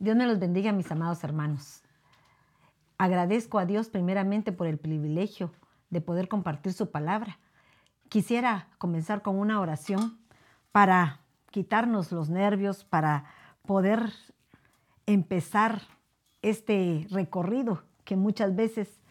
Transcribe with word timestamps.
Dios 0.00 0.16
me 0.16 0.26
los 0.26 0.38
bendiga, 0.38 0.72
mis 0.72 0.90
amados 0.90 1.22
hermanos. 1.24 1.82
Agradezco 2.96 3.58
a 3.58 3.66
Dios 3.66 3.90
primeramente 3.90 4.50
por 4.50 4.66
el 4.66 4.78
privilegio 4.78 5.52
de 5.90 6.00
poder 6.00 6.26
compartir 6.26 6.72
su 6.72 6.90
palabra. 6.90 7.38
Quisiera 8.08 8.68
comenzar 8.78 9.20
con 9.20 9.38
una 9.38 9.60
oración 9.60 10.18
para 10.72 11.20
quitarnos 11.50 12.12
los 12.12 12.30
nervios, 12.30 12.82
para 12.82 13.26
poder 13.66 14.10
empezar 15.04 15.82
este 16.40 17.06
recorrido 17.10 17.82
que 18.04 18.16
muchas 18.16 18.56
veces 18.56 19.02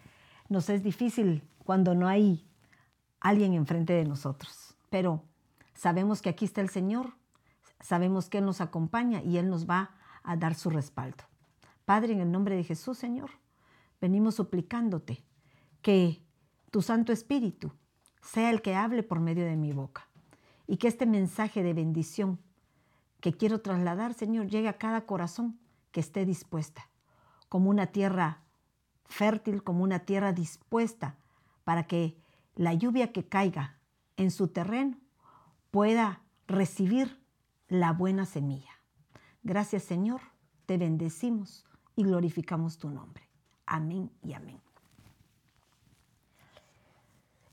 nos 0.48 0.68
es 0.70 0.82
difícil 0.82 1.44
cuando 1.64 1.94
no 1.94 2.08
hay 2.08 2.44
alguien 3.20 3.54
enfrente 3.54 3.92
de 3.92 4.06
nosotros. 4.06 4.74
Pero 4.88 5.22
sabemos 5.72 6.20
que 6.20 6.30
aquí 6.30 6.46
está 6.46 6.60
el 6.60 6.68
Señor, 6.68 7.12
sabemos 7.78 8.28
que 8.28 8.38
Él 8.38 8.44
nos 8.44 8.60
acompaña 8.60 9.22
y 9.22 9.38
Él 9.38 9.48
nos 9.48 9.70
va 9.70 9.90
a 10.22 10.36
dar 10.36 10.54
su 10.54 10.70
respaldo. 10.70 11.24
Padre, 11.84 12.12
en 12.12 12.20
el 12.20 12.30
nombre 12.30 12.56
de 12.56 12.64
Jesús, 12.64 12.98
Señor, 12.98 13.30
venimos 14.00 14.36
suplicándote 14.36 15.24
que 15.82 16.22
tu 16.70 16.82
Santo 16.82 17.12
Espíritu 17.12 17.72
sea 18.22 18.50
el 18.50 18.62
que 18.62 18.74
hable 18.74 19.02
por 19.02 19.20
medio 19.20 19.44
de 19.44 19.56
mi 19.56 19.72
boca 19.72 20.08
y 20.66 20.76
que 20.76 20.88
este 20.88 21.06
mensaje 21.06 21.62
de 21.62 21.74
bendición 21.74 22.38
que 23.20 23.32
quiero 23.32 23.60
trasladar, 23.60 24.14
Señor, 24.14 24.46
llegue 24.46 24.68
a 24.68 24.78
cada 24.78 25.06
corazón 25.06 25.58
que 25.90 26.00
esté 26.00 26.24
dispuesta, 26.24 26.88
como 27.48 27.70
una 27.70 27.88
tierra 27.88 28.42
fértil, 29.06 29.62
como 29.62 29.82
una 29.82 30.00
tierra 30.00 30.32
dispuesta 30.32 31.16
para 31.64 31.86
que 31.86 32.16
la 32.54 32.74
lluvia 32.74 33.12
que 33.12 33.26
caiga 33.26 33.78
en 34.16 34.30
su 34.30 34.48
terreno 34.48 34.96
pueda 35.70 36.22
recibir 36.46 37.20
la 37.68 37.92
buena 37.92 38.26
semilla. 38.26 38.69
Gracias 39.42 39.84
Señor, 39.84 40.20
te 40.66 40.76
bendecimos 40.76 41.64
y 41.96 42.04
glorificamos 42.04 42.78
tu 42.78 42.90
nombre. 42.90 43.28
Amén 43.66 44.10
y 44.22 44.34
amén. 44.34 44.60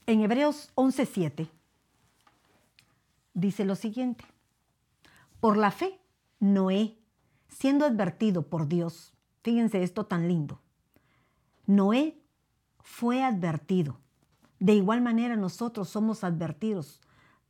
En 0.05 0.21
Hebreos 0.21 0.71
11:7 0.75 1.49
dice 3.33 3.65
lo 3.65 3.75
siguiente, 3.75 4.25
por 5.39 5.57
la 5.57 5.71
fe, 5.71 5.99
Noé, 6.39 6.97
siendo 7.47 7.85
advertido 7.85 8.47
por 8.47 8.67
Dios, 8.67 9.13
fíjense 9.43 9.83
esto 9.83 10.05
tan 10.05 10.27
lindo, 10.27 10.59
Noé 11.65 12.19
fue 12.79 13.23
advertido. 13.23 13.99
De 14.59 14.73
igual 14.73 15.01
manera 15.01 15.35
nosotros 15.35 15.89
somos 15.89 16.23
advertidos 16.23 17.01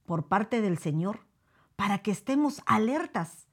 por 0.06 0.28
parte 0.28 0.62
del 0.62 0.78
Señor 0.78 1.22
para 1.76 2.00
que 2.00 2.12
estemos 2.12 2.62
alertas 2.66 3.47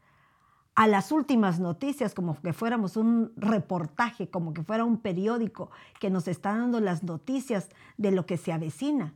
a 0.74 0.88
las 0.88 1.12
últimas 1.12 1.60
noticias, 1.60 2.14
como 2.14 2.40
que 2.40 2.52
fuéramos 2.52 2.96
un 2.96 3.32
reportaje, 3.36 4.28
como 4.28 4.52
que 4.52 4.64
fuera 4.64 4.84
un 4.84 4.98
periódico 4.98 5.70
que 6.00 6.10
nos 6.10 6.26
está 6.26 6.56
dando 6.56 6.80
las 6.80 7.04
noticias 7.04 7.68
de 7.96 8.10
lo 8.10 8.26
que 8.26 8.36
se 8.36 8.52
avecina, 8.52 9.14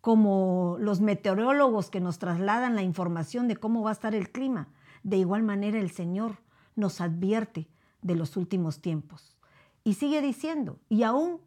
como 0.00 0.76
los 0.80 1.00
meteorólogos 1.00 1.90
que 1.90 2.00
nos 2.00 2.18
trasladan 2.18 2.74
la 2.74 2.82
información 2.82 3.46
de 3.46 3.56
cómo 3.56 3.82
va 3.82 3.90
a 3.90 3.92
estar 3.92 4.14
el 4.14 4.30
clima. 4.30 4.68
De 5.04 5.16
igual 5.16 5.44
manera 5.44 5.78
el 5.78 5.90
Señor 5.90 6.38
nos 6.74 7.00
advierte 7.00 7.68
de 8.02 8.16
los 8.16 8.36
últimos 8.36 8.80
tiempos. 8.80 9.36
Y 9.84 9.94
sigue 9.94 10.20
diciendo, 10.20 10.80
y 10.88 11.04
aún 11.04 11.40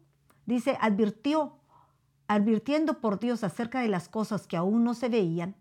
dice, 0.46 0.78
advirtió, 0.80 1.56
advirtiendo 2.28 3.00
por 3.00 3.20
Dios 3.20 3.44
acerca 3.44 3.80
de 3.80 3.88
las 3.88 4.08
cosas 4.08 4.46
que 4.46 4.56
aún 4.56 4.84
no 4.84 4.94
se 4.94 5.10
veían, 5.10 5.54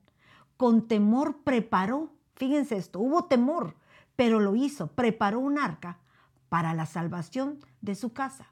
con 0.56 0.88
temor 0.88 1.44
preparó, 1.44 2.14
fíjense 2.36 2.78
esto, 2.78 3.00
hubo 3.00 3.26
temor, 3.26 3.76
pero 4.20 4.42
lo 4.42 4.54
hizo, 4.58 4.88
preparó 4.88 5.40
un 5.40 5.58
arca 5.58 5.98
para 6.50 6.74
la 6.74 6.86
salvación 6.86 7.58
de 7.80 7.96
su 7.96 8.12
casa, 8.12 8.52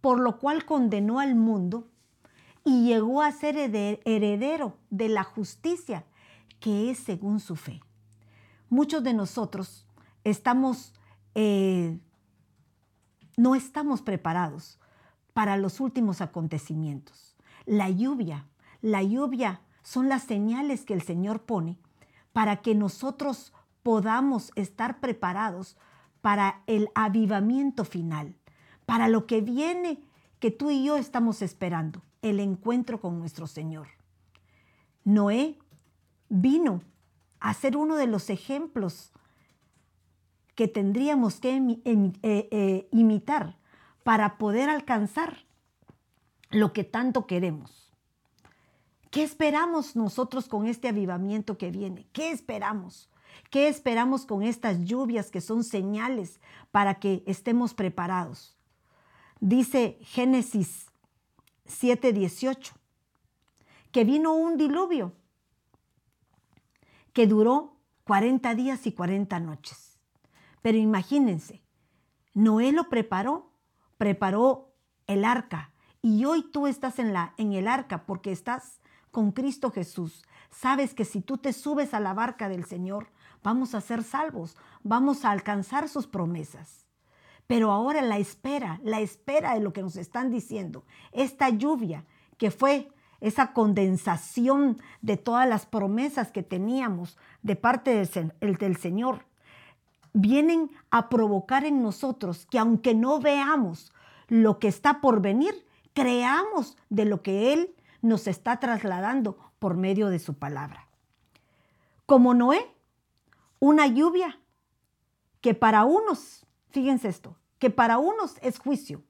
por 0.00 0.18
lo 0.18 0.38
cual 0.38 0.64
condenó 0.64 1.20
al 1.20 1.34
mundo 1.34 1.90
y 2.64 2.86
llegó 2.86 3.20
a 3.20 3.30
ser 3.30 3.58
heredero 3.58 4.78
de 4.88 5.10
la 5.10 5.22
justicia 5.22 6.06
que 6.60 6.90
es 6.90 6.98
según 6.98 7.40
su 7.40 7.56
fe. 7.56 7.82
Muchos 8.70 9.04
de 9.04 9.12
nosotros 9.12 9.86
estamos, 10.24 10.94
eh, 11.34 12.00
no 13.36 13.54
estamos 13.54 14.00
preparados 14.00 14.80
para 15.34 15.58
los 15.58 15.78
últimos 15.78 16.22
acontecimientos. 16.22 17.36
La 17.66 17.90
lluvia, 17.90 18.46
la 18.80 19.02
lluvia 19.02 19.60
son 19.82 20.08
las 20.08 20.22
señales 20.22 20.86
que 20.86 20.94
el 20.94 21.02
Señor 21.02 21.42
pone 21.42 21.76
para 22.32 22.62
que 22.62 22.74
nosotros 22.74 23.52
podamos 23.86 24.50
estar 24.56 24.98
preparados 24.98 25.76
para 26.20 26.64
el 26.66 26.88
avivamiento 26.96 27.84
final, 27.84 28.34
para 28.84 29.06
lo 29.06 29.28
que 29.28 29.42
viene 29.42 30.02
que 30.40 30.50
tú 30.50 30.72
y 30.72 30.84
yo 30.84 30.96
estamos 30.96 31.40
esperando, 31.40 32.02
el 32.20 32.40
encuentro 32.40 33.00
con 33.00 33.20
nuestro 33.20 33.46
Señor. 33.46 33.86
Noé 35.04 35.56
vino 36.28 36.82
a 37.38 37.54
ser 37.54 37.76
uno 37.76 37.94
de 37.94 38.08
los 38.08 38.28
ejemplos 38.28 39.12
que 40.56 40.66
tendríamos 40.66 41.38
que 41.38 41.56
eh, 41.84 42.12
eh, 42.24 42.88
imitar 42.90 43.56
para 44.02 44.36
poder 44.36 44.68
alcanzar 44.68 45.46
lo 46.50 46.72
que 46.72 46.82
tanto 46.82 47.28
queremos. 47.28 47.92
¿Qué 49.12 49.22
esperamos 49.22 49.94
nosotros 49.94 50.48
con 50.48 50.66
este 50.66 50.88
avivamiento 50.88 51.56
que 51.56 51.70
viene? 51.70 52.08
¿Qué 52.12 52.32
esperamos? 52.32 53.08
¿Qué 53.50 53.68
esperamos 53.68 54.26
con 54.26 54.42
estas 54.42 54.84
lluvias 54.84 55.30
que 55.30 55.40
son 55.40 55.64
señales 55.64 56.40
para 56.70 56.98
que 56.98 57.22
estemos 57.26 57.74
preparados? 57.74 58.56
Dice 59.40 59.98
Génesis 60.02 60.86
7:18, 61.66 62.72
que 63.92 64.04
vino 64.04 64.34
un 64.34 64.56
diluvio 64.56 65.12
que 67.12 67.26
duró 67.26 67.76
40 68.04 68.54
días 68.54 68.86
y 68.86 68.92
40 68.92 69.40
noches. 69.40 69.98
Pero 70.62 70.78
imagínense, 70.78 71.62
Noé 72.34 72.72
lo 72.72 72.88
preparó, 72.88 73.52
preparó 73.98 74.74
el 75.06 75.24
arca, 75.24 75.72
y 76.02 76.24
hoy 76.24 76.42
tú 76.42 76.66
estás 76.66 76.98
en, 76.98 77.12
la, 77.12 77.34
en 77.36 77.52
el 77.52 77.66
arca 77.66 78.04
porque 78.06 78.30
estás 78.30 78.80
con 79.10 79.32
Cristo 79.32 79.70
Jesús. 79.70 80.24
Sabes 80.50 80.94
que 80.94 81.04
si 81.04 81.20
tú 81.20 81.38
te 81.38 81.52
subes 81.52 81.94
a 81.94 82.00
la 82.00 82.14
barca 82.14 82.48
del 82.48 82.64
Señor, 82.64 83.08
vamos 83.46 83.76
a 83.76 83.80
ser 83.80 84.02
salvos, 84.02 84.56
vamos 84.82 85.24
a 85.24 85.30
alcanzar 85.30 85.88
sus 85.88 86.08
promesas. 86.08 86.84
Pero 87.46 87.70
ahora 87.70 88.02
la 88.02 88.18
espera, 88.18 88.80
la 88.82 88.98
espera 88.98 89.54
de 89.54 89.60
lo 89.60 89.72
que 89.72 89.82
nos 89.82 89.94
están 89.94 90.32
diciendo, 90.32 90.82
esta 91.12 91.48
lluvia 91.50 92.04
que 92.38 92.50
fue 92.50 92.90
esa 93.20 93.52
condensación 93.52 94.82
de 95.00 95.16
todas 95.16 95.48
las 95.48 95.64
promesas 95.64 96.32
que 96.32 96.42
teníamos 96.42 97.18
de 97.42 97.54
parte 97.54 98.04
del, 98.50 98.76
Señor, 98.78 99.26
vienen 100.12 100.72
a 100.90 101.08
provocar 101.08 101.64
en 101.64 101.82
nosotros 101.82 102.46
que 102.46 102.58
aunque 102.58 102.96
no 102.96 103.20
veamos 103.20 103.92
lo 104.26 104.58
que 104.58 104.66
está 104.66 105.00
por 105.00 105.22
venir, 105.22 105.54
creamos 105.92 106.76
de 106.90 107.04
lo 107.04 107.22
que 107.22 107.52
Él 107.52 107.76
nos 108.02 108.26
está 108.26 108.58
trasladando 108.58 109.38
por 109.60 109.76
medio 109.76 110.08
de 110.08 110.18
su 110.18 110.34
palabra. 110.34 110.88
Como 112.06 112.34
Noé, 112.34 112.72
una 113.58 113.86
lluvia 113.86 114.40
que 115.40 115.54
para 115.54 115.84
unos, 115.84 116.46
fíjense 116.70 117.08
esto, 117.08 117.36
que 117.58 117.70
para 117.70 117.98
unos 117.98 118.36
es 118.42 118.58
juicio 118.58 119.04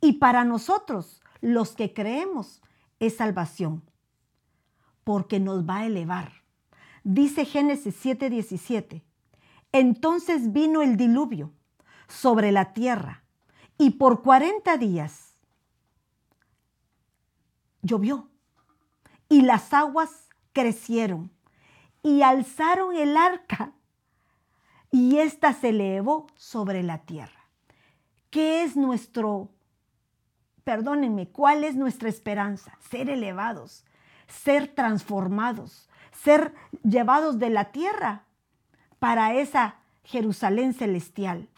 y 0.00 0.14
para 0.14 0.44
nosotros, 0.44 1.22
los 1.40 1.74
que 1.74 1.92
creemos, 1.92 2.62
es 2.98 3.16
salvación, 3.16 3.82
porque 5.04 5.40
nos 5.40 5.68
va 5.68 5.78
a 5.78 5.86
elevar. 5.86 6.32
Dice 7.04 7.44
Génesis 7.44 7.94
7:17, 8.04 9.02
entonces 9.72 10.52
vino 10.52 10.82
el 10.82 10.96
diluvio 10.96 11.52
sobre 12.08 12.52
la 12.52 12.72
tierra 12.72 13.24
y 13.78 13.90
por 13.90 14.22
40 14.22 14.76
días 14.78 15.42
llovió 17.82 18.30
y 19.28 19.42
las 19.42 19.72
aguas 19.72 20.28
crecieron 20.52 21.30
y 22.06 22.22
alzaron 22.22 22.94
el 22.94 23.16
arca 23.16 23.72
y 24.92 25.18
ésta 25.18 25.52
se 25.52 25.70
elevó 25.70 26.28
sobre 26.36 26.84
la 26.84 26.98
tierra. 26.98 27.50
¿Qué 28.30 28.62
es 28.62 28.76
nuestro, 28.76 29.50
perdónenme, 30.62 31.30
cuál 31.30 31.64
es 31.64 31.74
nuestra 31.74 32.08
esperanza? 32.08 32.78
Ser 32.90 33.10
elevados, 33.10 33.84
ser 34.28 34.68
transformados, 34.68 35.88
ser 36.12 36.54
llevados 36.84 37.40
de 37.40 37.50
la 37.50 37.72
tierra 37.72 38.22
para 39.00 39.34
esa 39.34 39.74
Jerusalén 40.04 40.74
celestial, 40.74 41.48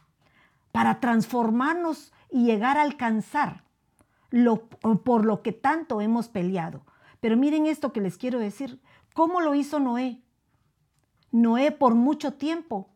para 0.73 0.99
transformarnos 0.99 2.15
y 2.31 2.47
llegar 2.47 2.79
a 2.79 2.83
alcanzar 2.83 3.65
lo, 4.31 4.67
por 4.67 5.27
lo 5.27 5.43
que 5.43 5.53
tanto 5.53 6.01
hemos 6.01 6.31
peleado. 6.31 6.87
Pero 7.21 7.37
miren 7.37 7.67
esto 7.67 7.93
que 7.93 8.01
les 8.01 8.17
quiero 8.17 8.39
decir. 8.39 8.81
¿Cómo 9.13 9.43
lo 9.43 9.55
hizo 9.55 9.79
Noé? 9.79 10.23
Noé 11.31 11.73
por 11.73 11.95
mucho 11.95 12.35
tiempo 12.35 12.89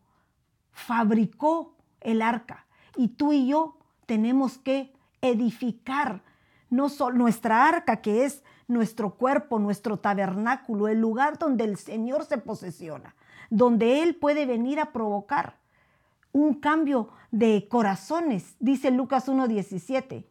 fabricó 0.71 1.75
el 2.01 2.21
arca. 2.21 2.65
Y 2.95 3.09
tú 3.09 3.33
y 3.33 3.47
yo 3.47 3.77
tenemos 4.05 4.57
que 4.57 4.93
edificar 5.21 6.21
no 6.69 6.89
solo 6.89 7.17
nuestra 7.17 7.67
arca, 7.67 8.01
que 8.01 8.25
es 8.25 8.43
nuestro 8.67 9.15
cuerpo, 9.15 9.59
nuestro 9.59 9.97
tabernáculo, 9.97 10.87
el 10.87 10.99
lugar 10.99 11.37
donde 11.37 11.63
el 11.63 11.77
Señor 11.77 12.25
se 12.25 12.37
posesiona, 12.39 13.15
donde 13.49 14.01
Él 14.01 14.15
puede 14.15 14.45
venir 14.45 14.79
a 14.79 14.91
provocar 14.91 15.57
un 16.31 16.55
cambio 16.55 17.09
de 17.31 17.67
corazones, 17.69 18.55
dice 18.59 18.89
Lucas 18.89 19.27
1.17, 19.27 20.25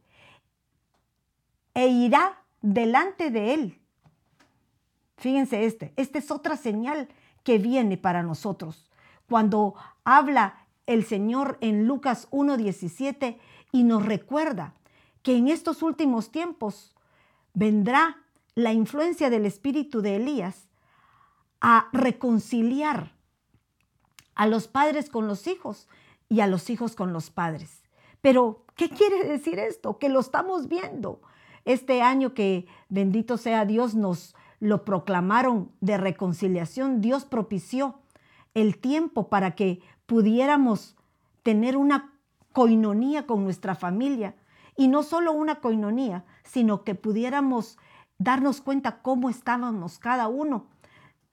e 1.74 1.86
irá 1.86 2.42
delante 2.60 3.30
de 3.30 3.54
Él. 3.54 3.80
Fíjense 5.16 5.64
este, 5.64 5.92
esta 5.96 6.18
es 6.18 6.30
otra 6.32 6.56
señal 6.56 7.08
que 7.42 7.58
viene 7.58 7.96
para 7.96 8.22
nosotros. 8.22 8.90
Cuando 9.28 9.74
habla 10.04 10.66
el 10.86 11.04
Señor 11.04 11.58
en 11.60 11.86
Lucas 11.86 12.28
1.17 12.30 13.38
y 13.72 13.84
nos 13.84 14.04
recuerda 14.04 14.74
que 15.22 15.36
en 15.36 15.48
estos 15.48 15.82
últimos 15.82 16.30
tiempos 16.30 16.94
vendrá 17.54 18.18
la 18.54 18.72
influencia 18.72 19.30
del 19.30 19.46
espíritu 19.46 20.02
de 20.02 20.16
Elías 20.16 20.68
a 21.60 21.88
reconciliar 21.92 23.12
a 24.34 24.46
los 24.46 24.68
padres 24.68 25.08
con 25.08 25.26
los 25.26 25.46
hijos 25.46 25.88
y 26.28 26.40
a 26.40 26.46
los 26.46 26.70
hijos 26.70 26.96
con 26.96 27.12
los 27.12 27.30
padres. 27.30 27.82
Pero, 28.20 28.64
¿qué 28.74 28.88
quiere 28.88 29.24
decir 29.24 29.58
esto? 29.58 29.98
Que 29.98 30.08
lo 30.08 30.20
estamos 30.20 30.68
viendo. 30.68 31.20
Este 31.64 32.02
año 32.02 32.34
que, 32.34 32.66
bendito 32.88 33.36
sea 33.36 33.64
Dios, 33.64 33.94
nos 33.94 34.34
lo 34.62 34.84
proclamaron 34.84 35.72
de 35.80 35.96
reconciliación, 35.96 37.00
Dios 37.00 37.24
propició 37.24 37.98
el 38.54 38.78
tiempo 38.78 39.28
para 39.28 39.56
que 39.56 39.80
pudiéramos 40.06 40.94
tener 41.42 41.76
una 41.76 42.14
coinonía 42.52 43.26
con 43.26 43.42
nuestra 43.42 43.74
familia. 43.74 44.36
Y 44.76 44.86
no 44.86 45.02
solo 45.02 45.32
una 45.32 45.56
coinonía, 45.56 46.24
sino 46.44 46.84
que 46.84 46.94
pudiéramos 46.94 47.76
darnos 48.18 48.60
cuenta 48.60 49.02
cómo 49.02 49.30
estábamos 49.30 49.98
cada 49.98 50.28
uno 50.28 50.68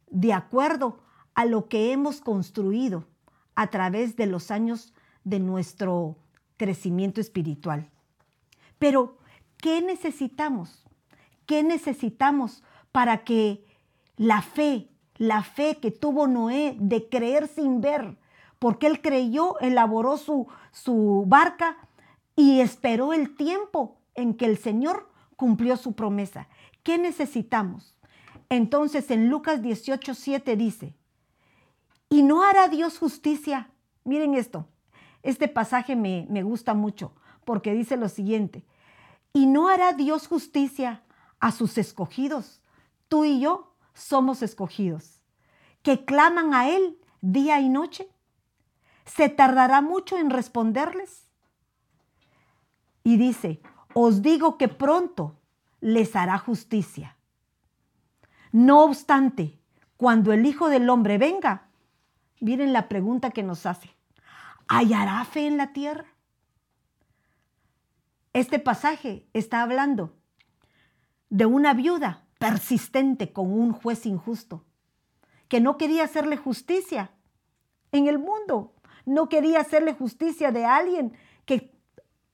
de 0.10 0.34
acuerdo 0.34 1.04
a 1.36 1.46
lo 1.46 1.70
que 1.70 1.92
hemos 1.92 2.22
construido 2.22 3.06
a 3.54 3.68
través 3.68 4.16
de 4.16 4.26
los 4.26 4.50
años 4.50 4.92
de 5.24 5.40
nuestro 5.40 6.18
crecimiento 6.58 7.22
espiritual. 7.22 7.92
Pero, 8.80 9.20
¿qué 9.58 9.84
necesitamos? 9.84 10.84
¿Qué 11.46 11.62
necesitamos 11.62 12.64
para 12.92 13.24
que 13.24 13.66
la 14.18 14.42
fe, 14.42 14.90
la 15.16 15.44
fe 15.44 15.78
que 15.78 15.92
tuvo 15.92 16.28
Noé 16.28 16.76
de 16.80 17.08
creer 17.08 17.48
sin 17.48 17.82
ver, 17.82 18.18
porque 18.60 18.88
él 18.88 19.02
creyó, 19.02 19.60
elaboró 19.60 20.18
su, 20.18 20.48
su 20.72 21.24
barca 21.28 21.78
y 22.36 22.62
esperó 22.62 23.14
el 23.14 23.36
tiempo 23.36 23.98
en 24.16 24.34
que 24.34 24.46
el 24.46 24.58
Señor 24.58 25.10
cumplió 25.36 25.78
su 25.78 25.94
promesa. 25.94 26.48
¿Qué 26.84 26.98
necesitamos? 26.98 27.96
Entonces 28.50 29.12
en 29.12 29.30
Lucas 29.30 29.62
18, 29.62 30.14
7 30.14 30.56
dice, 30.58 30.96
¿y 32.10 32.24
no 32.24 32.44
hará 32.44 32.68
Dios 32.68 32.98
justicia? 32.98 33.70
Miren 34.04 34.34
esto, 34.34 34.68
este 35.24 35.48
pasaje 35.48 35.96
me, 35.96 36.26
me 36.30 36.44
gusta 36.44 36.74
mucho 36.74 37.14
porque 37.46 37.74
dice 37.74 37.98
lo 37.98 38.10
siguiente, 38.10 38.66
¿y 39.34 39.46
no 39.46 39.70
hará 39.70 39.94
Dios 39.94 40.28
justicia 40.28 41.04
a 41.40 41.52
sus 41.52 41.78
escogidos? 41.78 42.62
Tú 43.10 43.26
y 43.26 43.40
yo 43.40 43.76
somos 43.94 44.44
escogidos, 44.44 45.20
que 45.82 46.06
claman 46.06 46.54
a 46.54 46.70
Él 46.70 46.98
día 47.22 47.60
y 47.60 47.68
noche. 47.68 48.08
¿Se 49.06 49.30
tardará 49.30 49.82
mucho 49.82 50.18
en 50.18 50.30
responderles? 50.30 51.28
Y 53.04 53.18
dice, 53.18 53.62
os 53.96 54.22
digo 54.22 54.58
que 54.58 54.68
pronto 54.68 55.40
les 55.82 56.16
hará 56.16 56.38
justicia. 56.38 57.18
No 58.52 58.84
obstante, 58.84 59.60
cuando 59.98 60.32
el 60.32 60.46
Hijo 60.46 60.70
del 60.70 60.90
Hombre 60.90 61.18
venga, 61.18 61.70
miren 62.40 62.74
la 62.74 62.88
pregunta 62.88 63.32
que 63.32 63.42
nos 63.42 63.66
hace, 63.66 63.90
¿hallará 64.68 65.26
fe 65.26 65.48
en 65.48 65.58
la 65.58 65.74
tierra? 65.74 66.06
Este 68.34 68.60
pasaje 68.60 69.28
está 69.34 69.64
hablando 69.64 70.16
de 71.30 71.48
una 71.48 71.74
viuda 71.74 72.29
persistente 72.40 73.32
con 73.32 73.52
un 73.52 73.74
juez 73.74 74.06
injusto, 74.06 74.66
que 75.48 75.60
no 75.60 75.78
quería 75.78 76.04
hacerle 76.04 76.38
justicia 76.38 77.12
en 77.92 78.08
el 78.08 78.18
mundo, 78.18 78.74
no 79.06 79.30
quería 79.30 79.60
hacerle 79.60 79.94
justicia 79.94 80.52
de 80.52 80.66
alguien 80.66 81.14
que 81.46 81.72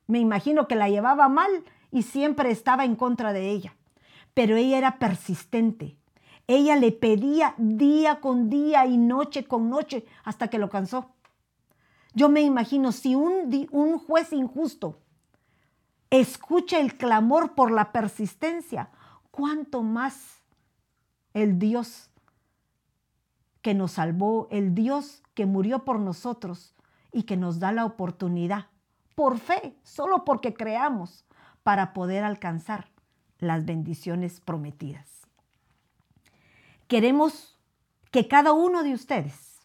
me 0.07 0.19
imagino 0.19 0.67
que 0.67 0.75
la 0.75 0.89
llevaba 0.89 1.27
mal 1.27 1.49
y 1.91 2.03
siempre 2.03 2.51
estaba 2.51 2.85
en 2.85 2.95
contra 2.95 3.33
de 3.33 3.49
ella. 3.49 3.75
Pero 4.33 4.55
ella 4.55 4.77
era 4.77 4.99
persistente. 4.99 5.97
Ella 6.47 6.75
le 6.75 6.91
pedía 6.91 7.55
día 7.57 8.19
con 8.19 8.49
día 8.49 8.85
y 8.85 8.97
noche 8.97 9.45
con 9.45 9.69
noche 9.69 10.05
hasta 10.23 10.49
que 10.49 10.59
lo 10.59 10.69
cansó. 10.69 11.15
Yo 12.13 12.29
me 12.29 12.41
imagino 12.41 12.91
si 12.91 13.15
un, 13.15 13.67
un 13.71 13.97
juez 13.97 14.31
injusto 14.31 14.99
escucha 16.09 16.79
el 16.79 16.95
clamor 16.97 17.55
por 17.55 17.71
la 17.71 17.91
persistencia, 17.91 18.89
¿cuánto 19.35 19.83
más 19.83 20.41
el 21.33 21.59
Dios 21.59 22.09
que 23.61 23.73
nos 23.73 23.91
salvó, 23.91 24.47
el 24.49 24.73
Dios 24.73 25.23
que 25.33 25.45
murió 25.45 25.83
por 25.83 25.99
nosotros 25.99 26.73
y 27.11 27.23
que 27.23 27.35
nos 27.35 27.59
da 27.59 27.73
la 27.73 27.83
oportunidad, 27.83 28.67
por 29.13 29.37
fe, 29.39 29.75
solo 29.83 30.23
porque 30.23 30.53
creamos, 30.53 31.25
para 31.63 31.91
poder 31.91 32.23
alcanzar 32.23 32.91
las 33.39 33.65
bendiciones 33.65 34.39
prometidas. 34.39 35.27
Queremos 36.87 37.57
que 38.11 38.29
cada 38.29 38.53
uno 38.53 38.83
de 38.83 38.93
ustedes, 38.93 39.59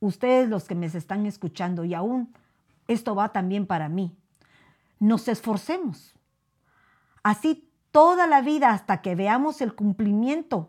ustedes 0.00 0.48
los 0.48 0.64
que 0.64 0.74
me 0.74 0.86
están 0.86 1.26
escuchando 1.26 1.84
y 1.84 1.92
aún 1.92 2.32
esto 2.88 3.14
va 3.14 3.30
también 3.30 3.66
para 3.66 3.90
mí, 3.90 4.16
nos 4.98 5.28
esforcemos. 5.28 6.14
Así 7.22 7.65
toda 7.96 8.26
la 8.26 8.42
vida 8.42 8.72
hasta 8.72 9.00
que 9.00 9.14
veamos 9.14 9.62
el 9.62 9.74
cumplimiento 9.74 10.68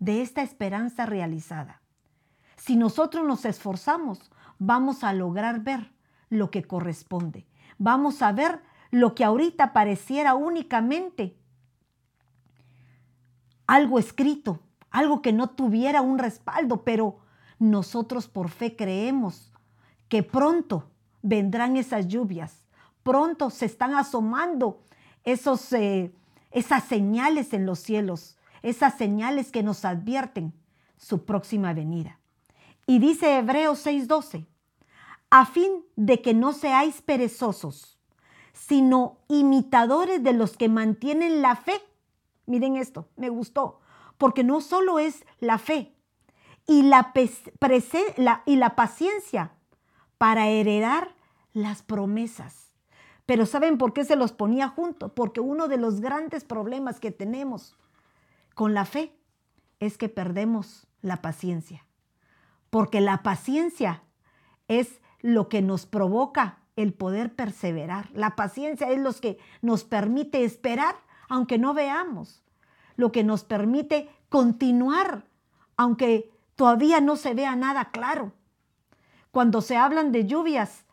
de 0.00 0.20
esta 0.20 0.42
esperanza 0.42 1.06
realizada. 1.06 1.80
Si 2.58 2.76
nosotros 2.76 3.26
nos 3.26 3.46
esforzamos, 3.46 4.30
vamos 4.58 5.02
a 5.02 5.14
lograr 5.14 5.60
ver 5.60 5.90
lo 6.28 6.50
que 6.50 6.64
corresponde. 6.64 7.46
Vamos 7.78 8.20
a 8.20 8.32
ver 8.32 8.60
lo 8.90 9.14
que 9.14 9.24
ahorita 9.24 9.72
pareciera 9.72 10.34
únicamente 10.34 11.38
algo 13.66 13.98
escrito, 13.98 14.60
algo 14.90 15.22
que 15.22 15.32
no 15.32 15.48
tuviera 15.48 16.02
un 16.02 16.18
respaldo, 16.18 16.84
pero 16.84 17.20
nosotros 17.58 18.28
por 18.28 18.50
fe 18.50 18.76
creemos 18.76 19.54
que 20.10 20.22
pronto 20.22 20.90
vendrán 21.22 21.78
esas 21.78 22.08
lluvias, 22.08 22.66
pronto 23.02 23.48
se 23.48 23.64
están 23.64 23.94
asomando 23.94 24.82
esos, 25.24 25.72
eh, 25.72 26.12
esas 26.50 26.84
señales 26.84 27.52
en 27.52 27.66
los 27.66 27.78
cielos, 27.78 28.38
esas 28.62 28.96
señales 28.96 29.50
que 29.50 29.62
nos 29.62 29.84
advierten 29.84 30.54
su 30.96 31.24
próxima 31.24 31.72
venida. 31.72 32.18
Y 32.86 32.98
dice 32.98 33.36
Hebreos 33.38 33.84
6:12, 33.86 34.46
a 35.30 35.46
fin 35.46 35.84
de 35.96 36.22
que 36.22 36.34
no 36.34 36.52
seáis 36.52 37.02
perezosos, 37.02 37.98
sino 38.52 39.18
imitadores 39.28 40.22
de 40.22 40.32
los 40.32 40.56
que 40.56 40.68
mantienen 40.68 41.42
la 41.42 41.56
fe. 41.56 41.80
Miren 42.46 42.76
esto, 42.76 43.08
me 43.16 43.28
gustó, 43.28 43.80
porque 44.16 44.42
no 44.42 44.60
solo 44.60 44.98
es 44.98 45.24
la 45.38 45.58
fe 45.58 45.94
y 46.66 46.82
la, 46.82 47.12
y 48.46 48.56
la 48.56 48.76
paciencia 48.76 49.52
para 50.18 50.48
heredar 50.48 51.14
las 51.52 51.82
promesas. 51.82 52.72
Pero 53.28 53.44
¿saben 53.44 53.76
por 53.76 53.92
qué 53.92 54.06
se 54.06 54.16
los 54.16 54.32
ponía 54.32 54.68
junto? 54.68 55.10
Porque 55.14 55.40
uno 55.40 55.68
de 55.68 55.76
los 55.76 56.00
grandes 56.00 56.44
problemas 56.44 56.98
que 56.98 57.10
tenemos 57.10 57.76
con 58.54 58.72
la 58.72 58.86
fe 58.86 59.14
es 59.80 59.98
que 59.98 60.08
perdemos 60.08 60.86
la 61.02 61.20
paciencia. 61.20 61.84
Porque 62.70 63.02
la 63.02 63.22
paciencia 63.22 64.02
es 64.66 65.02
lo 65.20 65.50
que 65.50 65.60
nos 65.60 65.84
provoca 65.84 66.60
el 66.74 66.94
poder 66.94 67.34
perseverar. 67.34 68.08
La 68.14 68.34
paciencia 68.34 68.88
es 68.88 68.98
lo 68.98 69.12
que 69.12 69.36
nos 69.60 69.84
permite 69.84 70.42
esperar 70.42 70.96
aunque 71.28 71.58
no 71.58 71.74
veamos, 71.74 72.42
lo 72.96 73.12
que 73.12 73.24
nos 73.24 73.44
permite 73.44 74.08
continuar 74.30 75.26
aunque 75.76 76.32
todavía 76.56 77.02
no 77.02 77.16
se 77.16 77.34
vea 77.34 77.54
nada 77.56 77.90
claro. 77.90 78.32
Cuando 79.32 79.60
se 79.60 79.76
hablan 79.76 80.12
de 80.12 80.24
lluvias, 80.24 80.86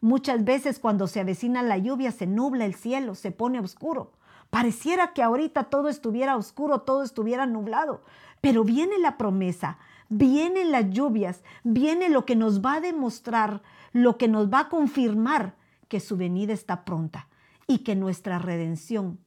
muchas 0.00 0.44
veces 0.44 0.78
cuando 0.78 1.06
se 1.06 1.20
avecina 1.20 1.62
la 1.62 1.78
lluvia 1.78 2.12
se 2.12 2.26
nubla 2.26 2.64
el 2.64 2.74
cielo, 2.74 3.14
se 3.14 3.32
pone 3.32 3.60
oscuro. 3.60 4.12
Pareciera 4.50 5.12
que 5.12 5.22
ahorita 5.22 5.64
todo 5.64 5.88
estuviera 5.88 6.36
oscuro, 6.36 6.80
todo 6.80 7.02
estuviera 7.02 7.46
nublado, 7.46 8.02
pero 8.40 8.64
viene 8.64 8.98
la 8.98 9.16
promesa, 9.16 9.78
vienen 10.08 10.72
las 10.72 10.90
lluvias, 10.90 11.42
viene 11.62 12.08
lo 12.08 12.24
que 12.26 12.34
nos 12.34 12.60
va 12.60 12.74
a 12.74 12.80
demostrar 12.80 13.62
lo 13.92 14.16
que 14.18 14.28
nos 14.28 14.52
va 14.52 14.60
a 14.60 14.68
confirmar 14.68 15.56
que 15.88 16.00
su 16.00 16.16
venida 16.16 16.52
está 16.52 16.84
pronta 16.84 17.28
y 17.66 17.78
que 17.78 17.96
nuestra 17.96 18.38
redención, 18.38 19.18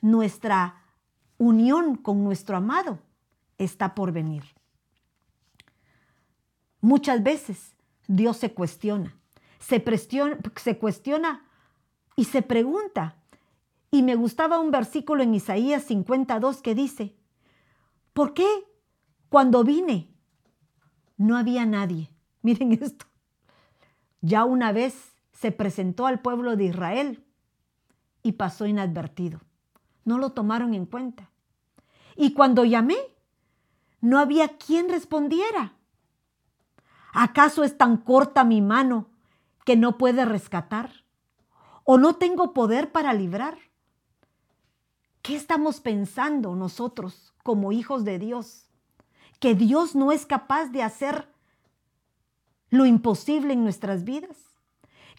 nuestra 0.00 0.82
unión 1.38 1.96
con 1.96 2.22
nuestro 2.24 2.56
amado 2.56 2.98
está 3.58 3.94
por 3.94 4.12
venir. 4.12 4.44
Muchas 6.80 7.22
veces 7.22 7.74
Dios 8.06 8.36
se 8.38 8.52
cuestiona, 8.52 9.16
se, 9.60 10.78
cuestiona 10.78 11.46
y 12.16 12.24
se 12.24 12.42
pregunta. 12.42 13.16
Y 13.90 14.02
me 14.02 14.16
gustaba 14.16 14.58
un 14.58 14.70
versículo 14.70 15.22
en 15.22 15.34
Isaías 15.34 15.84
52 15.84 16.62
que 16.62 16.74
dice, 16.74 17.14
¿por 18.12 18.34
qué 18.34 18.48
cuando 19.28 19.62
vine 19.62 20.08
no 21.16 21.36
había 21.36 21.66
nadie? 21.66 22.10
Miren 22.42 22.72
esto. 22.72 23.06
Ya 24.22 24.44
una 24.44 24.72
vez 24.72 25.14
se 25.32 25.52
presentó 25.52 26.06
al 26.06 26.20
pueblo 26.20 26.56
de 26.56 26.64
Israel 26.64 27.24
y 28.22 28.32
pasó 28.32 28.66
inadvertido. 28.66 29.40
No 30.04 30.18
lo 30.18 30.32
tomaron 30.32 30.74
en 30.74 30.86
cuenta. 30.86 31.30
Y 32.16 32.32
cuando 32.32 32.64
llamé, 32.64 32.98
no 34.00 34.18
había 34.18 34.56
quien 34.56 34.88
respondiera. 34.88 35.74
¿Acaso 37.12 37.64
es 37.64 37.76
tan 37.76 37.96
corta 37.96 38.44
mi 38.44 38.60
mano 38.60 39.10
que 39.64 39.76
no 39.76 39.98
puede 39.98 40.24
rescatar? 40.24 40.90
¿O 41.84 41.98
no 41.98 42.16
tengo 42.16 42.52
poder 42.52 42.92
para 42.92 43.12
librar? 43.12 43.58
¿Qué 45.22 45.36
estamos 45.36 45.80
pensando 45.80 46.54
nosotros 46.54 47.34
como 47.42 47.72
hijos 47.72 48.04
de 48.04 48.18
Dios? 48.18 48.70
¿Que 49.38 49.54
Dios 49.54 49.94
no 49.94 50.12
es 50.12 50.26
capaz 50.26 50.66
de 50.66 50.82
hacer 50.82 51.28
lo 52.70 52.86
imposible 52.86 53.52
en 53.52 53.62
nuestras 53.62 54.04
vidas? 54.04 54.36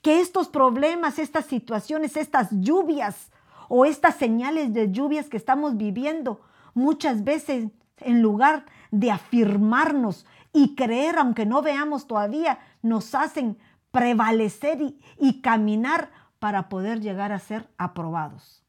¿Que 0.02 0.20
estos 0.20 0.48
problemas, 0.48 1.20
estas 1.20 1.46
situaciones, 1.46 2.18
estas 2.18 2.50
lluvias 2.52 3.32
o 3.70 3.86
estas 3.86 4.16
señales 4.16 4.74
de 4.74 4.92
lluvias 4.92 5.30
que 5.30 5.38
estamos 5.38 5.78
viviendo 5.78 6.42
muchas 6.74 7.24
veces 7.24 7.70
en 7.98 8.22
lugar 8.22 8.66
de 8.90 9.12
afirmarnos 9.12 10.26
y 10.54 10.76
creer, 10.76 11.18
aunque 11.18 11.46
no 11.46 11.62
veamos 11.62 12.08
todavía, 12.08 12.60
nos 12.82 13.16
hacen 13.16 13.58
prevalecer 13.92 14.80
y, 15.18 15.42
caminar 15.42 16.12
para 16.40 16.70
poder 16.70 17.02
llegar 17.02 17.32
a 17.32 17.40
ser 17.40 17.70
aprobados. 17.78 18.64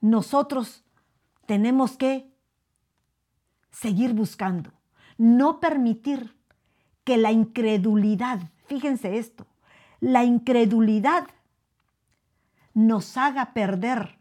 Nosotros 0.00 0.84
tenemos 1.46 1.96
que 1.96 2.30
seguir 3.70 4.12
buscando, 4.12 4.72
no 5.18 5.60
permitir 5.60 6.36
que 7.04 7.16
la 7.16 7.32
incredulidad, 7.32 8.40
fíjense 8.66 9.18
esto, 9.18 9.46
la 10.00 10.24
incredulidad 10.24 11.26
nos 12.74 13.16
haga 13.16 13.54
perder 13.54 14.18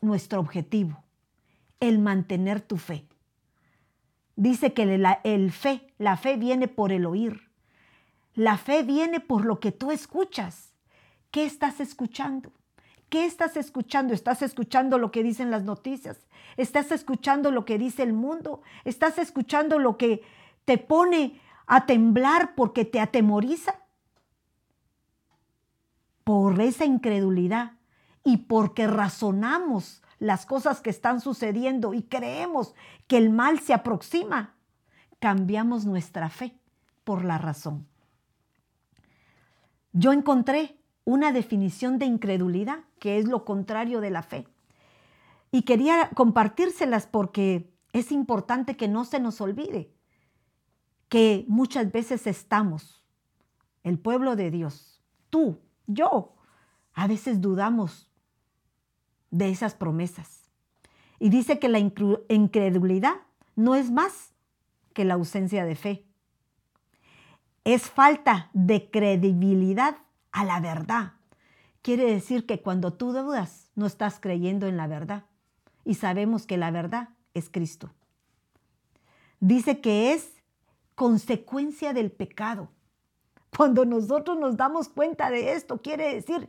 nuestro 0.00 0.40
objetivo, 0.40 1.04
el 1.80 1.98
mantener 1.98 2.60
tu 2.60 2.76
fe. 2.76 3.06
Dice 4.36 4.72
que 4.72 4.82
el 5.24 5.52
fe, 5.52 5.92
la 5.98 6.16
fe 6.16 6.36
viene 6.36 6.68
por 6.68 6.92
el 6.92 7.06
oír. 7.06 7.53
La 8.34 8.58
fe 8.58 8.82
viene 8.82 9.20
por 9.20 9.44
lo 9.44 9.60
que 9.60 9.72
tú 9.72 9.90
escuchas. 9.90 10.74
¿Qué 11.30 11.44
estás 11.44 11.80
escuchando? 11.80 12.52
¿Qué 13.08 13.26
estás 13.26 13.56
escuchando? 13.56 14.12
¿Estás 14.12 14.42
escuchando 14.42 14.98
lo 14.98 15.12
que 15.12 15.22
dicen 15.22 15.50
las 15.50 15.62
noticias? 15.62 16.26
¿Estás 16.56 16.90
escuchando 16.90 17.52
lo 17.52 17.64
que 17.64 17.78
dice 17.78 18.02
el 18.02 18.12
mundo? 18.12 18.62
¿Estás 18.84 19.18
escuchando 19.18 19.78
lo 19.78 19.96
que 19.96 20.22
te 20.64 20.78
pone 20.78 21.40
a 21.66 21.86
temblar 21.86 22.54
porque 22.56 22.84
te 22.84 23.00
atemoriza? 23.00 23.76
Por 26.24 26.60
esa 26.60 26.86
incredulidad 26.86 27.72
y 28.24 28.38
porque 28.38 28.86
razonamos 28.86 30.02
las 30.18 30.46
cosas 30.46 30.80
que 30.80 30.90
están 30.90 31.20
sucediendo 31.20 31.94
y 31.94 32.02
creemos 32.02 32.74
que 33.06 33.18
el 33.18 33.30
mal 33.30 33.60
se 33.60 33.74
aproxima, 33.74 34.54
cambiamos 35.20 35.84
nuestra 35.84 36.30
fe 36.30 36.58
por 37.04 37.24
la 37.24 37.38
razón. 37.38 37.86
Yo 39.94 40.12
encontré 40.12 40.76
una 41.04 41.32
definición 41.32 41.98
de 41.98 42.06
incredulidad, 42.06 42.80
que 42.98 43.18
es 43.18 43.26
lo 43.26 43.44
contrario 43.44 44.00
de 44.00 44.10
la 44.10 44.22
fe. 44.22 44.46
Y 45.52 45.62
quería 45.62 46.10
compartírselas 46.10 47.06
porque 47.06 47.72
es 47.92 48.10
importante 48.10 48.76
que 48.76 48.88
no 48.88 49.04
se 49.04 49.20
nos 49.20 49.40
olvide 49.40 49.94
que 51.08 51.44
muchas 51.46 51.92
veces 51.92 52.26
estamos, 52.26 53.04
el 53.84 54.00
pueblo 54.00 54.34
de 54.34 54.50
Dios, 54.50 55.00
tú, 55.30 55.60
yo, 55.86 56.34
a 56.92 57.06
veces 57.06 57.40
dudamos 57.40 58.10
de 59.30 59.50
esas 59.50 59.76
promesas. 59.76 60.50
Y 61.20 61.28
dice 61.28 61.60
que 61.60 61.68
la 61.68 61.78
incredulidad 61.78 63.14
no 63.54 63.76
es 63.76 63.92
más 63.92 64.34
que 64.92 65.04
la 65.04 65.14
ausencia 65.14 65.64
de 65.64 65.76
fe. 65.76 66.04
Es 67.64 67.90
falta 67.90 68.50
de 68.52 68.90
credibilidad 68.90 69.96
a 70.32 70.44
la 70.44 70.60
verdad. 70.60 71.14
Quiere 71.80 72.04
decir 72.04 72.46
que 72.46 72.60
cuando 72.60 72.92
tú 72.92 73.12
dudas, 73.12 73.70
no 73.74 73.86
estás 73.86 74.20
creyendo 74.20 74.66
en 74.66 74.76
la 74.76 74.86
verdad. 74.86 75.24
Y 75.84 75.94
sabemos 75.94 76.46
que 76.46 76.58
la 76.58 76.70
verdad 76.70 77.10
es 77.32 77.48
Cristo. 77.50 77.90
Dice 79.40 79.80
que 79.80 80.12
es 80.12 80.42
consecuencia 80.94 81.92
del 81.92 82.10
pecado. 82.10 82.70
Cuando 83.56 83.84
nosotros 83.84 84.38
nos 84.38 84.56
damos 84.56 84.88
cuenta 84.88 85.30
de 85.30 85.52
esto, 85.52 85.80
quiere 85.80 86.14
decir 86.14 86.48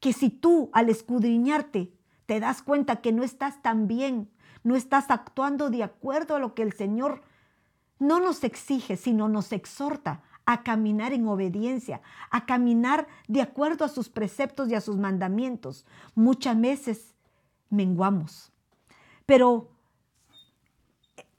que 0.00 0.12
si 0.12 0.30
tú 0.30 0.70
al 0.72 0.88
escudriñarte 0.88 1.92
te 2.26 2.40
das 2.40 2.62
cuenta 2.62 2.96
que 2.96 3.12
no 3.12 3.22
estás 3.22 3.60
tan 3.62 3.86
bien, 3.86 4.30
no 4.62 4.76
estás 4.76 5.10
actuando 5.10 5.70
de 5.70 5.82
acuerdo 5.82 6.36
a 6.36 6.38
lo 6.38 6.54
que 6.54 6.62
el 6.62 6.72
Señor 6.72 7.22
no 7.98 8.20
nos 8.20 8.44
exige, 8.44 8.96
sino 8.96 9.28
nos 9.28 9.52
exhorta 9.52 10.22
a 10.46 10.62
caminar 10.62 11.12
en 11.12 11.26
obediencia, 11.26 12.02
a 12.30 12.46
caminar 12.46 13.06
de 13.28 13.42
acuerdo 13.42 13.84
a 13.84 13.88
sus 13.88 14.08
preceptos 14.08 14.68
y 14.68 14.74
a 14.74 14.80
sus 14.80 14.96
mandamientos. 14.96 15.86
Muchas 16.14 16.60
veces 16.60 17.14
menguamos. 17.70 18.52
Pero 19.26 19.70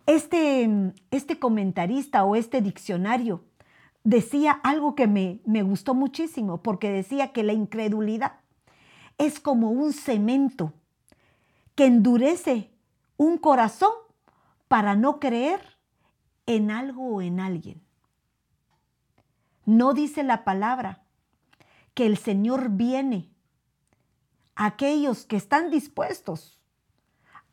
este, 0.06 0.94
este 1.12 1.40
comentarista 1.40 2.24
o 2.24 2.36
este 2.36 2.62
diccionario 2.62 3.44
decía 4.04 4.52
algo 4.52 4.96
que 4.96 5.08
me, 5.08 5.42
me 5.46 5.64
gustó 5.64 5.94
muchísimo, 5.94 6.62
porque 6.62 6.92
decía 6.92 7.32
que 7.32 7.44
la 7.44 7.54
incredulidad 7.54 8.40
es 9.18 9.40
como 9.40 9.72
un 9.72 9.94
cemento 9.94 10.74
que 11.76 11.86
endurece 11.86 12.72
un 13.18 13.38
corazón 13.38 13.92
para 14.68 14.96
no 14.96 15.20
creer 15.20 15.62
en 16.46 16.72
algo 16.72 17.16
o 17.16 17.22
en 17.22 17.40
alguien. 17.40 17.85
No 19.65 19.93
dice 19.93 20.24
la 20.24 20.43
palabra 20.43 21.03
que 21.93 22.05
el 22.05 22.17
Señor 22.17 22.69
viene 22.69 23.31
a 24.55 24.67
aquellos 24.67 25.25
que 25.25 25.36
están 25.36 25.72
dispuestos 25.72 26.60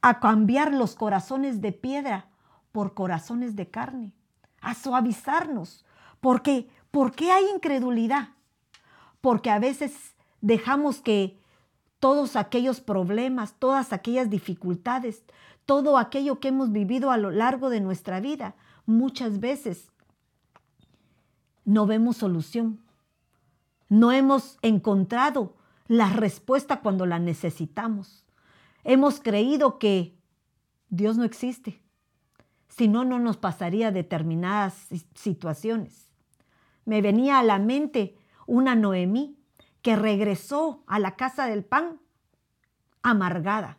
a 0.03 0.21
cambiar 0.21 0.73
los 0.73 0.95
corazones 0.95 1.61
de 1.61 1.73
piedra 1.73 2.29
por 2.73 2.95
corazones 2.95 3.57
de 3.57 3.71
carne, 3.71 4.13
a 4.61 4.75
suavizarnos. 4.75 5.85
Porque, 6.21 6.69
¿Por 6.91 7.13
qué 7.13 7.31
hay 7.31 7.45
incredulidad? 7.55 8.31
Porque 9.21 9.51
a 9.51 9.59
veces 9.59 10.15
dejamos 10.41 11.01
que 11.01 11.39
todos 12.01 12.37
aquellos 12.37 12.81
problemas, 12.81 13.55
todas 13.59 13.93
aquellas 13.93 14.29
dificultades, 14.29 15.23
todo 15.65 15.97
aquello 15.97 16.41
que 16.41 16.49
hemos 16.49 16.73
vivido 16.73 17.13
a 17.13 17.17
lo 17.17 17.31
largo 17.31 17.71
de 17.71 17.81
nuestra 17.81 18.21
vida, 18.21 18.57
muchas 18.85 19.39
veces 19.39 19.92
no 21.65 21.87
vemos 21.87 22.17
solución. 22.19 22.81
No 23.89 24.13
hemos 24.13 24.59
encontrado 24.63 25.55
la 25.87 26.09
respuesta 26.11 26.81
cuando 26.81 27.07
la 27.07 27.19
necesitamos. 27.19 28.25
Hemos 28.85 29.21
creído 29.21 29.79
que 29.79 30.17
Dios 30.89 31.17
no 31.17 31.25
existe. 31.25 31.81
Si 32.69 32.89
no, 32.89 33.05
no 33.05 33.19
nos 33.19 33.37
pasaría 33.37 33.93
determinadas 33.93 34.89
situaciones. 35.15 36.11
Me 36.85 37.03
venía 37.03 37.39
a 37.39 37.43
la 37.43 37.59
mente 37.59 38.17
una 38.47 38.75
Noemí 38.75 39.37
que 39.83 39.97
regresó 39.97 40.83
a 40.87 40.99
la 40.99 41.17
casa 41.17 41.47
del 41.47 41.65
pan 41.65 42.01
amargada. 43.03 43.79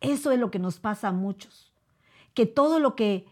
Eso 0.00 0.32
es 0.32 0.38
lo 0.38 0.50
que 0.50 0.58
nos 0.58 0.80
pasa 0.80 1.08
a 1.08 1.12
muchos, 1.12 1.72
que 2.34 2.46
todo 2.46 2.80
lo 2.80 2.96
que 2.96 3.26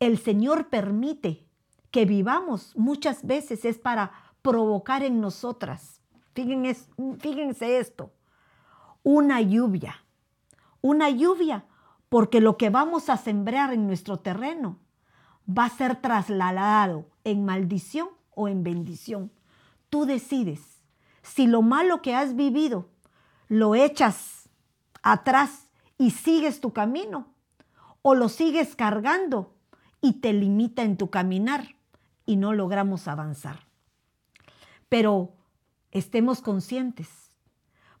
el 0.00 0.18
Señor 0.18 0.68
permite 0.68 1.46
que 1.90 2.04
vivamos 2.04 2.76
muchas 2.76 3.26
veces 3.26 3.64
es 3.64 3.78
para 3.78 4.12
provocar 4.42 5.02
en 5.02 5.20
nosotras, 5.20 6.00
fíjense, 6.34 7.78
esto, 7.78 8.12
una 9.02 9.40
lluvia, 9.40 10.04
una 10.80 11.10
lluvia, 11.10 11.66
porque 12.08 12.40
lo 12.40 12.56
que 12.56 12.70
vamos 12.70 13.08
a 13.08 13.16
sembrar 13.16 13.72
en 13.72 13.86
nuestro 13.86 14.18
terreno 14.18 14.78
va 15.46 15.66
a 15.66 15.70
ser 15.70 15.96
trasladado 15.96 17.06
en 17.24 17.44
maldición 17.44 18.08
o 18.34 18.48
en 18.48 18.62
bendición. 18.62 19.30
Tú 19.90 20.06
decides 20.06 20.82
si 21.22 21.46
lo 21.46 21.62
malo 21.62 22.02
que 22.02 22.14
has 22.14 22.34
vivido 22.34 22.88
lo 23.48 23.74
echas 23.74 24.48
atrás 25.02 25.68
y 25.98 26.12
sigues 26.12 26.60
tu 26.60 26.72
camino 26.72 27.26
o 28.02 28.14
lo 28.14 28.28
sigues 28.28 28.74
cargando 28.76 29.54
y 30.00 30.14
te 30.20 30.32
limita 30.32 30.82
en 30.82 30.96
tu 30.96 31.10
caminar 31.10 31.74
y 32.30 32.36
no 32.36 32.52
logramos 32.52 33.08
avanzar. 33.08 33.66
Pero 34.88 35.32
estemos 35.90 36.40
conscientes, 36.40 37.08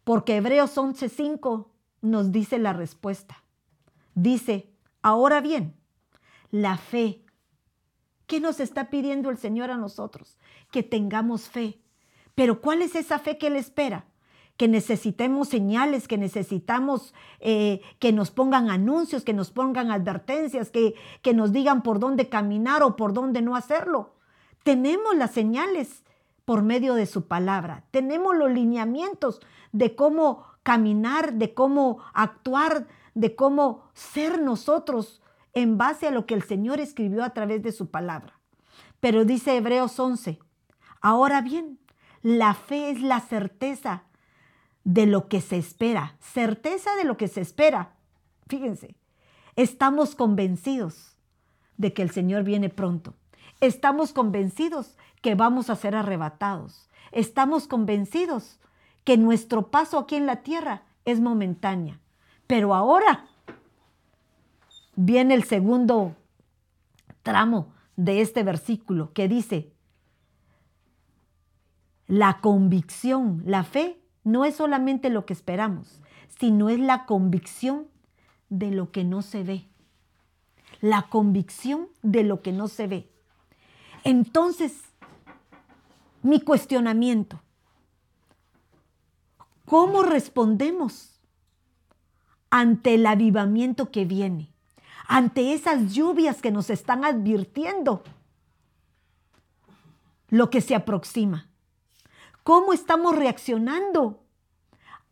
porque 0.04 0.36
Hebreos 0.36 0.78
11:5 0.78 1.66
nos 2.00 2.30
dice 2.30 2.60
la 2.60 2.72
respuesta. 2.72 3.42
Dice, 4.14 4.70
ahora 5.02 5.40
bien, 5.40 5.74
la 6.52 6.76
fe. 6.76 7.24
¿Qué 8.28 8.38
nos 8.38 8.60
está 8.60 8.88
pidiendo 8.88 9.30
el 9.30 9.36
Señor 9.36 9.72
a 9.72 9.76
nosotros? 9.76 10.38
Que 10.70 10.84
tengamos 10.84 11.48
fe. 11.48 11.80
Pero 12.36 12.60
¿cuál 12.60 12.82
es 12.82 12.94
esa 12.94 13.18
fe 13.18 13.36
que 13.36 13.48
Él 13.48 13.56
espera? 13.56 14.06
que 14.56 14.68
necesitemos 14.68 15.48
señales, 15.48 16.06
que 16.06 16.18
necesitamos 16.18 17.14
eh, 17.38 17.80
que 17.98 18.12
nos 18.12 18.30
pongan 18.30 18.68
anuncios, 18.68 19.24
que 19.24 19.32
nos 19.32 19.50
pongan 19.50 19.90
advertencias, 19.90 20.70
que, 20.70 20.94
que 21.22 21.32
nos 21.32 21.52
digan 21.52 21.82
por 21.82 21.98
dónde 21.98 22.28
caminar 22.28 22.82
o 22.82 22.94
por 22.94 23.14
dónde 23.14 23.40
no 23.40 23.56
hacerlo. 23.56 24.19
Tenemos 24.62 25.16
las 25.16 25.32
señales 25.32 26.04
por 26.44 26.62
medio 26.62 26.94
de 26.94 27.06
su 27.06 27.26
palabra. 27.26 27.84
Tenemos 27.90 28.36
los 28.36 28.50
lineamientos 28.50 29.40
de 29.72 29.94
cómo 29.94 30.44
caminar, 30.62 31.34
de 31.34 31.54
cómo 31.54 31.98
actuar, 32.12 32.86
de 33.14 33.34
cómo 33.34 33.84
ser 33.94 34.40
nosotros 34.40 35.22
en 35.52 35.78
base 35.78 36.08
a 36.08 36.10
lo 36.10 36.26
que 36.26 36.34
el 36.34 36.42
Señor 36.42 36.80
escribió 36.80 37.24
a 37.24 37.30
través 37.30 37.62
de 37.62 37.72
su 37.72 37.90
palabra. 37.90 38.38
Pero 39.00 39.24
dice 39.24 39.56
Hebreos 39.56 39.98
11, 39.98 40.38
ahora 41.00 41.40
bien, 41.40 41.78
la 42.22 42.54
fe 42.54 42.90
es 42.90 43.00
la 43.00 43.20
certeza 43.20 44.04
de 44.84 45.06
lo 45.06 45.28
que 45.28 45.40
se 45.40 45.56
espera, 45.56 46.16
certeza 46.20 46.94
de 46.96 47.04
lo 47.04 47.16
que 47.16 47.28
se 47.28 47.40
espera. 47.40 47.94
Fíjense, 48.48 48.96
estamos 49.56 50.14
convencidos 50.14 51.16
de 51.76 51.92
que 51.92 52.02
el 52.02 52.10
Señor 52.10 52.44
viene 52.44 52.68
pronto. 52.68 53.14
Estamos 53.60 54.12
convencidos 54.12 54.96
que 55.20 55.34
vamos 55.34 55.68
a 55.68 55.76
ser 55.76 55.94
arrebatados. 55.94 56.88
Estamos 57.12 57.66
convencidos 57.66 58.58
que 59.04 59.16
nuestro 59.16 59.70
paso 59.70 59.98
aquí 59.98 60.16
en 60.16 60.26
la 60.26 60.36
tierra 60.36 60.82
es 61.04 61.20
momentánea. 61.20 62.00
Pero 62.46 62.74
ahora 62.74 63.26
viene 64.96 65.34
el 65.34 65.44
segundo 65.44 66.16
tramo 67.22 67.72
de 67.96 68.22
este 68.22 68.42
versículo 68.42 69.12
que 69.12 69.28
dice, 69.28 69.72
la 72.06 72.40
convicción, 72.40 73.42
la 73.44 73.62
fe 73.62 74.00
no 74.24 74.44
es 74.44 74.56
solamente 74.56 75.10
lo 75.10 75.26
que 75.26 75.32
esperamos, 75.32 76.00
sino 76.28 76.70
es 76.70 76.80
la 76.80 77.06
convicción 77.06 77.88
de 78.48 78.70
lo 78.70 78.90
que 78.90 79.04
no 79.04 79.22
se 79.22 79.44
ve. 79.44 79.68
La 80.80 81.02
convicción 81.02 81.88
de 82.02 82.24
lo 82.24 82.40
que 82.42 82.52
no 82.52 82.66
se 82.68 82.86
ve. 82.86 83.10
Entonces, 84.04 84.80
mi 86.22 86.40
cuestionamiento, 86.40 87.40
¿cómo 89.64 90.02
respondemos 90.02 91.20
ante 92.50 92.94
el 92.94 93.06
avivamiento 93.06 93.90
que 93.90 94.04
viene? 94.04 94.52
Ante 95.06 95.54
esas 95.54 95.92
lluvias 95.92 96.40
que 96.40 96.50
nos 96.50 96.70
están 96.70 97.04
advirtiendo 97.04 98.02
lo 100.28 100.50
que 100.50 100.60
se 100.60 100.74
aproxima. 100.74 101.48
¿Cómo 102.42 102.72
estamos 102.72 103.16
reaccionando 103.16 104.22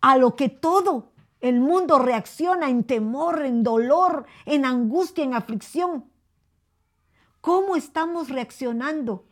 a 0.00 0.16
lo 0.16 0.37
que 0.37 0.49
todo 0.49 1.13
el 1.41 1.60
mundo 1.60 1.99
reacciona 1.99 2.69
en 2.69 2.84
temor, 2.84 3.45
en 3.45 3.63
dolor, 3.63 4.26
en 4.47 4.65
angustia, 4.65 5.25
en 5.25 5.34
aflicción? 5.34 6.04
¿Cómo 7.41 7.77
estamos 7.77 8.29
reaccionando? 8.29 9.27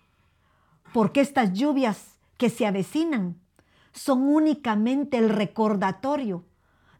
Porque 0.92 1.20
estas 1.20 1.52
lluvias 1.52 2.18
que 2.36 2.50
se 2.50 2.66
avecinan 2.66 3.40
son 3.92 4.22
únicamente 4.22 5.18
el 5.18 5.28
recordatorio 5.28 6.44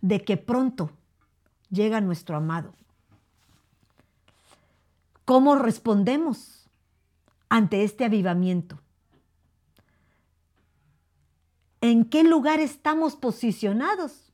de 0.01 0.23
que 0.25 0.37
pronto 0.37 0.91
llega 1.71 2.01
nuestro 2.01 2.37
amado. 2.37 2.75
¿Cómo 5.25 5.57
respondemos 5.57 6.69
ante 7.49 7.85
este 7.85 8.05
avivamiento? 8.05 8.81
en 11.91 12.05
qué 12.05 12.25
lugar 12.25 12.61
estamos 12.61 13.17
posicionados 13.17 14.33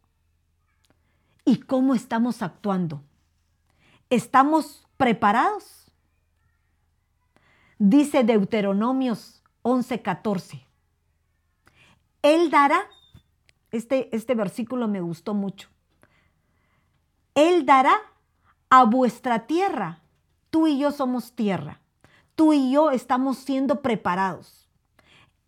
y 1.45 1.59
cómo 1.59 1.95
estamos 1.95 2.43
actuando. 2.43 3.03
¿Estamos 4.11 4.87
preparados? 4.97 5.82
Dice 7.85 8.23
Deuteronomios 8.23 9.43
11:14. 9.63 10.65
Él 12.23 12.49
dará, 12.49 12.81
este, 13.73 14.09
este 14.15 14.37
versículo 14.37 14.87
me 14.87 15.01
gustó 15.01 15.35
mucho. 15.35 15.69
Él 17.35 17.67
dará 17.67 17.93
a 18.71 18.85
vuestra 18.85 19.49
tierra. 19.49 20.01
Tú 20.51 20.69
y 20.69 20.79
yo 20.79 20.93
somos 20.93 21.33
tierra. 21.33 21.81
Tú 22.37 22.53
y 22.53 22.71
yo 22.71 22.93
estamos 22.93 23.39
siendo 23.39 23.83
preparados. 23.83 24.69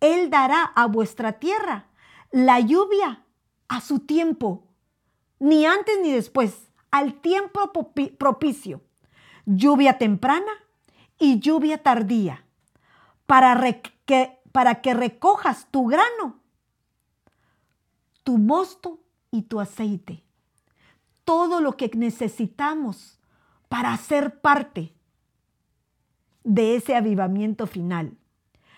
Él 0.01 0.29
dará 0.29 0.64
a 0.64 0.87
vuestra 0.87 1.35
tierra 1.35 1.87
la 2.33 2.59
lluvia 2.59 3.23
a 3.68 3.81
su 3.81 4.01
tiempo, 4.01 4.66
ni 5.38 5.66
antes 5.66 6.01
ni 6.03 6.11
después, 6.11 6.68
al 6.90 7.14
tiempo 7.14 7.70
propicio, 8.18 8.83
lluvia 9.47 9.99
temprana 9.99 10.63
y 11.18 11.40
lluvia 11.40 11.83
tardía, 11.83 12.44
para, 13.27 13.57
que, 14.05 14.38
para 14.53 14.81
que 14.81 14.94
recojas 14.94 15.68
tu 15.70 15.87
grano, 15.87 16.40
tu 18.22 18.38
mosto 18.38 19.00
y 19.31 19.42
tu 19.42 19.61
aceite. 19.61 20.24
Todo 21.24 21.61
lo 21.61 21.77
que 21.77 21.90
necesitamos 21.94 23.18
para 23.68 23.96
ser 23.96 24.40
parte 24.40 24.94
de 26.42 26.77
ese 26.77 26.96
avivamiento 26.96 27.66
final. 27.66 28.16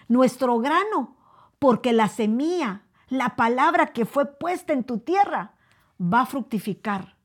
Nuestro 0.08 0.58
grano, 0.58 1.16
porque 1.58 1.92
la 1.92 2.08
semilla 2.08 2.86
la 3.08 3.36
palabra 3.36 3.92
que 3.92 4.04
fue 4.04 4.26
puesta 4.26 4.72
en 4.72 4.84
tu 4.84 4.98
tierra 4.98 5.54
va 6.00 6.22
a 6.22 6.26
fructificar. 6.26 7.16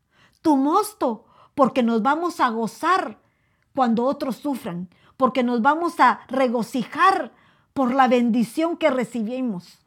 Tu 0.41 0.56
mosto, 0.56 1.26
porque 1.56 1.82
nos 1.84 2.02
vamos 2.02 2.39
a 2.39 2.50
gozar 2.50 3.19
cuando 3.74 4.06
otros 4.06 4.36
sufran, 4.36 4.89
porque 5.22 5.44
nos 5.44 5.62
vamos 5.62 6.00
a 6.00 6.22
regocijar 6.30 7.32
por 7.74 7.94
la 7.94 8.08
bendición 8.08 8.76
que 8.76 8.90
recibimos, 8.90 9.78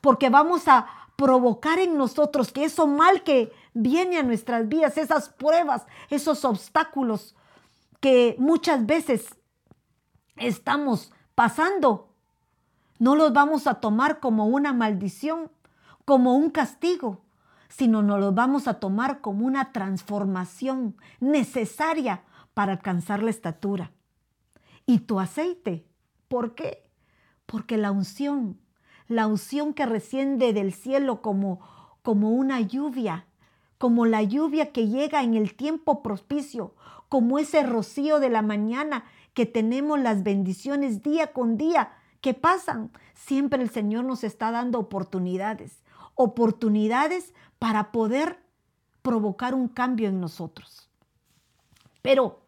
porque 0.00 0.30
vamos 0.30 0.66
a 0.66 0.88
provocar 1.14 1.78
en 1.78 1.96
nosotros 1.96 2.50
que 2.50 2.64
eso 2.64 2.88
mal 2.88 3.22
que 3.22 3.52
viene 3.72 4.18
a 4.18 4.24
nuestras 4.24 4.66
vidas, 4.66 4.98
esas 4.98 5.28
pruebas, 5.28 5.86
esos 6.08 6.44
obstáculos 6.44 7.36
que 8.00 8.34
muchas 8.40 8.84
veces 8.84 9.32
estamos 10.34 11.12
pasando, 11.36 12.12
no 12.98 13.14
los 13.14 13.32
vamos 13.32 13.68
a 13.68 13.74
tomar 13.74 14.18
como 14.18 14.46
una 14.46 14.72
maldición, 14.72 15.52
como 16.04 16.34
un 16.34 16.50
castigo, 16.50 17.20
sino 17.68 18.02
nos 18.02 18.18
los 18.18 18.34
vamos 18.34 18.66
a 18.66 18.80
tomar 18.80 19.20
como 19.20 19.46
una 19.46 19.70
transformación 19.70 20.96
necesaria 21.20 22.24
para 22.54 22.72
alcanzar 22.72 23.22
la 23.22 23.30
estatura. 23.30 23.92
Y 24.90 24.98
tu 24.98 25.20
aceite, 25.20 25.86
¿por 26.26 26.56
qué? 26.56 26.82
Porque 27.46 27.76
la 27.76 27.92
unción, 27.92 28.58
la 29.06 29.28
unción 29.28 29.72
que 29.72 29.86
resciende 29.86 30.52
del 30.52 30.72
cielo 30.72 31.22
como, 31.22 31.60
como 32.02 32.30
una 32.30 32.60
lluvia, 32.60 33.24
como 33.78 34.04
la 34.04 34.24
lluvia 34.24 34.72
que 34.72 34.88
llega 34.88 35.22
en 35.22 35.34
el 35.34 35.54
tiempo 35.54 36.02
propicio, 36.02 36.74
como 37.08 37.38
ese 37.38 37.62
rocío 37.62 38.18
de 38.18 38.30
la 38.30 38.42
mañana 38.42 39.04
que 39.32 39.46
tenemos 39.46 40.00
las 40.00 40.24
bendiciones 40.24 41.04
día 41.04 41.32
con 41.32 41.56
día, 41.56 41.92
¿Qué 42.20 42.34
pasan? 42.34 42.90
Siempre 43.14 43.62
el 43.62 43.70
Señor 43.70 44.04
nos 44.04 44.24
está 44.24 44.50
dando 44.50 44.80
oportunidades, 44.80 45.84
oportunidades 46.16 47.32
para 47.60 47.92
poder 47.92 48.42
provocar 49.02 49.54
un 49.54 49.68
cambio 49.68 50.08
en 50.08 50.20
nosotros. 50.20 50.90
Pero 52.02 52.40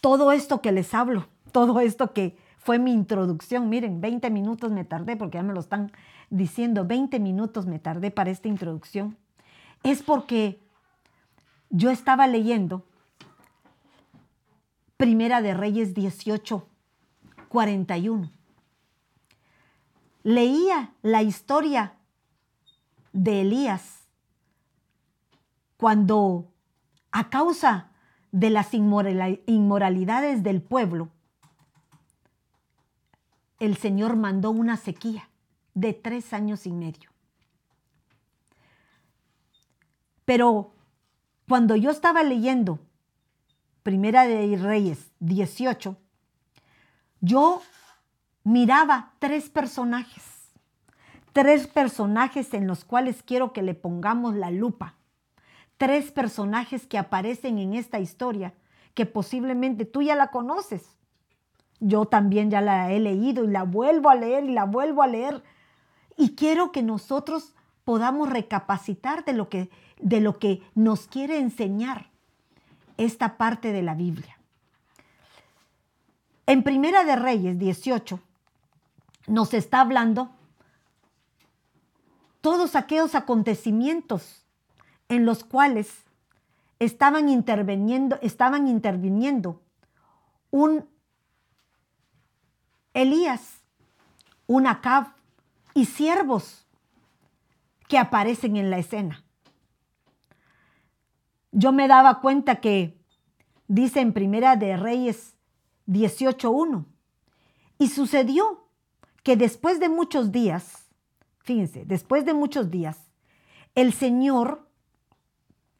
todo 0.00 0.32
esto 0.32 0.60
que 0.60 0.72
les 0.72 0.94
hablo, 0.94 1.28
todo 1.52 1.80
esto 1.80 2.12
que 2.12 2.36
fue 2.58 2.78
mi 2.78 2.92
introducción, 2.92 3.68
miren, 3.68 4.00
20 4.00 4.30
minutos 4.30 4.70
me 4.70 4.84
tardé 4.84 5.16
porque 5.16 5.38
ya 5.38 5.42
me 5.42 5.54
lo 5.54 5.60
están 5.60 5.92
diciendo, 6.30 6.84
20 6.84 7.18
minutos 7.20 7.66
me 7.66 7.78
tardé 7.78 8.10
para 8.10 8.30
esta 8.30 8.48
introducción, 8.48 9.16
es 9.82 10.02
porque 10.02 10.60
yo 11.70 11.90
estaba 11.90 12.26
leyendo 12.26 12.84
Primera 14.96 15.42
de 15.42 15.54
Reyes 15.54 15.94
18, 15.94 16.66
41 17.48 18.38
leía 20.28 20.92
la 21.00 21.22
historia 21.22 21.94
de 23.14 23.40
Elías 23.40 24.06
cuando 25.78 26.52
a 27.12 27.30
causa 27.30 27.87
de 28.32 28.50
las 28.50 28.74
inmoralidades 28.74 30.42
del 30.42 30.62
pueblo, 30.62 31.08
el 33.58 33.76
Señor 33.76 34.16
mandó 34.16 34.50
una 34.50 34.76
sequía 34.76 35.28
de 35.74 35.92
tres 35.92 36.32
años 36.32 36.66
y 36.66 36.72
medio. 36.72 37.10
Pero 40.24 40.72
cuando 41.48 41.74
yo 41.74 41.90
estaba 41.90 42.22
leyendo 42.22 42.78
Primera 43.82 44.26
de 44.26 44.56
Reyes 44.58 45.10
18, 45.20 45.96
yo 47.20 47.62
miraba 48.44 49.14
tres 49.18 49.48
personajes, 49.48 50.50
tres 51.32 51.66
personajes 51.66 52.52
en 52.52 52.66
los 52.66 52.84
cuales 52.84 53.22
quiero 53.22 53.54
que 53.54 53.62
le 53.62 53.74
pongamos 53.74 54.34
la 54.34 54.50
lupa, 54.50 54.97
tres 55.78 56.10
personajes 56.10 56.86
que 56.86 56.98
aparecen 56.98 57.58
en 57.58 57.74
esta 57.74 58.00
historia 58.00 58.52
que 58.94 59.06
posiblemente 59.06 59.84
tú 59.84 60.02
ya 60.02 60.16
la 60.16 60.30
conoces. 60.32 60.96
Yo 61.80 62.06
también 62.06 62.50
ya 62.50 62.60
la 62.60 62.92
he 62.92 62.98
leído 62.98 63.44
y 63.44 63.46
la 63.46 63.62
vuelvo 63.62 64.10
a 64.10 64.16
leer 64.16 64.44
y 64.44 64.52
la 64.52 64.64
vuelvo 64.64 65.02
a 65.02 65.06
leer. 65.06 65.42
Y 66.16 66.34
quiero 66.34 66.72
que 66.72 66.82
nosotros 66.82 67.54
podamos 67.84 68.28
recapacitar 68.28 69.24
de 69.24 69.32
lo 69.32 69.48
que, 69.48 69.70
de 70.00 70.20
lo 70.20 70.38
que 70.40 70.62
nos 70.74 71.06
quiere 71.06 71.38
enseñar 71.38 72.10
esta 72.96 73.36
parte 73.36 73.72
de 73.72 73.82
la 73.82 73.94
Biblia. 73.94 74.36
En 76.46 76.64
Primera 76.64 77.04
de 77.04 77.14
Reyes 77.14 77.58
18 77.58 78.18
nos 79.28 79.54
está 79.54 79.80
hablando 79.80 80.30
todos 82.40 82.74
aquellos 82.74 83.14
acontecimientos 83.14 84.44
en 85.08 85.24
los 85.24 85.44
cuales 85.44 86.04
estaban 86.78 87.28
interviniendo, 87.28 88.18
estaban 88.22 88.68
interviniendo 88.68 89.60
un 90.50 90.86
Elías, 92.94 93.62
un 94.46 94.66
Acab 94.66 95.12
y 95.74 95.84
siervos 95.84 96.66
que 97.86 97.98
aparecen 97.98 98.56
en 98.56 98.70
la 98.70 98.78
escena. 98.78 99.24
Yo 101.52 101.72
me 101.72 101.88
daba 101.88 102.20
cuenta 102.20 102.60
que 102.60 102.98
dice 103.68 104.00
en 104.00 104.12
Primera 104.12 104.56
de 104.56 104.76
Reyes 104.76 105.34
18.1. 105.86 106.84
Y 107.78 107.88
sucedió 107.88 108.68
que 109.22 109.36
después 109.36 109.80
de 109.80 109.88
muchos 109.88 110.32
días, 110.32 110.88
fíjense, 111.40 111.84
después 111.84 112.24
de 112.24 112.34
muchos 112.34 112.70
días, 112.70 112.98
el 113.74 113.92
Señor 113.92 114.67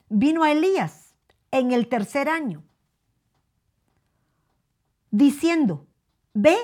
vino 0.08 0.42
a 0.42 0.52
Elías 0.52 1.14
en 1.50 1.72
el 1.72 1.88
tercer 1.88 2.28
año, 2.28 2.62
diciendo, 5.10 5.86
ve 6.34 6.56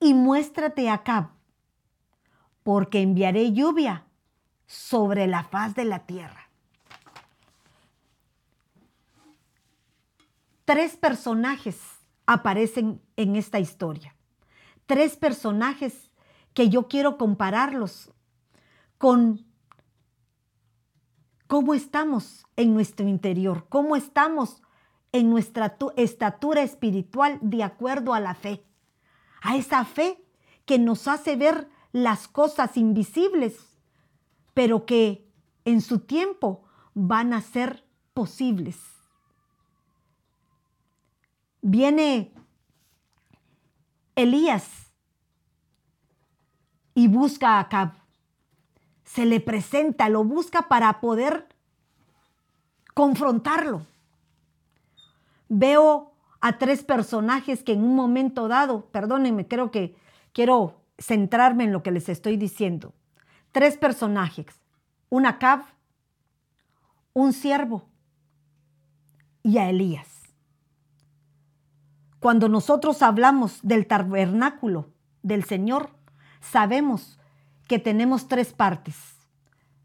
y 0.00 0.14
muéstrate 0.14 0.90
acá, 0.90 1.32
porque 2.62 3.00
enviaré 3.00 3.52
lluvia 3.52 4.04
sobre 4.66 5.26
la 5.26 5.44
faz 5.44 5.74
de 5.74 5.84
la 5.84 6.06
tierra. 6.06 6.48
Tres 10.64 10.96
personajes 10.96 11.80
aparecen 12.26 13.00
en 13.16 13.36
esta 13.36 13.58
historia. 13.58 14.14
Tres 14.84 15.16
personajes 15.16 16.10
que 16.52 16.68
yo 16.68 16.88
quiero 16.88 17.16
compararlos 17.16 18.12
con 18.98 19.47
cómo 21.48 21.74
estamos 21.74 22.46
en 22.56 22.74
nuestro 22.74 23.08
interior, 23.08 23.66
cómo 23.68 23.96
estamos 23.96 24.62
en 25.10 25.30
nuestra 25.30 25.76
estatura 25.96 26.62
espiritual 26.62 27.38
de 27.40 27.64
acuerdo 27.64 28.14
a 28.14 28.20
la 28.20 28.34
fe, 28.34 28.62
a 29.40 29.56
esa 29.56 29.84
fe 29.84 30.22
que 30.66 30.78
nos 30.78 31.08
hace 31.08 31.34
ver 31.34 31.68
las 31.90 32.28
cosas 32.28 32.76
invisibles, 32.76 33.58
pero 34.52 34.84
que 34.84 35.26
en 35.64 35.80
su 35.80 36.00
tiempo 36.00 36.64
van 36.94 37.32
a 37.32 37.40
ser 37.40 37.84
posibles. 38.12 38.78
Viene 41.62 42.34
Elías 44.14 44.92
y 46.94 47.08
busca 47.08 47.56
a 47.56 47.60
Acab. 47.60 47.97
Se 49.08 49.24
le 49.24 49.40
presenta, 49.40 50.10
lo 50.10 50.22
busca 50.22 50.68
para 50.68 51.00
poder 51.00 51.48
confrontarlo. 52.92 53.86
Veo 55.48 56.12
a 56.42 56.58
tres 56.58 56.84
personajes 56.84 57.62
que 57.62 57.72
en 57.72 57.84
un 57.84 57.96
momento 57.96 58.48
dado, 58.48 58.84
perdónenme, 58.90 59.48
creo 59.48 59.70
que 59.70 59.96
quiero 60.34 60.82
centrarme 60.98 61.64
en 61.64 61.72
lo 61.72 61.82
que 61.82 61.90
les 61.90 62.10
estoy 62.10 62.36
diciendo. 62.36 62.92
Tres 63.50 63.78
personajes, 63.78 64.44
un 65.08 65.24
Acab, 65.24 65.62
un 67.14 67.32
siervo 67.32 67.88
y 69.42 69.56
a 69.56 69.70
Elías. 69.70 70.34
Cuando 72.20 72.50
nosotros 72.50 73.00
hablamos 73.00 73.60
del 73.62 73.86
tabernáculo 73.86 74.90
del 75.22 75.44
Señor, 75.44 75.88
sabemos 76.42 77.18
que 77.68 77.78
tenemos 77.78 78.26
tres 78.26 78.52
partes. 78.52 78.96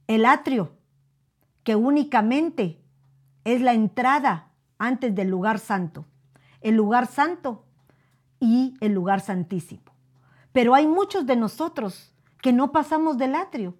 El 0.07 0.25
atrio, 0.25 0.71
que 1.63 1.75
únicamente 1.75 2.81
es 3.43 3.61
la 3.61 3.73
entrada 3.73 4.51
antes 4.79 5.13
del 5.13 5.29
lugar 5.29 5.59
santo. 5.59 6.05
El 6.61 6.75
lugar 6.75 7.07
santo 7.07 7.65
y 8.39 8.75
el 8.79 8.93
lugar 8.93 9.19
santísimo. 9.19 9.83
Pero 10.53 10.75
hay 10.75 10.87
muchos 10.87 11.25
de 11.25 11.35
nosotros 11.35 12.13
que 12.41 12.53
no 12.53 12.71
pasamos 12.71 13.17
del 13.17 13.35
atrio, 13.35 13.75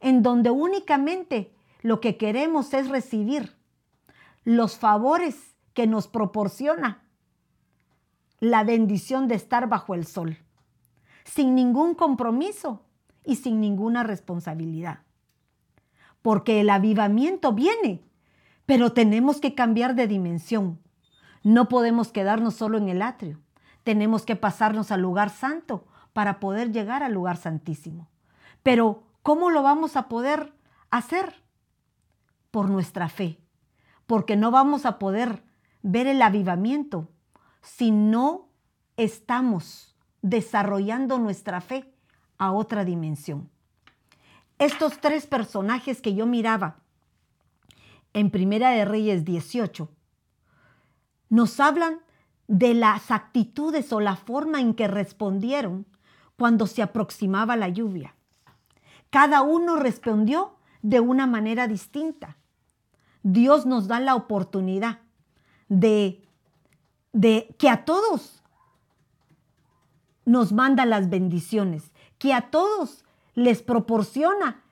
en 0.00 0.22
donde 0.22 0.50
únicamente 0.50 1.54
lo 1.82 2.00
que 2.00 2.16
queremos 2.16 2.74
es 2.74 2.88
recibir 2.88 3.56
los 4.44 4.76
favores 4.76 5.56
que 5.72 5.86
nos 5.86 6.08
proporciona 6.08 7.04
la 8.40 8.64
bendición 8.64 9.28
de 9.28 9.36
estar 9.36 9.68
bajo 9.68 9.94
el 9.94 10.04
sol, 10.04 10.38
sin 11.24 11.54
ningún 11.54 11.94
compromiso 11.94 12.85
y 13.26 13.36
sin 13.36 13.60
ninguna 13.60 14.04
responsabilidad. 14.04 15.00
Porque 16.22 16.60
el 16.60 16.70
avivamiento 16.70 17.52
viene, 17.52 18.02
pero 18.64 18.92
tenemos 18.92 19.40
que 19.40 19.54
cambiar 19.54 19.94
de 19.94 20.06
dimensión. 20.06 20.78
No 21.42 21.68
podemos 21.68 22.12
quedarnos 22.12 22.54
solo 22.54 22.78
en 22.78 22.88
el 22.88 23.02
atrio. 23.02 23.40
Tenemos 23.84 24.24
que 24.24 24.36
pasarnos 24.36 24.90
al 24.90 25.02
lugar 25.02 25.30
santo 25.30 25.86
para 26.12 26.40
poder 26.40 26.72
llegar 26.72 27.02
al 27.02 27.12
lugar 27.12 27.36
santísimo. 27.36 28.08
Pero, 28.62 29.04
¿cómo 29.22 29.50
lo 29.50 29.62
vamos 29.62 29.96
a 29.96 30.08
poder 30.08 30.54
hacer? 30.90 31.44
Por 32.50 32.70
nuestra 32.70 33.08
fe. 33.08 33.40
Porque 34.06 34.36
no 34.36 34.50
vamos 34.50 34.86
a 34.86 34.98
poder 34.98 35.44
ver 35.82 36.06
el 36.06 36.22
avivamiento 36.22 37.10
si 37.60 37.90
no 37.90 38.48
estamos 38.96 39.96
desarrollando 40.22 41.18
nuestra 41.18 41.60
fe 41.60 41.95
a 42.38 42.52
otra 42.52 42.84
dimensión. 42.84 43.48
Estos 44.58 45.00
tres 45.00 45.26
personajes 45.26 46.00
que 46.00 46.14
yo 46.14 46.26
miraba 46.26 46.78
en 48.12 48.30
Primera 48.30 48.70
de 48.70 48.84
Reyes 48.84 49.24
18 49.24 49.88
nos 51.28 51.60
hablan 51.60 52.00
de 52.48 52.74
las 52.74 53.10
actitudes 53.10 53.92
o 53.92 54.00
la 54.00 54.16
forma 54.16 54.60
en 54.60 54.74
que 54.74 54.88
respondieron 54.88 55.86
cuando 56.36 56.66
se 56.66 56.82
aproximaba 56.82 57.56
la 57.56 57.68
lluvia. 57.68 58.14
Cada 59.10 59.42
uno 59.42 59.76
respondió 59.76 60.56
de 60.82 61.00
una 61.00 61.26
manera 61.26 61.66
distinta. 61.66 62.36
Dios 63.22 63.66
nos 63.66 63.88
da 63.88 64.00
la 64.00 64.14
oportunidad 64.14 65.00
de 65.68 66.26
de 67.16 67.56
que 67.58 67.70
a 67.70 67.86
todos 67.86 68.42
nos 70.26 70.52
manda 70.52 70.84
las 70.84 71.08
bendiciones, 71.08 71.92
que 72.26 72.34
a 72.34 72.50
todos 72.50 73.04
les 73.36 73.62
proporciona 73.62 74.64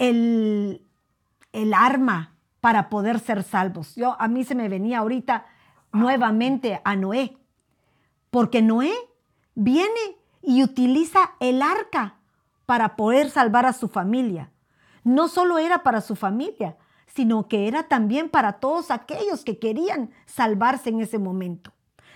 el, 0.00 0.84
el 1.52 1.74
arma 1.74 2.34
para 2.60 2.88
poder 2.88 3.20
ser 3.20 3.44
salvos. 3.44 3.94
Yo 3.94 4.16
a 4.20 4.26
mí 4.26 4.42
se 4.42 4.56
me 4.56 4.68
venía 4.68 4.98
ahorita 4.98 5.46
nuevamente 5.92 6.80
a 6.82 6.96
Noé, 6.96 7.36
porque 8.30 8.62
Noé 8.62 8.92
viene 9.54 10.16
y 10.42 10.64
utiliza 10.64 11.34
el 11.38 11.62
arca 11.62 12.16
para 12.66 12.96
poder 12.96 13.30
salvar 13.30 13.64
a 13.64 13.72
su 13.72 13.86
familia. 13.86 14.50
No 15.04 15.28
solo 15.28 15.58
era 15.58 15.84
para 15.84 16.00
su 16.00 16.16
familia, 16.16 16.78
sino 17.06 17.46
que 17.46 17.68
era 17.68 17.84
también 17.84 18.28
para 18.28 18.54
todos 18.54 18.90
aquellos 18.90 19.44
que 19.44 19.60
querían 19.60 20.10
salvarse 20.26 20.90
en 20.90 21.00
ese 21.00 21.20
momento. 21.20 21.72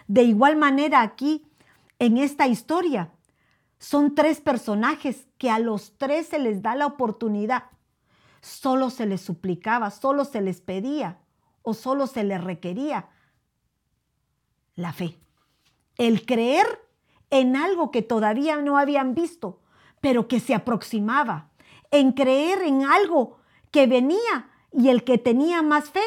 De 0.08 0.24
igual 0.24 0.56
manera 0.56 1.02
aquí, 1.02 1.46
en 2.00 2.18
esta 2.18 2.48
historia, 2.48 3.13
Son 3.84 4.14
tres 4.14 4.40
personajes 4.40 5.26
que 5.36 5.50
a 5.50 5.58
los 5.58 5.98
tres 5.98 6.28
se 6.28 6.38
les 6.38 6.62
da 6.62 6.74
la 6.74 6.86
oportunidad. 6.86 7.64
Solo 8.40 8.88
se 8.88 9.04
les 9.04 9.20
suplicaba, 9.20 9.90
solo 9.90 10.24
se 10.24 10.40
les 10.40 10.62
pedía 10.62 11.18
o 11.60 11.74
solo 11.74 12.06
se 12.06 12.24
les 12.24 12.42
requería 12.42 13.10
la 14.74 14.94
fe. 14.94 15.18
El 15.98 16.24
creer 16.24 16.64
en 17.28 17.56
algo 17.56 17.90
que 17.90 18.00
todavía 18.00 18.56
no 18.56 18.78
habían 18.78 19.14
visto, 19.14 19.60
pero 20.00 20.28
que 20.28 20.40
se 20.40 20.54
aproximaba. 20.54 21.50
En 21.90 22.12
creer 22.12 22.62
en 22.62 22.86
algo 22.86 23.36
que 23.70 23.86
venía 23.86 24.50
y 24.72 24.88
el 24.88 25.04
que 25.04 25.18
tenía 25.18 25.60
más 25.60 25.90
fe 25.90 26.04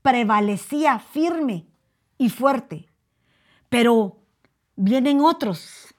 prevalecía 0.00 0.98
firme 0.98 1.68
y 2.16 2.30
fuerte. 2.30 2.88
Pero 3.68 4.22
vienen 4.74 5.20
otros, 5.20 5.89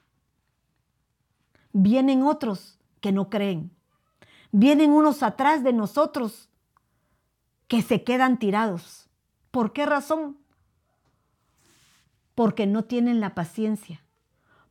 vienen 1.74 2.24
otros 2.24 2.80
que 3.00 3.12
no 3.12 3.30
creen. 3.30 3.72
Vienen 4.52 4.92
unos 4.92 5.24
atrás 5.24 5.64
de 5.64 5.74
nosotros 5.74 6.50
que 7.68 7.82
se 7.82 8.04
quedan 8.04 8.38
tirados. 8.38 9.10
¿Por 9.50 9.74
qué 9.74 9.86
razón? 9.86 10.38
Porque 12.36 12.66
no 12.66 12.84
tienen 12.84 13.20
la 13.20 13.34
paciencia, 13.34 14.04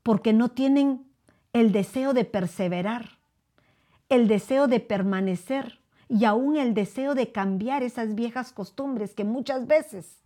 porque 0.03 0.33
no 0.33 0.51
tienen 0.51 1.07
el 1.53 1.73
deseo 1.73 2.13
de 2.13 2.25
perseverar, 2.25 3.19
el 4.09 4.29
deseo 4.29 4.67
de 4.67 4.81
permanecer 4.81 5.81
y 6.09 6.25
aún 6.25 6.57
el 6.57 6.75
deseo 6.75 7.15
de 7.15 7.33
cambiar 7.33 7.83
esas 7.83 8.15
viejas 8.15 8.53
costumbres 8.53 9.15
que 9.15 9.25
muchas 9.25 9.67
veces 9.67 10.21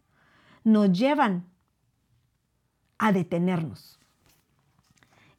nos 0.65 0.91
llevan 0.93 1.47
a 2.99 3.13
detenernos. 3.13 3.99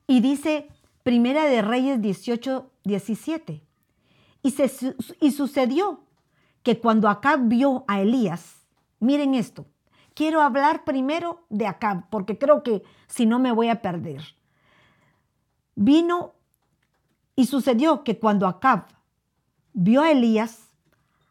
Y 0.07 0.21
dice 0.21 0.69
Primera 1.05 1.45
de 1.45 1.61
Reyes 1.61 2.01
18, 2.01 2.71
17. 2.83 3.63
Y, 4.41 4.49
se, 4.49 4.95
y 5.21 5.31
sucedió 5.33 6.03
que 6.63 6.79
cuando 6.79 7.09
Acab 7.09 7.41
vio 7.47 7.85
a 7.87 8.01
Elías, 8.01 8.65
miren 8.99 9.35
esto, 9.35 9.67
quiero 10.15 10.41
hablar 10.41 10.83
primero 10.83 11.45
de 11.49 11.67
Acab, 11.67 12.09
porque 12.09 12.39
creo 12.39 12.63
que 12.63 12.81
si 13.05 13.27
no 13.27 13.37
me 13.37 13.51
voy 13.51 13.69
a 13.69 13.83
perder. 13.83 14.23
Vino 15.75 16.33
y 17.35 17.45
sucedió 17.45 18.03
que 18.03 18.17
cuando 18.17 18.47
Acab 18.47 18.87
vio 19.73 20.01
a 20.01 20.09
Elías, 20.09 20.71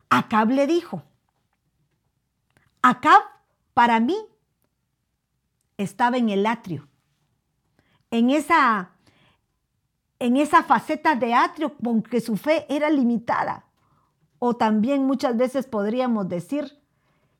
Acab 0.09 0.51
le 0.51 0.69
dijo, 0.69 1.03
Acab 2.81 3.23
para 3.75 3.99
mí 3.99 4.19
estaba 5.79 6.17
en 6.17 6.29
el 6.29 6.47
atrio, 6.47 6.87
en 8.13 8.31
esa, 8.31 8.94
en 10.19 10.37
esa 10.37 10.63
faceta 10.63 11.15
de 11.17 11.35
atrio 11.35 11.77
con 11.77 12.03
que 12.03 12.21
su 12.21 12.37
fe 12.37 12.67
era 12.69 12.91
limitada. 12.91 13.67
O 14.39 14.57
también 14.57 15.07
muchas 15.07 15.37
veces 15.37 15.67
podríamos 15.67 16.29
decir 16.29 16.81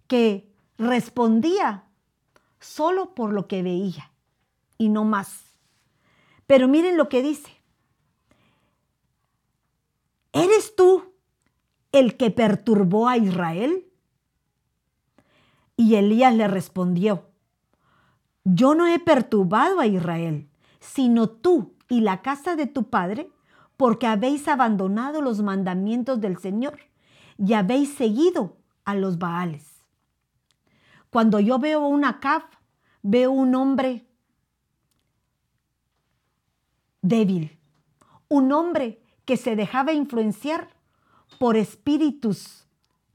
que 0.07 0.53
respondía 0.79 1.85
solo 2.61 3.15
por 3.15 3.33
lo 3.33 3.47
que 3.47 3.63
veía 3.63 4.11
y 4.79 4.89
no 4.89 5.05
más. 5.05 5.45
Pero 6.47 6.69
miren 6.69 6.97
lo 6.97 7.09
que 7.09 7.23
dice. 7.23 7.51
¿Eres 10.33 10.75
tú 10.75 11.15
el 11.93 12.17
que 12.17 12.31
perturbó 12.31 13.09
a 13.09 13.17
Israel? 13.17 13.87
Y 15.77 15.97
Elías 15.97 16.35
le 16.35 16.49
respondió, 16.49 17.29
yo 18.45 18.75
no 18.75 18.87
he 18.87 18.99
perturbado 18.99 19.81
a 19.81 19.87
Israel, 19.87 20.49
sino 20.81 21.29
tú 21.29 21.74
y 21.89 22.01
la 22.01 22.23
casa 22.23 22.57
de 22.57 22.67
tu 22.67 22.91
padre, 22.91 23.31
porque 23.77 24.07
habéis 24.07 24.49
abandonado 24.49 25.21
los 25.21 25.43
mandamientos 25.43 26.21
del 26.21 26.39
Señor 26.39 26.79
y 27.39 27.55
habéis 27.55 27.95
seguido 27.95 28.57
a 28.85 28.95
los 28.95 29.19
Baales. 29.19 29.85
Cuando 31.11 31.41
yo 31.41 31.59
veo 31.59 31.87
una 31.87 32.21
Caf, 32.21 32.45
veo 33.03 33.31
un 33.31 33.55
hombre 33.55 34.07
débil, 37.03 37.59
un 38.29 38.51
hombre 38.53 39.03
que 39.25 39.37
se 39.37 39.57
dejaba 39.57 39.93
influenciar 39.93 40.69
por 41.39 41.57
espíritus 41.57 42.67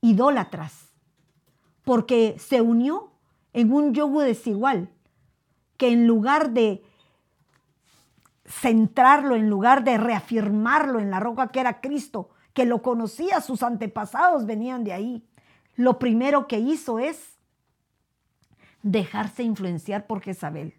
idólatras, 0.02 0.94
porque 1.84 2.36
se 2.38 2.62
unió 2.62 3.12
en 3.54 3.74
un 3.74 3.94
yugo 3.94 4.22
desigual, 4.22 4.90
que 5.78 5.92
en 5.92 6.08
lugar 6.08 6.52
de 6.52 6.84
centrarlo, 8.50 9.36
en 9.36 9.50
lugar 9.50 9.84
de 9.84 9.98
reafirmarlo 9.98 11.00
en 11.00 11.12
la 11.12 11.20
roca 11.20 11.50
que 11.50 11.60
era 11.60 11.80
Cristo, 11.80 12.32
que 12.54 12.66
lo 12.66 12.82
conocía, 12.82 13.40
sus 13.40 13.64
antepasados 13.64 14.46
venían 14.46 14.84
de 14.84 14.94
ahí, 14.94 15.30
lo 15.76 16.00
primero 16.00 16.48
que 16.48 16.60
hizo 16.60 17.00
es 17.00 17.38
dejarse 18.84 19.44
influenciar 19.44 20.08
por 20.08 20.22
Jezabel. 20.22 20.74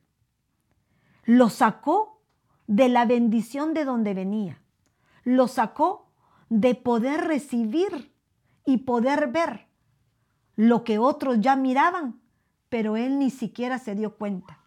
Lo 1.25 1.49
sacó 1.49 2.21
de 2.67 2.89
la 2.89 3.05
bendición 3.07 3.73
de 3.73 3.85
donde 3.85 4.15
venía 4.15 4.61
lo 5.25 5.49
sacó 5.49 6.11
de 6.49 6.75
poder 6.75 7.23
recibir 7.23 8.13
y 8.65 8.79
poder 8.79 9.29
ver 9.29 9.67
lo 10.57 10.85
que 10.85 10.99
otros 10.99 11.41
ya 11.41 11.57
miraban, 11.57 12.21
pero 12.69 12.97
él 12.97 13.19
ni 13.19 13.31
siquiera 13.31 13.79
se 13.79 13.95
dio 13.95 14.17
cuenta. 14.17 14.59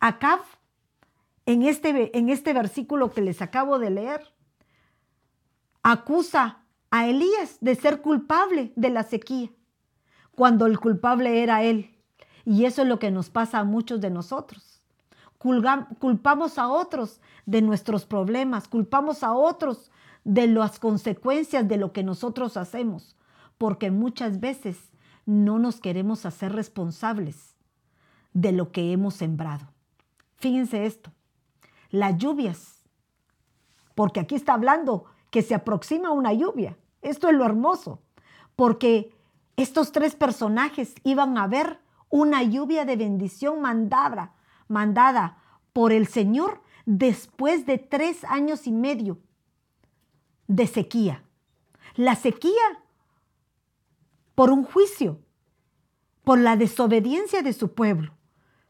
Acá, 0.00 0.40
en 1.46 1.62
este, 1.62 2.16
en 2.16 2.28
este 2.28 2.52
versículo 2.52 3.10
que 3.12 3.22
les 3.22 3.40
acabo 3.40 3.78
de 3.78 3.90
leer, 3.90 4.34
acusa 5.82 6.64
a 6.90 7.06
Elías 7.06 7.58
de 7.60 7.74
ser 7.74 8.02
culpable 8.02 8.72
de 8.76 8.90
la 8.90 9.02
sequía, 9.02 9.50
cuando 10.34 10.66
el 10.66 10.78
culpable 10.78 11.42
era 11.42 11.62
él. 11.62 11.96
Y 12.44 12.64
eso 12.64 12.82
es 12.82 12.88
lo 12.88 12.98
que 12.98 13.10
nos 13.10 13.30
pasa 13.30 13.60
a 13.60 13.64
muchos 13.64 14.00
de 14.00 14.10
nosotros 14.10 14.76
culpamos 15.98 16.58
a 16.58 16.68
otros 16.68 17.20
de 17.44 17.62
nuestros 17.62 18.04
problemas, 18.04 18.68
culpamos 18.68 19.22
a 19.22 19.32
otros 19.32 19.90
de 20.24 20.46
las 20.46 20.78
consecuencias 20.78 21.68
de 21.68 21.76
lo 21.76 21.92
que 21.92 22.02
nosotros 22.02 22.56
hacemos, 22.56 23.16
porque 23.58 23.90
muchas 23.90 24.40
veces 24.40 24.90
no 25.24 25.58
nos 25.58 25.80
queremos 25.80 26.26
hacer 26.26 26.52
responsables 26.52 27.56
de 28.32 28.52
lo 28.52 28.72
que 28.72 28.92
hemos 28.92 29.14
sembrado. 29.14 29.66
Fíjense 30.36 30.86
esto, 30.86 31.12
las 31.90 32.16
lluvias, 32.18 32.84
porque 33.94 34.20
aquí 34.20 34.34
está 34.34 34.54
hablando 34.54 35.04
que 35.30 35.42
se 35.42 35.54
aproxima 35.54 36.10
una 36.10 36.32
lluvia, 36.32 36.76
esto 37.02 37.28
es 37.28 37.34
lo 37.34 37.44
hermoso, 37.44 38.02
porque 38.54 39.14
estos 39.56 39.92
tres 39.92 40.14
personajes 40.14 40.94
iban 41.04 41.38
a 41.38 41.46
ver 41.46 41.80
una 42.08 42.42
lluvia 42.42 42.84
de 42.84 42.96
bendición 42.96 43.60
mandada 43.60 44.36
mandada 44.68 45.38
por 45.72 45.92
el 45.92 46.06
Señor 46.06 46.62
después 46.84 47.66
de 47.66 47.78
tres 47.78 48.24
años 48.24 48.66
y 48.66 48.72
medio 48.72 49.18
de 50.46 50.66
sequía. 50.66 51.22
La 51.94 52.14
sequía 52.14 52.82
por 54.34 54.50
un 54.50 54.64
juicio, 54.64 55.18
por 56.24 56.38
la 56.38 56.56
desobediencia 56.56 57.42
de 57.42 57.52
su 57.52 57.74
pueblo, 57.74 58.12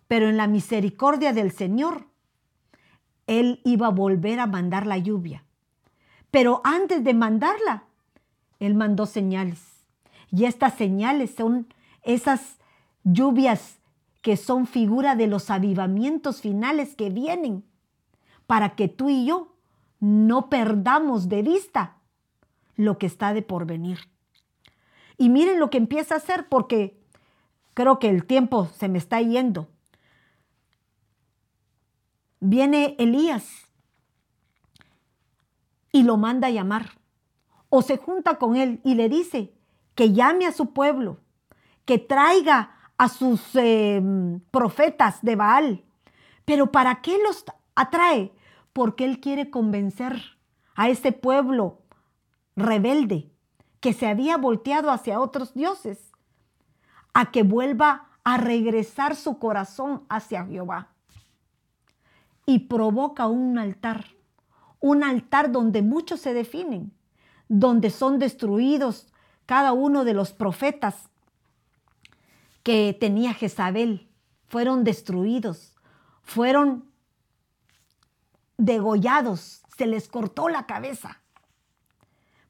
pero 0.09 0.29
en 0.29 0.37
la 0.37 0.46
misericordia 0.46 1.33
del 1.33 1.50
Señor, 1.50 2.07
Él 3.26 3.60
iba 3.64 3.88
a 3.88 3.90
volver 3.90 4.40
a 4.40 4.46
mandar 4.46 4.86
la 4.86 4.98
lluvia. 4.98 5.44
Pero 6.30 6.60
antes 6.64 7.02
de 7.04 7.14
mandarla, 7.14 7.84
Él 8.58 8.74
mandó 8.74 9.06
señales. 9.06 9.84
Y 10.30 10.44
estas 10.44 10.74
señales 10.74 11.34
son 11.34 11.66
esas 12.02 12.58
lluvias 13.04 13.78
que 14.22 14.36
son 14.36 14.66
figura 14.66 15.14
de 15.14 15.28
los 15.28 15.50
avivamientos 15.50 16.40
finales 16.40 16.96
que 16.96 17.10
vienen, 17.10 17.64
para 18.46 18.74
que 18.74 18.88
tú 18.88 19.08
y 19.08 19.26
yo 19.26 19.54
no 20.00 20.48
perdamos 20.48 21.28
de 21.28 21.42
vista 21.42 21.96
lo 22.74 22.98
que 22.98 23.06
está 23.06 23.32
de 23.32 23.42
por 23.42 23.66
venir. 23.66 23.98
Y 25.16 25.28
miren 25.28 25.60
lo 25.60 25.70
que 25.70 25.78
empieza 25.78 26.14
a 26.14 26.18
hacer, 26.18 26.48
porque 26.48 27.00
creo 27.74 27.98
que 27.98 28.08
el 28.08 28.26
tiempo 28.26 28.66
se 28.66 28.88
me 28.88 28.98
está 28.98 29.20
yendo. 29.20 29.68
Viene 32.40 32.96
Elías 32.99 33.66
y 35.92 36.03
lo 36.03 36.16
manda 36.16 36.49
a 36.49 36.51
llamar, 36.51 36.90
o 37.70 37.83
se 37.83 37.96
junta 37.96 38.38
con 38.38 38.57
él 38.57 38.81
y 38.85 38.94
le 38.94 39.09
dice 39.09 39.55
que 39.94 40.12
llame 40.12 40.46
a 40.46 40.53
su 40.53 40.72
pueblo, 40.72 41.20
que 41.85 41.99
traiga 41.99 42.77
a 42.99 43.09
sus 43.09 43.55
em, 43.55 44.40
profetas 44.51 45.22
de 45.22 45.37
Baal. 45.37 45.85
Pero 46.44 46.70
¿para 46.70 47.01
qué 47.01 47.18
los 47.22 47.44
atrae? 47.75 48.33
Porque 48.72 49.05
Él 49.05 49.20
quiere 49.20 49.51
convencer 49.51 50.38
a 50.75 50.88
ese 50.88 51.12
pueblo 51.12 51.83
rebelde 52.55 53.31
que 53.81 53.92
se 53.92 54.07
había 54.07 54.37
volteado 54.37 54.90
hacia 54.90 55.20
otros 55.20 55.55
dioses 55.55 56.12
a 57.14 57.31
que 57.31 57.42
vuelva 57.42 58.09
a 58.25 58.37
regresar 58.37 59.16
su 59.16 59.38
corazón 59.38 60.05
hacia 60.09 60.44
Jehová. 60.44 60.95
Y 62.46 62.61
provoca 62.61 63.26
un 63.26 63.59
altar, 63.59 64.06
un 64.80 65.02
altar 65.02 65.50
donde 65.50 65.82
muchos 65.82 66.20
se 66.20 66.32
definen, 66.32 66.92
donde 67.48 67.90
son 67.90 68.18
destruidos 68.18 69.09
cada 69.44 69.72
uno 69.72 70.04
de 70.04 70.14
los 70.14 70.32
profetas 70.32 71.11
que 72.62 72.96
tenía 72.98 73.35
Jezabel, 73.35 74.09
fueron 74.46 74.85
destruidos, 74.85 75.76
fueron 76.22 76.90
degollados, 78.56 79.62
se 79.76 79.87
les 79.87 80.09
cortó 80.09 80.48
la 80.48 80.66
cabeza. 80.66 81.20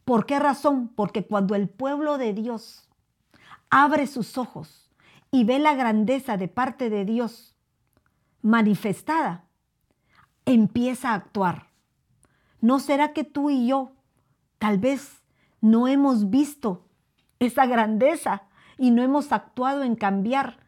¿Por 0.05 0.25
qué 0.25 0.39
razón? 0.39 0.89
Porque 0.89 1.27
cuando 1.27 1.55
el 1.55 1.69
pueblo 1.69 2.17
de 2.17 2.33
Dios 2.33 2.89
abre 3.71 4.07
sus 4.07 4.39
ojos 4.39 4.91
y 5.31 5.45
ve 5.45 5.59
la 5.59 5.75
grandeza 5.75 6.37
de 6.37 6.49
parte 6.49 6.91
de 6.91 7.05
Dios 7.05 7.57
manifestada, 8.41 9.46
empieza 10.47 11.11
a 11.11 11.15
actuar. 11.15 11.69
¿No 12.61 12.79
será 12.79 13.13
que 13.13 13.25
tú 13.25 13.51
y 13.51 13.67
yo 13.67 13.93
tal 14.59 14.79
vez 14.79 15.23
no 15.61 15.89
hemos 15.89 16.31
visto 16.31 16.87
esa 17.39 17.67
grandeza 17.67 18.45
y 18.79 18.91
no 18.91 19.03
hemos 19.03 19.33
actuado 19.33 19.83
en 19.83 19.97
cambiar 19.97 20.59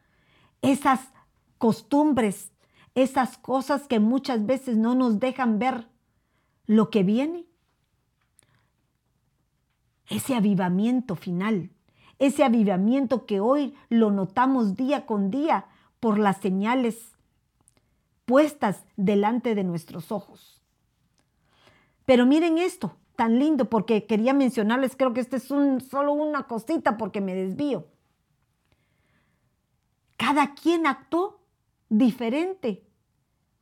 esas 0.61 1.11
costumbres, 1.57 2.51
esas 2.93 3.37
cosas 3.37 3.87
que 3.87 3.99
muchas 3.99 4.45
veces 4.45 4.77
no 4.77 4.93
nos 4.93 5.19
dejan 5.19 5.57
ver 5.57 5.87
lo 6.65 6.89
que 6.89 7.03
viene? 7.03 7.45
Ese 10.07 10.35
avivamiento 10.35 11.15
final, 11.15 11.71
ese 12.17 12.43
avivamiento 12.43 13.25
que 13.25 13.39
hoy 13.39 13.75
lo 13.89 14.11
notamos 14.11 14.75
día 14.75 15.05
con 15.05 15.31
día 15.31 15.67
por 15.99 16.19
las 16.19 16.37
señales 16.37 17.15
puestas 18.29 18.85
delante 18.95 19.55
de 19.55 19.63
nuestros 19.63 20.11
ojos. 20.11 20.61
Pero 22.05 22.27
miren 22.27 22.59
esto, 22.59 22.95
tan 23.15 23.39
lindo, 23.39 23.71
porque 23.71 24.05
quería 24.05 24.35
mencionarles, 24.35 24.95
creo 24.95 25.15
que 25.15 25.21
este 25.21 25.37
es 25.37 25.49
un, 25.49 25.81
solo 25.81 26.13
una 26.13 26.43
cosita 26.43 26.95
porque 26.95 27.21
me 27.21 27.33
desvío. 27.33 27.87
Cada 30.15 30.53
quien 30.53 30.85
actuó 30.85 31.41
diferente 31.89 32.85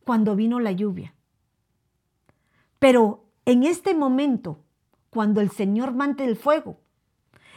cuando 0.04 0.36
vino 0.36 0.60
la 0.60 0.74
lluvia. 0.74 1.16
Pero 2.78 3.24
en 3.46 3.64
este 3.64 3.94
momento, 3.94 4.66
cuando 5.10 5.40
el 5.40 5.50
Señor 5.50 5.94
mante 5.94 6.26
el 6.26 6.36
fuego 6.36 6.82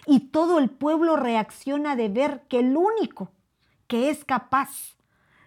y 0.07 0.29
todo 0.29 0.61
el 0.61 0.71
pueblo 0.71 1.17
reacciona 1.17 1.97
de 1.97 2.09
ver 2.09 2.43
que 2.47 2.61
el 2.61 2.77
único 2.77 3.33
que 3.89 4.11
es 4.11 4.25
capaz 4.25 5.00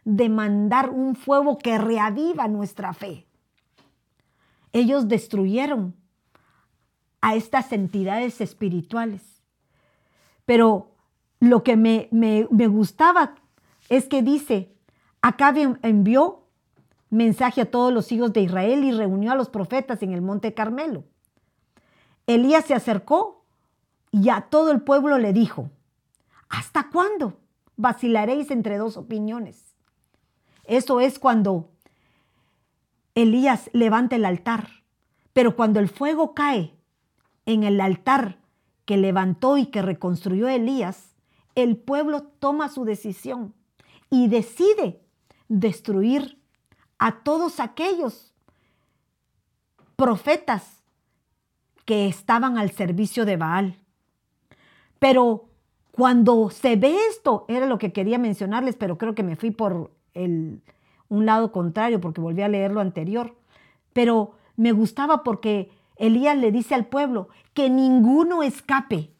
de 0.06 0.30
mandar 0.30 0.90
un 0.90 1.16
fuego 1.16 1.58
que 1.58 1.78
reaviva 1.78 2.48
nuestra 2.48 2.94
fe, 2.94 3.26
ellos 4.72 5.08
destruyeron 5.08 5.96
a 7.22 7.36
estas 7.36 7.72
entidades 7.72 8.42
espirituales. 8.42 9.42
Pero 10.46 10.92
lo 11.40 11.64
que 11.64 11.78
me, 11.78 12.10
me, 12.12 12.48
me 12.52 12.68
gustaba 12.68 13.36
es 13.90 14.08
que 14.08 14.22
dice, 14.22 14.76
Acab 15.22 15.78
envió 15.84 16.44
mensaje 17.10 17.62
a 17.62 17.72
todos 17.72 17.94
los 17.94 18.12
hijos 18.12 18.34
de 18.34 18.42
Israel 18.42 18.84
y 18.84 18.92
reunió 18.92 19.32
a 19.32 19.36
los 19.36 19.50
profetas 19.50 20.02
en 20.02 20.12
el 20.12 20.22
monte 20.22 20.54
Carmelo. 20.54 21.06
Elías 22.28 22.66
se 22.66 22.74
acercó 22.74 23.46
y 24.12 24.30
a 24.30 24.42
todo 24.42 24.72
el 24.72 24.82
pueblo 24.82 25.18
le 25.18 25.32
dijo, 25.32 25.70
¿hasta 26.50 26.90
cuándo 26.90 27.40
vacilaréis 27.76 28.52
entre 28.52 28.78
dos 28.78 28.98
opiniones? 28.98 29.73
Eso 30.66 31.00
es 31.00 31.20
cuando 31.20 31.70
Elías 33.16 33.70
levanta 33.74 34.16
el 34.16 34.26
altar, 34.26 34.84
pero 35.34 35.56
cuando 35.56 35.80
el 35.80 35.90
fuego 35.90 36.34
cae 36.34 36.74
en 37.46 37.64
el 37.64 37.82
altar 37.82 38.40
que 38.86 38.98
levantó 38.98 39.58
y 39.58 39.68
que 39.68 39.82
reconstruyó 39.82 40.48
Elías, 40.48 41.16
el 41.56 41.78
pueblo 41.78 42.24
toma 42.24 42.70
su 42.70 42.86
decisión 42.86 43.54
y 44.10 44.28
decide 44.28 45.02
destruir 45.48 46.40
a 46.98 47.24
todos 47.24 47.60
aquellos 47.60 48.34
profetas 49.96 50.84
que 51.86 52.08
estaban 52.08 52.58
al 52.58 52.72
servicio 52.72 53.26
de 53.26 53.38
Baal. 53.38 53.78
Pero 55.00 55.50
cuando 55.92 56.50
se 56.50 56.76
ve 56.76 56.96
esto, 57.10 57.46
era 57.48 57.68
lo 57.68 57.78
que 57.78 57.94
quería 57.94 58.18
mencionarles, 58.18 58.76
pero 58.76 58.98
creo 58.98 59.14
que 59.14 59.24
me 59.24 59.36
fui 59.36 59.52
por 59.52 59.92
el, 60.14 60.62
un 61.10 61.26
lado 61.26 61.52
contrario 61.52 62.02
porque 62.02 62.22
volví 62.22 62.42
a 62.42 62.48
leer 62.48 62.72
lo 62.72 62.82
anterior. 62.82 63.36
Pero 63.94 64.36
me 64.56 64.72
gustaba 64.72 65.24
porque 65.24 65.72
Elías 65.96 66.38
le 66.38 66.52
dice 66.52 66.76
al 66.76 66.86
pueblo 66.86 67.30
que 67.54 67.70
ninguno 67.70 68.44
escape. 68.44 69.12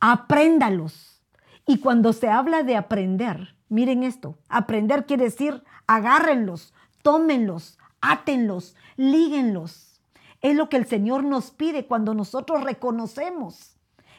Apréndalos 0.00 1.22
y 1.66 1.78
cuando 1.80 2.12
se 2.12 2.28
habla 2.28 2.62
de 2.62 2.76
aprender, 2.76 3.56
miren 3.68 4.04
esto, 4.04 4.38
aprender 4.48 5.06
quiere 5.06 5.24
decir 5.24 5.64
agárrenlos, 5.86 6.72
tómenlos, 7.02 7.78
átenlos, 8.00 8.76
líguenlos. 8.96 10.00
Es 10.40 10.54
lo 10.54 10.68
que 10.68 10.76
el 10.76 10.86
Señor 10.86 11.24
nos 11.24 11.50
pide 11.50 11.86
cuando 11.86 12.14
nosotros 12.14 12.62
reconocemos 12.62 13.77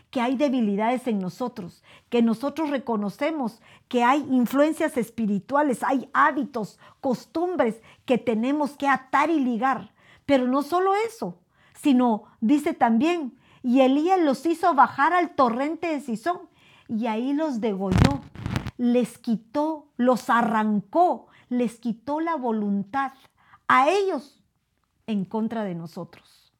que 0.10 0.22
hay 0.22 0.36
debilidades 0.36 1.08
en 1.08 1.20
nosotros, 1.20 1.84
que 2.10 2.22
nosotros 2.22 2.70
reconocemos 2.70 3.62
que 3.88 4.04
hay 4.04 4.26
influencias 4.32 4.98
espirituales, 4.98 5.84
hay 5.84 6.10
hábitos, 6.14 6.80
costumbres 7.00 7.82
que 8.06 8.18
tenemos 8.18 8.72
que 8.72 8.88
atar 8.88 9.30
y 9.30 9.40
ligar. 9.40 9.94
Pero 10.26 10.48
no 10.48 10.64
solo 10.64 10.94
eso, 11.08 11.40
sino 11.76 12.24
dice 12.42 12.74
también, 12.74 13.38
y 13.62 13.82
Elías 13.82 14.20
los 14.20 14.46
hizo 14.46 14.74
bajar 14.74 15.14
al 15.14 15.32
torrente 15.36 15.88
de 15.88 16.02
Sison 16.02 16.40
y 16.88 17.08
ahí 17.08 17.34
los 17.34 17.62
degolló, 17.62 18.22
les 18.78 19.18
quitó, 19.18 19.88
los 19.98 20.30
arrancó, 20.30 21.28
les 21.50 21.80
quitó 21.80 22.20
la 22.20 22.36
voluntad 22.36 23.12
a 23.68 23.90
ellos 23.90 24.42
en 25.08 25.26
contra 25.26 25.64
de 25.64 25.76
nosotros. 25.76 26.54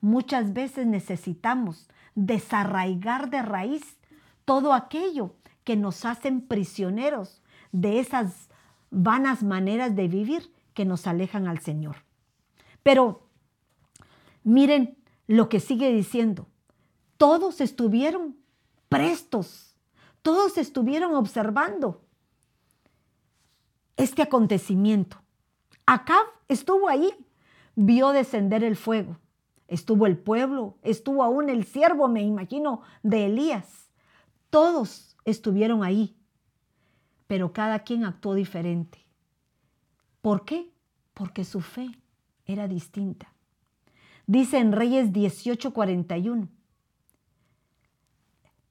Muchas 0.00 0.52
veces 0.52 0.86
necesitamos 0.86 1.88
desarraigar 2.14 3.30
de 3.30 3.42
raíz 3.42 3.98
todo 4.44 4.72
aquello 4.72 5.36
que 5.64 5.76
nos 5.76 6.04
hacen 6.04 6.40
prisioneros 6.40 7.42
de 7.70 8.00
esas 8.00 8.50
vanas 8.90 9.42
maneras 9.42 9.96
de 9.96 10.08
vivir 10.08 10.52
que 10.74 10.84
nos 10.84 11.06
alejan 11.06 11.46
al 11.46 11.58
Señor. 11.58 11.96
Pero 12.82 13.28
miren 14.42 14.98
lo 15.26 15.48
que 15.48 15.60
sigue 15.60 15.92
diciendo. 15.92 16.48
Todos 17.16 17.60
estuvieron 17.60 18.36
prestos. 18.88 19.76
Todos 20.22 20.58
estuvieron 20.58 21.14
observando 21.14 22.04
este 23.96 24.22
acontecimiento. 24.22 25.22
Acab 25.86 26.26
estuvo 26.48 26.88
ahí, 26.88 27.12
vio 27.74 28.10
descender 28.10 28.64
el 28.64 28.76
fuego. 28.76 29.18
Estuvo 29.72 30.04
el 30.06 30.18
pueblo, 30.18 30.76
estuvo 30.82 31.22
aún 31.22 31.48
el 31.48 31.64
siervo, 31.64 32.06
me 32.06 32.20
imagino, 32.20 32.82
de 33.02 33.24
Elías. 33.24 33.88
Todos 34.50 35.16
estuvieron 35.24 35.82
ahí, 35.82 36.14
pero 37.26 37.54
cada 37.54 37.78
quien 37.78 38.04
actuó 38.04 38.34
diferente. 38.34 39.06
¿Por 40.20 40.44
qué? 40.44 40.70
Porque 41.14 41.46
su 41.46 41.62
fe 41.62 41.88
era 42.44 42.68
distinta. 42.68 43.32
Dice 44.26 44.58
en 44.58 44.72
Reyes 44.72 45.10
18:41, 45.10 46.48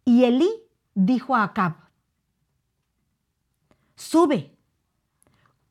y 0.06 0.26
Elí 0.26 0.52
dijo 0.94 1.36
a 1.36 1.46
Acab, 1.46 1.78
sube, 3.96 4.56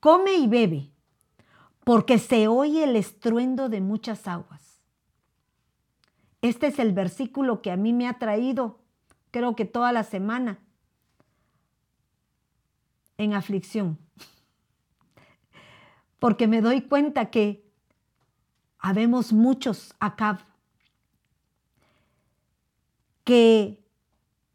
come 0.01 0.35
y 0.35 0.49
bebe, 0.49 0.91
porque 1.85 2.19
se 2.19 2.49
oye 2.49 2.83
el 2.83 2.97
estruendo 2.97 3.69
de 3.69 3.81
muchas 3.81 4.27
aguas. 4.27 4.70
Este 6.43 6.69
es 6.69 6.79
el 6.79 6.93
versículo 6.93 7.63
que 7.63 7.71
a 7.71 7.77
mí 7.77 7.93
me 7.93 8.09
ha 8.09 8.19
traído, 8.19 8.81
creo 9.31 9.55
que 9.55 9.65
toda 9.65 9.93
la 9.93 10.05
semana, 10.05 10.59
en 13.19 13.35
aflicción. 13.35 13.99
Porque 16.19 16.47
me 16.47 16.63
doy 16.63 16.83
cuenta 16.83 17.31
que 17.31 17.71
habemos 18.79 19.33
muchos 19.33 19.95
Acab 20.01 20.39
que 23.25 23.85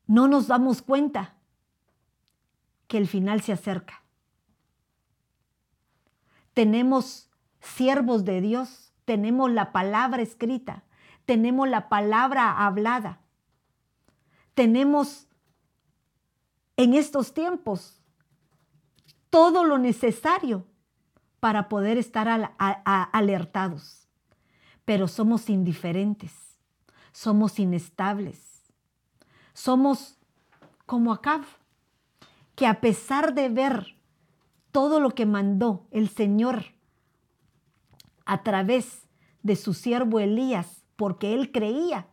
no 0.07 0.27
nos 0.27 0.47
damos 0.47 0.81
cuenta 0.81 1.36
que 2.88 2.97
el 2.97 3.07
final 3.07 3.41
se 3.41 3.53
acerca. 3.53 4.03
Tenemos 6.53 7.29
siervos 7.59 8.25
de 8.25 8.41
Dios, 8.41 8.93
tenemos 9.05 9.51
la 9.51 9.71
palabra 9.71 10.21
escrita, 10.21 10.83
tenemos 11.26 11.67
la 11.67 11.89
palabra 11.89 12.65
hablada, 12.65 13.19
tenemos 14.53 15.28
en 16.78 16.93
estos 16.93 17.34
tiempos 17.34 18.01
todo 19.30 19.63
lo 19.63 19.78
necesario 19.78 20.65
para 21.39 21.67
poder 21.69 21.97
estar 21.97 22.55
alertados. 22.57 24.07
Pero 24.86 25.07
somos 25.07 25.49
indiferentes, 25.49 26.32
somos 27.11 27.59
inestables, 27.59 28.63
somos 29.53 30.17
como 30.86 31.11
Acab, 31.11 31.41
que 32.55 32.67
a 32.67 32.80
pesar 32.80 33.34
de 33.34 33.49
ver 33.49 33.97
todo 34.71 34.99
lo 34.99 35.11
que 35.11 35.26
mandó 35.26 35.86
el 35.91 36.09
Señor 36.09 36.65
a 38.26 38.43
través 38.43 39.07
de 39.43 39.55
su 39.55 39.73
siervo 39.73 40.19
Elías, 40.19 40.84
porque 40.95 41.33
él 41.33 41.51
creía, 41.51 42.07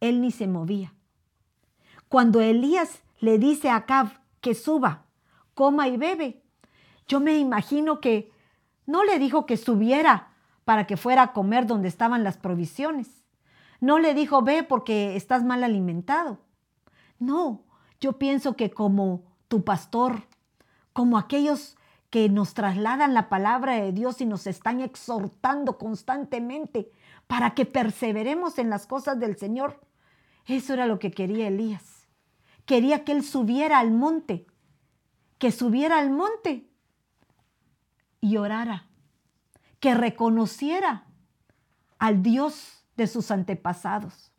él 0.00 0.20
ni 0.20 0.30
se 0.30 0.46
movía. 0.46 0.94
Cuando 2.08 2.40
Elías 2.40 3.02
le 3.20 3.38
dice 3.38 3.68
a 3.68 3.76
Acab 3.76 4.08
que 4.40 4.54
suba, 4.54 5.06
coma 5.54 5.88
y 5.88 5.96
bebe, 5.96 6.42
yo 7.06 7.20
me 7.20 7.38
imagino 7.38 8.00
que 8.00 8.32
no 8.86 9.04
le 9.04 9.18
dijo 9.18 9.46
que 9.46 9.56
subiera 9.56 10.32
para 10.64 10.86
que 10.86 10.96
fuera 10.96 11.22
a 11.22 11.32
comer 11.32 11.66
donde 11.66 11.88
estaban 11.88 12.24
las 12.24 12.36
provisiones. 12.36 13.24
No 13.80 13.98
le 13.98 14.14
dijo, 14.14 14.42
ve 14.42 14.62
porque 14.62 15.16
estás 15.16 15.44
mal 15.44 15.64
alimentado. 15.64 16.38
No, 17.18 17.64
yo 18.00 18.18
pienso 18.18 18.56
que 18.56 18.70
como 18.70 19.24
tu 19.48 19.64
pastor, 19.64 20.22
como 20.92 21.18
aquellos 21.18 21.76
que 22.10 22.28
nos 22.28 22.54
trasladan 22.54 23.14
la 23.14 23.28
palabra 23.28 23.74
de 23.74 23.92
Dios 23.92 24.20
y 24.20 24.26
nos 24.26 24.46
están 24.46 24.80
exhortando 24.80 25.78
constantemente 25.78 26.90
para 27.28 27.54
que 27.54 27.66
perseveremos 27.66 28.58
en 28.58 28.70
las 28.70 28.88
cosas 28.88 29.20
del 29.20 29.36
Señor. 29.36 29.80
Eso 30.46 30.72
era 30.72 30.86
lo 30.86 30.98
que 30.98 31.12
quería 31.12 31.46
Elías. 31.46 32.08
Quería 32.64 33.04
que 33.04 33.12
él 33.12 33.22
subiera 33.22 33.78
al 33.78 33.92
monte, 33.92 34.46
que 35.38 35.52
subiera 35.52 35.98
al 35.98 36.10
monte 36.10 36.68
y 38.20 38.38
orara, 38.38 38.88
que 39.78 39.94
reconociera 39.94 41.06
al 41.98 42.22
Dios 42.22 42.84
de 42.96 43.06
sus 43.06 43.30
antepasados, 43.30 44.32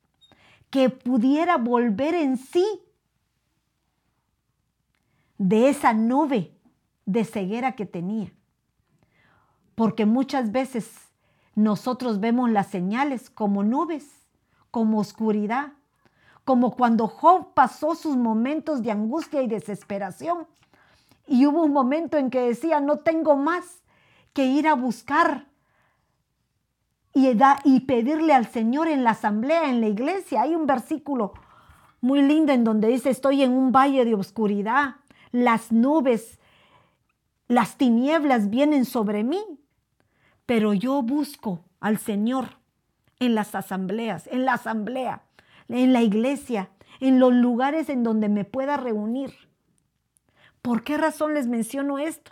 que 0.70 0.90
pudiera 0.90 1.58
volver 1.58 2.16
en 2.16 2.38
sí 2.38 2.66
de 5.38 5.70
esa 5.70 5.94
nube 5.94 6.58
de 7.06 7.24
ceguera 7.24 7.76
que 7.76 7.86
tenía. 7.86 8.32
Porque 9.76 10.06
muchas 10.06 10.52
veces 10.52 11.09
nosotros 11.60 12.22
vemos 12.22 12.50
las 12.50 12.68
señales 12.68 13.30
como 13.30 13.64
nubes, 13.64 14.26
como 14.72 15.00
oscuridad, 15.00 15.74
como 16.46 16.72
cuando 16.72 17.08
Job 17.08 17.54
pasó 17.54 17.96
sus 17.96 18.16
momentos 18.16 18.82
de 18.82 18.92
angustia 18.92 19.42
y 19.42 19.48
desesperación. 19.48 20.48
Y 21.28 21.46
hubo 21.46 21.64
un 21.64 21.74
momento 21.74 22.18
en 22.18 22.30
que 22.30 22.40
decía, 22.40 22.80
no 22.80 23.00
tengo 23.00 23.36
más 23.36 23.84
que 24.32 24.46
ir 24.46 24.70
a 24.70 24.74
buscar 24.74 25.48
y, 27.14 27.30
y 27.66 27.80
pedirle 27.82 28.34
al 28.34 28.48
Señor 28.48 28.88
en 28.88 29.04
la 29.04 29.12
asamblea, 29.12 29.70
en 29.70 29.82
la 29.82 29.88
iglesia. 29.88 30.44
Hay 30.44 30.56
un 30.56 30.66
versículo 30.66 31.34
muy 32.00 32.22
lindo 32.22 32.54
en 32.54 32.64
donde 32.64 32.88
dice, 32.88 33.10
estoy 33.10 33.44
en 33.44 33.52
un 33.52 33.74
valle 33.74 34.06
de 34.06 34.16
oscuridad, 34.16 34.96
las 35.34 35.74
nubes, 35.74 36.40
las 37.50 37.76
tinieblas 37.76 38.50
vienen 38.50 38.86
sobre 38.86 39.26
mí, 39.26 39.59
pero 40.50 40.74
yo 40.74 41.04
busco 41.04 41.64
al 41.80 42.00
Señor 42.00 42.58
en 43.20 43.36
las 43.36 43.54
asambleas, 43.54 44.26
en 44.26 44.46
la 44.46 44.54
asamblea, 44.54 45.22
en 45.68 45.94
la 45.94 46.02
iglesia, 46.02 46.72
en 47.00 47.20
los 47.20 47.32
lugares 47.32 47.88
en 47.88 48.02
donde 48.02 48.30
me 48.30 48.46
pueda 48.46 48.76
reunir. 48.76 49.32
¿Por 50.64 50.84
qué 50.84 50.98
razón 50.98 51.36
les 51.36 51.46
menciono 51.46 52.00
esto? 52.00 52.32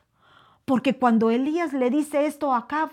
Porque 0.66 0.98
cuando 0.98 1.30
Elías 1.30 1.74
le 1.74 1.92
dice 1.92 2.26
esto 2.26 2.54
a 2.54 2.58
Acab, 2.58 2.90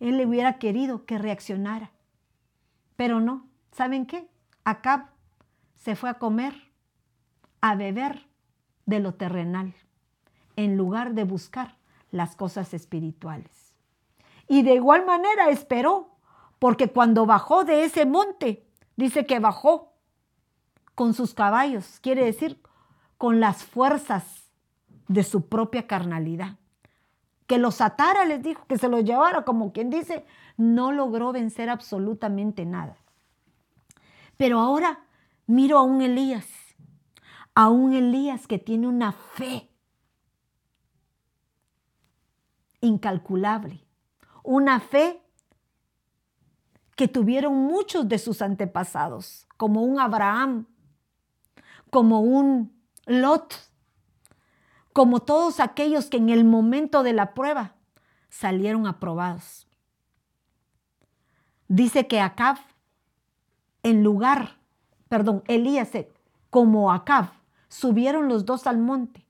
él 0.00 0.16
le 0.16 0.26
hubiera 0.26 0.58
querido 0.58 1.06
que 1.06 1.16
reaccionara. 1.16 1.92
Pero 2.96 3.20
no, 3.20 3.46
¿saben 3.70 4.04
qué? 4.04 4.28
Acab 4.64 5.10
se 5.76 5.94
fue 5.94 6.10
a 6.10 6.14
comer, 6.14 6.72
a 7.60 7.76
beber 7.76 8.26
de 8.84 8.98
lo 8.98 9.14
terrenal, 9.14 9.74
en 10.56 10.76
lugar 10.76 11.14
de 11.14 11.22
buscar 11.22 11.76
las 12.10 12.34
cosas 12.34 12.74
espirituales. 12.74 13.67
Y 14.48 14.62
de 14.62 14.74
igual 14.74 15.04
manera 15.04 15.50
esperó, 15.50 16.16
porque 16.58 16.88
cuando 16.90 17.26
bajó 17.26 17.64
de 17.64 17.84
ese 17.84 18.06
monte, 18.06 18.66
dice 18.96 19.26
que 19.26 19.38
bajó 19.38 19.94
con 20.94 21.14
sus 21.14 21.34
caballos, 21.34 22.00
quiere 22.00 22.24
decir 22.24 22.60
con 23.18 23.40
las 23.40 23.64
fuerzas 23.64 24.50
de 25.06 25.22
su 25.22 25.48
propia 25.48 25.86
carnalidad. 25.86 26.56
Que 27.46 27.58
los 27.58 27.80
atara, 27.80 28.24
les 28.24 28.42
dijo, 28.42 28.64
que 28.66 28.78
se 28.78 28.88
los 28.88 29.04
llevara, 29.04 29.44
como 29.44 29.72
quien 29.72 29.90
dice, 29.90 30.26
no 30.56 30.92
logró 30.92 31.32
vencer 31.32 31.70
absolutamente 31.70 32.64
nada. 32.64 32.96
Pero 34.36 34.60
ahora 34.60 35.00
miro 35.46 35.78
a 35.78 35.82
un 35.82 36.02
Elías 36.02 36.46
a 37.58 37.70
un 37.70 37.92
Elías 37.92 38.46
que 38.46 38.60
tiene 38.60 38.86
una 38.86 39.10
fe 39.10 39.68
incalculable, 42.80 43.84
una 44.48 44.80
fe 44.80 45.20
que 46.96 47.06
tuvieron 47.06 47.54
muchos 47.54 48.08
de 48.08 48.18
sus 48.18 48.40
antepasados, 48.40 49.46
como 49.58 49.82
un 49.82 50.00
Abraham, 50.00 50.66
como 51.90 52.20
un 52.20 52.74
Lot, 53.04 53.54
como 54.94 55.20
todos 55.20 55.60
aquellos 55.60 56.06
que 56.06 56.16
en 56.16 56.30
el 56.30 56.46
momento 56.46 57.02
de 57.02 57.12
la 57.12 57.34
prueba 57.34 57.74
salieron 58.30 58.86
aprobados. 58.86 59.68
Dice 61.68 62.06
que 62.06 62.18
Acab, 62.18 62.56
en 63.82 64.02
lugar, 64.02 64.56
perdón, 65.10 65.42
Elías, 65.46 65.90
como 66.48 66.90
Acab, 66.90 67.32
subieron 67.68 68.30
los 68.30 68.46
dos 68.46 68.66
al 68.66 68.78
monte. 68.78 69.26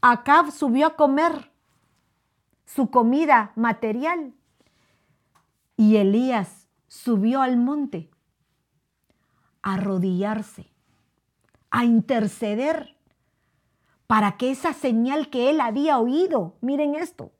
Acab 0.00 0.50
subió 0.50 0.88
a 0.88 0.96
comer 0.96 1.52
su 2.66 2.90
comida 2.90 3.52
material 3.54 4.34
y 5.76 5.96
Elías 5.96 6.68
subió 6.88 7.40
al 7.40 7.56
monte 7.56 8.10
a 9.62 9.74
arrodillarse, 9.74 10.70
a 11.70 11.84
interceder 11.84 12.96
para 14.06 14.36
que 14.36 14.50
esa 14.50 14.72
señal 14.72 15.30
que 15.30 15.50
él 15.50 15.60
había 15.60 15.98
oído, 15.98 16.56
miren 16.60 16.94
esto, 16.94 17.32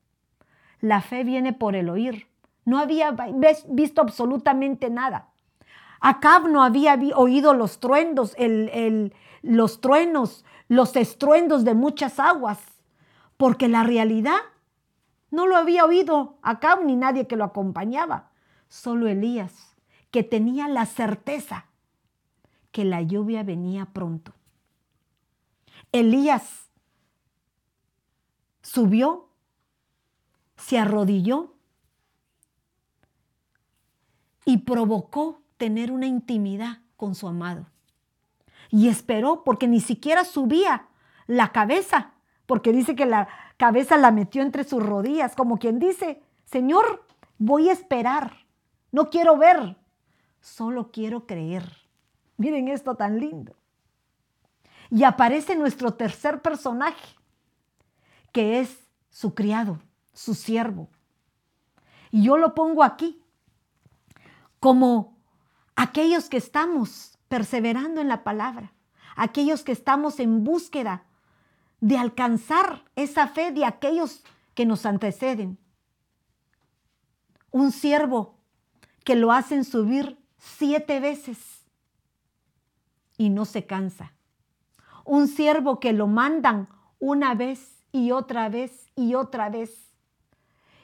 la 0.81 1.01
fe 1.01 1.24
viene 1.24 1.53
por 1.53 1.77
el 1.77 1.89
oír. 1.89 2.29
No 2.64 2.79
había 2.79 3.14
visto 3.68 4.01
absolutamente 4.01 4.91
nada. 4.91 5.29
Acab 6.01 6.49
no 6.49 6.62
había 6.62 6.99
oído 7.14 7.55
los 7.55 7.79
truendos, 7.79 8.35
el, 8.37 8.68
el, 8.72 9.14
los 9.43 9.81
truenos, 9.81 10.45
los 10.68 10.97
estruendos 10.97 11.64
de 11.64 11.74
muchas 11.74 12.18
aguas, 12.18 12.59
porque 13.37 13.68
la 13.68 13.85
realidad 13.85 14.41
no 15.31 15.47
lo 15.47 15.57
había 15.57 15.85
oído 15.85 16.39
Acab 16.43 16.85
ni 16.85 16.97
nadie 16.97 17.27
que 17.27 17.37
lo 17.37 17.45
acompañaba, 17.45 18.31
solo 18.68 19.09
Elías, 19.09 19.77
que 20.11 20.22
tenía 20.22 20.68
la 20.68 20.87
certeza 20.87 21.66
que 22.72 22.85
la 22.85 23.03
lluvia 23.03 23.43
venía 23.43 23.87
pronto. 23.87 24.35
Elías 25.93 26.70
subió, 28.62 29.29
se 30.57 30.79
arrodilló 30.79 31.55
y 34.45 34.59
provocó 34.59 35.43
tener 35.57 35.91
una 35.91 36.07
intimidad 36.07 36.81
con 36.97 37.14
su 37.14 37.29
amado. 37.29 37.66
Y 38.70 38.89
esperó 38.89 39.45
porque 39.45 39.68
ni 39.68 39.81
siquiera 39.81 40.24
subía 40.24 40.89
la 41.27 41.53
cabeza, 41.53 42.12
porque 42.47 42.72
dice 42.72 42.94
que 42.94 43.07
la 43.07 43.28
cabeza 43.57 43.97
la 43.97 44.11
metió 44.11 44.42
entre 44.42 44.64
sus 44.64 44.82
rodillas, 44.82 45.34
como 45.34 45.59
quien 45.59 45.78
dice, 45.78 46.22
Señor, 46.44 47.05
voy 47.38 47.68
a 47.68 47.72
esperar, 47.72 48.32
no 48.92 49.11
quiero 49.11 49.36
ver, 49.36 49.76
solo 50.40 50.90
quiero 50.90 51.26
creer. 51.26 51.64
Miren 52.36 52.68
esto 52.68 52.94
tan 52.94 53.18
lindo. 53.18 53.57
Y 54.90 55.03
aparece 55.03 55.57
nuestro 55.57 55.94
tercer 55.94 56.42
personaje, 56.42 57.16
que 58.32 58.61
es 58.61 58.88
su 59.11 59.34
criado, 59.34 59.80
su 60.12 60.34
siervo. 60.34 60.88
Y 62.12 62.24
yo 62.24 62.36
lo 62.36 62.55
pongo 62.55 62.84
aquí 62.84 63.20
como 64.61 65.16
aquellos 65.74 66.28
que 66.28 66.36
estamos 66.36 67.18
perseverando 67.28 68.01
en 68.01 68.09
la 68.09 68.22
palabra, 68.22 68.72
aquellos 69.16 69.64
que 69.64 69.72
estamos 69.72 70.20
en 70.20 70.44
búsqueda 70.44 71.05
de 71.81 71.99
alcanzar 71.99 72.85
esa 72.97 73.29
fe 73.29 73.53
de 73.53 73.64
aquellos 73.64 74.22
que 74.55 74.66
nos 74.66 74.87
anteceden. 74.87 75.59
Un 77.51 77.72
siervo 77.72 78.39
que 79.05 79.14
lo 79.14 79.33
hacen 79.33 79.64
subir 79.64 80.18
siete 80.39 81.01
veces 81.01 81.66
y 83.16 83.31
no 83.31 83.45
se 83.45 83.66
cansa. 83.66 84.12
Un 85.05 85.29
siervo 85.29 85.79
que 85.81 85.93
lo 85.93 86.07
mandan 86.07 86.68
una 86.99 87.35
vez 87.35 87.85
y 87.93 88.11
otra 88.11 88.49
vez 88.49 88.91
y 88.95 89.14
otra 89.14 89.49
vez. 89.49 89.93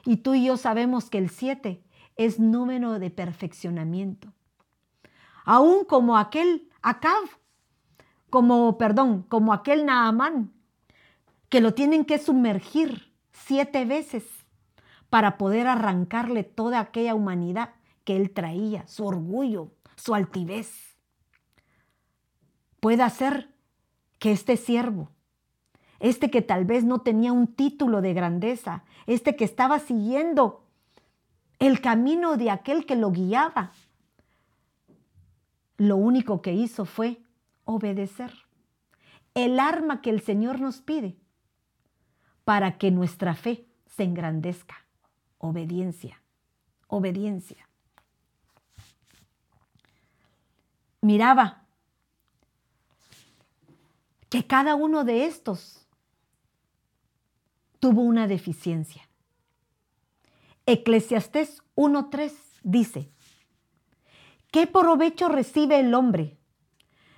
Y 0.04 0.18
tú 0.18 0.34
y 0.34 0.44
yo 0.44 0.56
sabemos 0.56 1.10
que 1.10 1.18
el 1.18 1.30
7 1.30 1.82
es 2.16 2.38
número 2.38 2.98
de 2.98 3.10
perfeccionamiento. 3.10 4.32
Aún 5.44 5.84
como 5.84 6.16
aquel 6.16 6.68
Acab, 6.82 7.24
como, 8.30 8.78
perdón, 8.78 9.22
como 9.28 9.52
aquel 9.52 9.86
Naamán, 9.86 10.52
que 11.52 11.60
lo 11.60 11.74
tienen 11.74 12.06
que 12.06 12.16
sumergir 12.16 13.12
siete 13.30 13.84
veces 13.84 14.24
para 15.10 15.36
poder 15.36 15.66
arrancarle 15.66 16.44
toda 16.44 16.80
aquella 16.80 17.14
humanidad 17.14 17.74
que 18.04 18.16
él 18.16 18.30
traía, 18.30 18.86
su 18.86 19.04
orgullo, 19.04 19.70
su 19.94 20.14
altivez. 20.14 20.96
Puede 22.80 23.06
ser 23.10 23.50
que 24.18 24.32
este 24.32 24.56
siervo, 24.56 25.10
este 26.00 26.30
que 26.30 26.40
tal 26.40 26.64
vez 26.64 26.84
no 26.84 27.02
tenía 27.02 27.34
un 27.34 27.46
título 27.48 28.00
de 28.00 28.14
grandeza, 28.14 28.84
este 29.06 29.36
que 29.36 29.44
estaba 29.44 29.78
siguiendo 29.78 30.64
el 31.58 31.82
camino 31.82 32.38
de 32.38 32.50
aquel 32.50 32.86
que 32.86 32.96
lo 32.96 33.12
guiaba, 33.12 33.72
lo 35.76 35.98
único 35.98 36.40
que 36.40 36.54
hizo 36.54 36.86
fue 36.86 37.20
obedecer. 37.66 38.32
El 39.34 39.60
arma 39.60 40.00
que 40.00 40.08
el 40.08 40.22
Señor 40.22 40.58
nos 40.58 40.80
pide 40.80 41.18
para 42.44 42.78
que 42.78 42.90
nuestra 42.90 43.34
fe 43.34 43.66
se 43.86 44.04
engrandezca. 44.04 44.76
Obediencia, 45.38 46.22
obediencia. 46.86 47.68
Miraba 51.00 51.64
que 54.28 54.46
cada 54.46 54.76
uno 54.76 55.04
de 55.04 55.26
estos 55.26 55.86
tuvo 57.80 58.02
una 58.02 58.28
deficiencia. 58.28 59.02
Eclesiastés 60.64 61.60
1.3 61.74 62.32
dice, 62.62 63.10
¿qué 64.52 64.68
provecho 64.68 65.28
recibe 65.28 65.80
el 65.80 65.92
hombre 65.92 66.38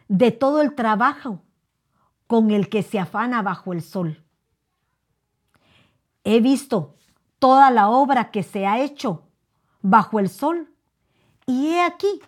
de 0.08 0.30
todo 0.32 0.62
el 0.62 0.74
trabajo 0.74 1.42
con 2.26 2.50
el 2.50 2.70
que 2.70 2.82
se 2.82 2.98
afana 2.98 3.42
bajo 3.42 3.74
el 3.74 3.82
sol? 3.82 4.23
He 6.24 6.40
visto 6.40 6.96
toda 7.38 7.70
la 7.70 7.88
obra 7.88 8.30
que 8.30 8.42
se 8.42 8.66
ha 8.66 8.80
hecho 8.80 9.28
bajo 9.82 10.18
el 10.18 10.30
sol 10.30 10.74
y 11.46 11.68
he 11.68 11.82
aquí, 11.82 12.20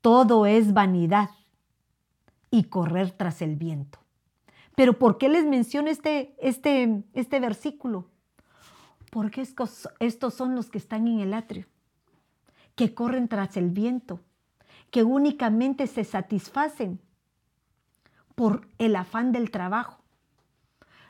todo 0.00 0.46
es 0.46 0.72
vanidad 0.72 1.30
y 2.50 2.64
correr 2.64 3.12
tras 3.12 3.42
el 3.42 3.54
viento. 3.54 4.00
Pero 4.74 4.98
¿por 4.98 5.18
qué 5.18 5.28
les 5.28 5.44
menciono 5.44 5.88
este, 5.88 6.34
este, 6.38 7.04
este 7.12 7.40
versículo? 7.40 8.10
Porque 9.10 9.40
estos, 9.40 9.88
estos 10.00 10.34
son 10.34 10.54
los 10.54 10.70
que 10.70 10.78
están 10.78 11.06
en 11.06 11.20
el 11.20 11.34
atrio, 11.34 11.66
que 12.74 12.94
corren 12.94 13.28
tras 13.28 13.56
el 13.56 13.70
viento, 13.70 14.20
que 14.90 15.04
únicamente 15.04 15.86
se 15.86 16.04
satisfacen 16.04 17.00
por 18.34 18.68
el 18.78 18.96
afán 18.96 19.32
del 19.32 19.50
trabajo. 19.50 20.02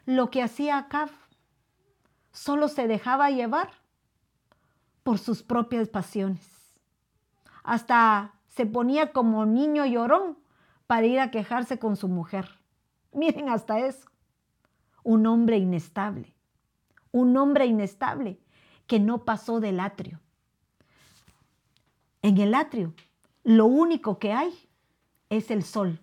Lo 0.07 0.31
que 0.31 0.43
hacía 0.43 0.79
Acab 0.79 1.11
solo 2.39 2.69
se 2.69 2.87
dejaba 2.87 3.31
llevar 3.31 3.71
por 5.03 5.19
sus 5.19 5.43
propias 5.43 5.89
pasiones. 5.89 6.79
Hasta 7.65 8.35
se 8.47 8.65
ponía 8.65 9.13
como 9.13 9.45
niño 9.45 9.85
llorón 9.85 10.39
para 10.87 11.07
ir 11.07 11.19
a 11.19 11.31
quejarse 11.31 11.79
con 11.79 11.97
su 11.97 12.09
mujer. 12.09 12.49
Miren 13.13 13.49
hasta 13.49 13.81
eso. 13.81 14.09
Un 15.03 15.27
hombre 15.27 15.59
inestable. 15.59 16.33
Un 17.11 17.37
hombre 17.37 17.67
inestable 17.67 18.39
que 18.87 19.01
no 19.01 19.25
pasó 19.25 19.59
del 19.59 19.81
atrio. 19.81 20.21
En 22.23 22.39
el 22.39 22.55
atrio, 22.55 22.95
lo 23.43 23.67
único 23.67 24.19
que 24.19 24.33
hay 24.33 24.53
es 25.29 25.51
el 25.51 25.65
sol. 25.65 26.01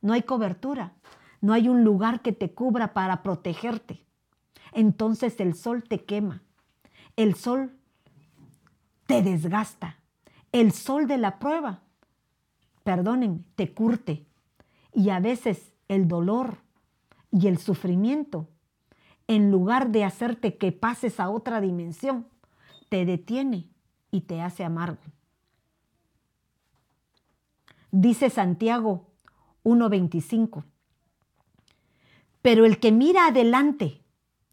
No 0.00 0.14
hay 0.14 0.22
cobertura. 0.22 0.94
No 1.42 1.52
hay 1.52 1.68
un 1.68 1.84
lugar 1.84 2.22
que 2.22 2.32
te 2.32 2.54
cubra 2.54 2.94
para 2.94 3.22
protegerte 3.22 4.03
entonces 4.74 5.40
el 5.40 5.54
sol 5.54 5.84
te 5.84 6.04
quema, 6.04 6.42
el 7.16 7.34
sol 7.34 7.72
te 9.06 9.22
desgasta, 9.22 9.98
el 10.52 10.72
sol 10.72 11.06
de 11.06 11.18
la 11.18 11.38
prueba, 11.38 11.82
perdónenme, 12.82 13.44
te 13.56 13.72
curte. 13.72 14.26
Y 14.92 15.10
a 15.10 15.20
veces 15.20 15.72
el 15.88 16.06
dolor 16.06 16.58
y 17.30 17.48
el 17.48 17.58
sufrimiento, 17.58 18.48
en 19.26 19.50
lugar 19.50 19.90
de 19.90 20.04
hacerte 20.04 20.56
que 20.56 20.70
pases 20.70 21.18
a 21.18 21.30
otra 21.30 21.60
dimensión, 21.60 22.26
te 22.88 23.04
detiene 23.04 23.68
y 24.10 24.22
te 24.22 24.40
hace 24.40 24.64
amargo. 24.64 25.00
Dice 27.90 28.28
Santiago 28.28 29.06
1.25, 29.64 30.64
pero 32.42 32.64
el 32.64 32.78
que 32.78 32.92
mira 32.92 33.28
adelante 33.28 34.03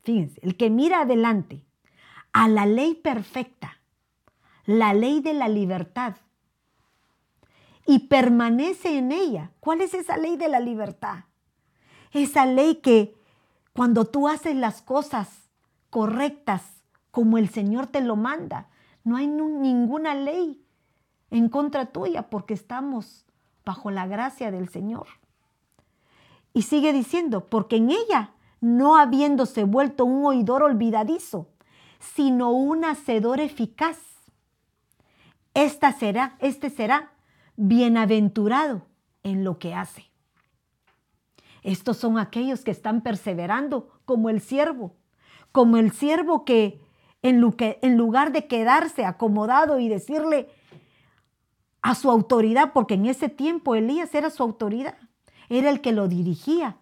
Fíjense, 0.04 0.40
el 0.44 0.58
que 0.58 0.70
mira 0.70 1.02
adelante 1.02 1.64
a 2.34 2.48
la 2.48 2.66
ley 2.66 2.96
perfecta, 2.96 3.78
la 4.66 4.94
ley 4.94 5.22
de 5.22 5.34
la 5.34 5.48
libertad, 5.48 6.16
y 7.86 8.00
permanece 8.08 8.98
en 8.98 9.12
ella. 9.12 9.52
¿Cuál 9.60 9.82
es 9.82 9.94
esa 9.94 10.18
ley 10.18 10.38
de 10.38 10.48
la 10.48 10.60
libertad? 10.60 11.26
Esa 12.12 12.46
ley 12.46 12.76
que 12.76 13.16
cuando 13.74 14.06
tú 14.06 14.28
haces 14.28 14.56
las 14.56 14.82
cosas 14.82 15.50
correctas 15.90 16.64
como 17.12 17.38
el 17.38 17.50
Señor 17.50 17.88
te 17.88 18.02
lo 18.02 18.16
manda, 18.16 18.70
no 19.04 19.18
hay 19.18 19.28
ninguna 19.28 20.14
ley 20.14 20.64
en 21.32 21.50
contra 21.50 21.88
tuya 21.88 22.30
porque 22.30 22.54
estamos 22.54 23.26
bajo 23.66 23.92
la 23.92 24.08
gracia 24.08 24.52
del 24.52 24.70
Señor. 24.70 25.08
Y 26.54 26.64
sigue 26.64 26.94
diciendo, 26.94 27.50
porque 27.50 27.78
en 27.78 27.92
ella 27.92 28.32
no 28.62 28.96
habiéndose 28.96 29.64
vuelto 29.64 30.06
un 30.06 30.26
oidor 30.26 30.64
olvidadizo, 30.64 31.50
sino 32.00 32.52
un 32.52 32.86
hacedor 32.86 33.42
eficaz. 33.42 33.98
Esta 35.54 35.92
será, 35.92 36.38
este 36.40 36.70
será 36.70 37.12
bienaventurado 37.58 38.84
en 39.24 39.44
lo 39.44 39.60
que 39.60 39.74
hace. 39.74 40.10
Estos 41.64 41.98
son 41.98 42.18
aquellos 42.18 42.64
que 42.64 42.72
están 42.72 43.02
perseverando 43.02 43.90
como 44.06 44.30
el 44.30 44.42
siervo, 44.42 44.96
como 45.52 45.78
el 45.78 45.92
siervo 45.92 46.46
que 46.46 46.82
en, 47.22 47.44
en 47.60 47.98
lugar 47.98 48.32
de 48.32 48.48
quedarse 48.48 49.06
acomodado 49.06 49.80
y 49.80 49.90
decirle 49.90 50.50
a 51.82 51.96
su 51.96 52.10
autoridad, 52.10 52.74
porque 52.74 52.94
en 52.94 53.06
ese 53.06 53.30
tiempo 53.30 53.76
Elías 53.76 54.14
era 54.16 54.30
su 54.30 54.44
autoridad, 54.44 54.98
era 55.50 55.70
el 55.70 55.82
que 55.82 55.92
lo 55.92 56.08
dirigía, 56.08 56.78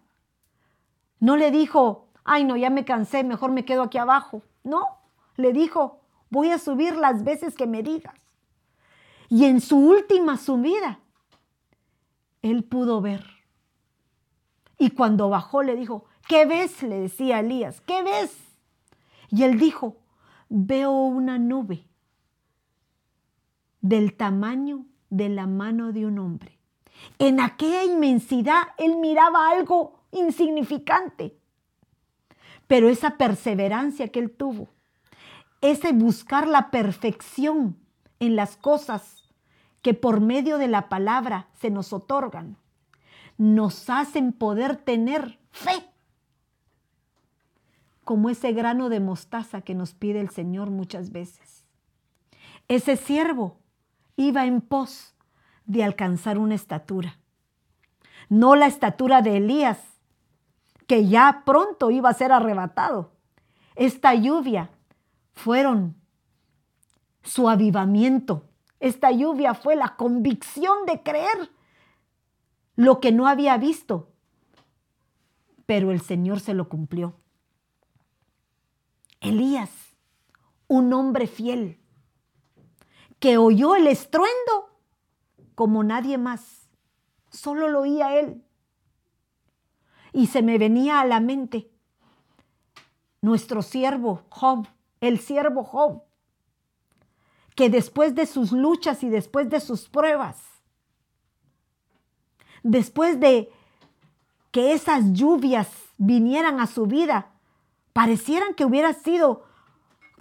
no 1.20 1.36
le 1.36 1.50
dijo, 1.50 2.08
ay 2.24 2.44
no, 2.44 2.56
ya 2.56 2.70
me 2.70 2.84
cansé, 2.84 3.22
mejor 3.22 3.52
me 3.52 3.64
quedo 3.64 3.82
aquí 3.82 3.98
abajo. 3.98 4.42
No, 4.64 4.98
le 5.36 5.52
dijo, 5.52 6.00
voy 6.30 6.50
a 6.50 6.58
subir 6.58 6.96
las 6.96 7.22
veces 7.24 7.54
que 7.54 7.66
me 7.66 7.82
digas. 7.82 8.14
Y 9.28 9.44
en 9.44 9.60
su 9.60 9.78
última 9.78 10.36
subida, 10.38 10.98
él 12.42 12.64
pudo 12.64 13.00
ver. 13.00 13.24
Y 14.78 14.90
cuando 14.90 15.28
bajó 15.28 15.62
le 15.62 15.76
dijo, 15.76 16.06
¿qué 16.26 16.46
ves? 16.46 16.82
Le 16.82 17.00
decía 17.00 17.40
Elías, 17.40 17.80
¿qué 17.82 18.02
ves? 18.02 18.34
Y 19.28 19.44
él 19.44 19.58
dijo, 19.58 19.98
veo 20.48 20.90
una 20.90 21.38
nube 21.38 21.84
del 23.80 24.16
tamaño 24.16 24.86
de 25.10 25.28
la 25.28 25.46
mano 25.46 25.92
de 25.92 26.06
un 26.06 26.18
hombre. 26.18 26.58
En 27.18 27.40
aquella 27.40 27.84
inmensidad 27.84 28.62
él 28.78 28.96
miraba 28.96 29.50
algo 29.50 29.99
insignificante. 30.12 31.36
Pero 32.66 32.88
esa 32.88 33.16
perseverancia 33.16 34.08
que 34.08 34.20
él 34.20 34.30
tuvo, 34.30 34.68
ese 35.60 35.92
buscar 35.92 36.46
la 36.46 36.70
perfección 36.70 37.76
en 38.18 38.36
las 38.36 38.56
cosas 38.56 39.24
que 39.82 39.94
por 39.94 40.20
medio 40.20 40.58
de 40.58 40.68
la 40.68 40.88
palabra 40.88 41.48
se 41.58 41.70
nos 41.70 41.92
otorgan, 41.92 42.56
nos 43.38 43.88
hacen 43.88 44.32
poder 44.32 44.76
tener 44.76 45.38
fe, 45.50 45.86
como 48.04 48.28
ese 48.28 48.52
grano 48.52 48.88
de 48.88 49.00
mostaza 49.00 49.62
que 49.62 49.74
nos 49.74 49.94
pide 49.94 50.20
el 50.20 50.30
Señor 50.30 50.70
muchas 50.70 51.10
veces. 51.12 51.64
Ese 52.68 52.96
siervo 52.96 53.56
iba 54.16 54.44
en 54.46 54.60
pos 54.60 55.14
de 55.64 55.84
alcanzar 55.84 56.38
una 56.38 56.54
estatura, 56.54 57.18
no 58.28 58.56
la 58.56 58.66
estatura 58.66 59.22
de 59.22 59.38
Elías, 59.38 59.89
que 60.90 61.06
ya 61.06 61.44
pronto 61.46 61.92
iba 61.92 62.10
a 62.10 62.14
ser 62.14 62.32
arrebatado. 62.32 63.12
Esta 63.76 64.12
lluvia 64.12 64.72
fueron 65.30 65.94
su 67.22 67.48
avivamiento. 67.48 68.48
Esta 68.80 69.12
lluvia 69.12 69.54
fue 69.54 69.76
la 69.76 69.94
convicción 69.94 70.86
de 70.86 71.00
creer 71.04 71.52
lo 72.74 72.98
que 72.98 73.12
no 73.12 73.28
había 73.28 73.56
visto. 73.56 74.10
Pero 75.64 75.92
el 75.92 76.00
Señor 76.00 76.40
se 76.40 76.54
lo 76.54 76.68
cumplió. 76.68 77.14
Elías, 79.20 79.70
un 80.66 80.92
hombre 80.92 81.28
fiel, 81.28 81.78
que 83.20 83.38
oyó 83.38 83.76
el 83.76 83.86
estruendo 83.86 84.76
como 85.54 85.84
nadie 85.84 86.18
más. 86.18 86.68
Solo 87.30 87.68
lo 87.68 87.82
oía 87.82 88.18
él. 88.18 88.42
Y 90.12 90.26
se 90.26 90.42
me 90.42 90.58
venía 90.58 91.00
a 91.00 91.06
la 91.06 91.20
mente 91.20 91.70
nuestro 93.22 93.62
siervo 93.62 94.22
Job, 94.30 94.66
el 95.00 95.18
siervo 95.18 95.62
Job, 95.64 96.02
que 97.54 97.68
después 97.68 98.14
de 98.14 98.26
sus 98.26 98.52
luchas 98.52 99.02
y 99.02 99.08
después 99.08 99.50
de 99.50 99.60
sus 99.60 99.88
pruebas, 99.88 100.38
después 102.62 103.20
de 103.20 103.50
que 104.50 104.72
esas 104.72 105.12
lluvias 105.12 105.68
vinieran 105.98 106.60
a 106.60 106.66
su 106.66 106.86
vida, 106.86 107.30
parecieran 107.92 108.54
que 108.54 108.64
hubiera 108.64 108.94
sido 108.94 109.44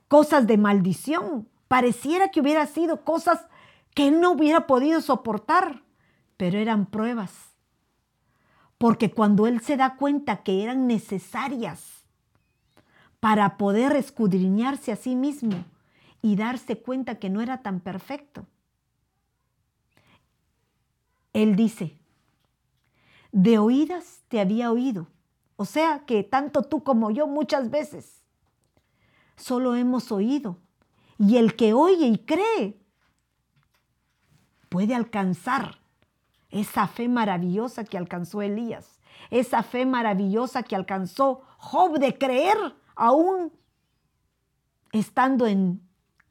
cosas 0.07 0.47
de 0.47 0.57
maldición, 0.57 1.47
pareciera 1.67 2.29
que 2.29 2.41
hubiera 2.41 2.65
sido 2.67 3.03
cosas 3.03 3.45
que 3.93 4.07
él 4.07 4.19
no 4.19 4.31
hubiera 4.31 4.67
podido 4.67 5.01
soportar, 5.01 5.83
pero 6.37 6.57
eran 6.57 6.85
pruebas. 6.85 7.48
Porque 8.79 9.11
cuando 9.11 9.45
él 9.45 9.59
se 9.59 9.77
da 9.77 9.97
cuenta 9.97 10.41
que 10.41 10.63
eran 10.63 10.87
necesarias 10.87 12.03
para 13.19 13.57
poder 13.57 13.95
escudriñarse 13.95 14.93
a 14.93 14.95
sí 14.95 15.15
mismo 15.15 15.65
y 16.21 16.37
darse 16.37 16.81
cuenta 16.81 17.19
que 17.19 17.29
no 17.29 17.41
era 17.41 17.61
tan 17.61 17.81
perfecto, 17.81 18.47
él 21.33 21.57
dice, 21.57 21.99
de 23.33 23.59
oídas 23.59 24.21
te 24.29 24.39
había 24.39 24.71
oído, 24.71 25.07
o 25.57 25.65
sea 25.65 26.05
que 26.05 26.23
tanto 26.23 26.63
tú 26.63 26.81
como 26.81 27.11
yo 27.11 27.27
muchas 27.27 27.69
veces 27.69 28.23
solo 29.35 29.75
hemos 29.75 30.11
oído. 30.11 30.57
Y 31.17 31.35
el 31.35 31.57
que 31.57 31.73
oye 31.73 32.07
y 32.07 32.17
cree 32.19 32.79
puede 34.69 34.95
alcanzar 34.95 35.78
esa 36.49 36.87
fe 36.87 37.07
maravillosa 37.07 37.83
que 37.83 37.97
alcanzó 37.97 38.41
Elías, 38.41 38.99
esa 39.29 39.63
fe 39.63 39.85
maravillosa 39.85 40.63
que 40.63 40.75
alcanzó 40.75 41.41
Job 41.57 41.99
de 41.99 42.17
creer 42.17 42.57
aún 42.95 43.51
estando 44.91 45.45
en, 45.45 45.81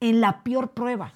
en 0.00 0.20
la 0.20 0.42
peor 0.42 0.72
prueba. 0.72 1.14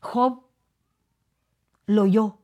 Job 0.00 0.44
lo 1.86 2.02
oyó 2.02 2.38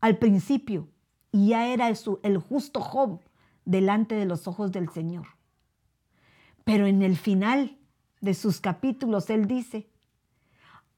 al 0.00 0.18
principio 0.18 0.88
y 1.32 1.48
ya 1.48 1.66
era 1.68 1.88
el, 1.88 2.38
justo 2.38 2.80
Job 2.80 3.20
delante 3.64 4.14
de 4.14 4.26
los 4.26 4.46
ojos 4.46 4.72
del 4.72 4.88
Señor. 4.90 5.26
Pero 6.64 6.86
en 6.86 7.02
el 7.02 7.16
final 7.16 7.78
de 8.20 8.34
sus 8.34 8.60
capítulos 8.60 9.30
él 9.30 9.46
dice, 9.46 9.88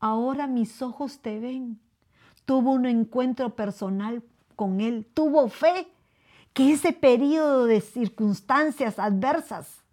ahora 0.00 0.46
mis 0.46 0.82
ojos 0.82 1.20
te 1.20 1.38
ven. 1.38 1.78
Tuvo 2.46 2.72
un 2.72 2.86
encuentro 2.86 3.54
personal 3.54 4.24
con 4.56 4.80
él, 4.80 5.06
tuvo 5.14 5.48
fe 5.48 5.86
que 6.52 6.72
ese 6.72 6.92
periodo 6.92 7.66
de 7.66 7.80
circunstancias 7.80 8.98
adversas, 8.98 9.84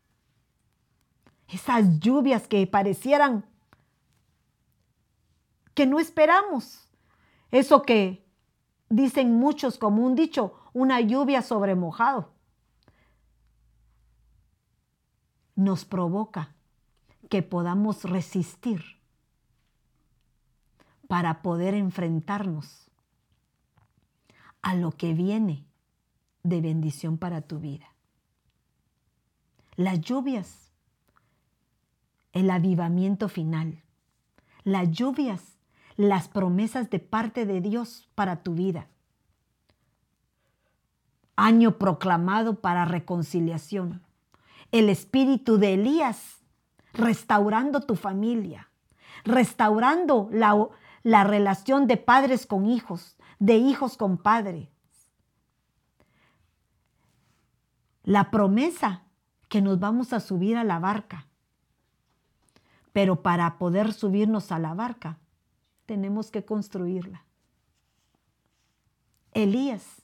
esas 1.48 2.00
lluvias 2.00 2.48
que 2.48 2.66
parecieran 2.66 3.46
que 5.74 5.86
no 5.86 6.00
esperamos, 6.00 6.88
eso 7.52 7.84
que 7.84 8.26
dicen 8.90 9.36
muchos 9.36 9.78
como 9.78 10.04
un 10.04 10.16
dicho, 10.16 10.56
una 10.74 11.00
lluvia 11.02 11.44
sobre 11.44 11.76
mojado. 11.76 12.32
Nos 15.56 15.86
provoca 15.86 16.56
que 17.30 17.44
podamos 17.44 18.04
resistir 18.06 18.97
para 21.08 21.42
poder 21.42 21.74
enfrentarnos 21.74 22.90
a 24.62 24.76
lo 24.76 24.92
que 24.92 25.14
viene 25.14 25.66
de 26.44 26.62
bendición 26.62 27.18
para 27.18 27.42
tu 27.42 27.60
vida. 27.60 27.88
Las 29.76 30.02
lluvias, 30.02 30.72
el 32.34 32.50
avivamiento 32.50 33.30
final. 33.30 33.84
Las 34.64 34.92
lluvias 34.92 35.58
las 35.98 36.28
promesas 36.30 36.90
de 36.92 37.00
parte 37.00 37.46
de 37.46 37.60
Dios 37.60 38.08
para 38.16 38.38
tu 38.38 38.54
vida. 38.54 38.88
Año 41.36 41.78
proclamado 41.78 42.62
para 42.62 42.86
reconciliación. 42.86 44.02
El 44.72 44.90
espíritu 44.90 45.58
de 45.58 45.74
Elías 45.74 46.38
restaurando 46.94 47.82
tu 47.82 47.96
familia, 47.96 48.70
restaurando 49.24 50.30
la, 50.32 50.68
la 51.08 51.24
relación 51.24 51.88
de 51.88 51.96
padres 51.96 52.46
con 52.46 52.66
hijos, 52.66 53.16
de 53.40 53.56
hijos 53.56 53.96
con 53.96 54.18
padres. 54.18 54.68
La 58.04 58.30
promesa 58.30 59.04
que 59.48 59.62
nos 59.62 59.80
vamos 59.80 60.12
a 60.12 60.20
subir 60.20 60.58
a 60.58 60.66
la 60.66 60.80
barca. 60.80 61.26
Pero 62.92 63.22
para 63.24 63.58
poder 63.58 63.94
subirnos 63.94 64.52
a 64.52 64.60
la 64.60 64.74
barca, 64.74 65.18
tenemos 65.86 66.30
que 66.30 66.44
construirla. 66.44 67.24
Elías, 69.34 70.02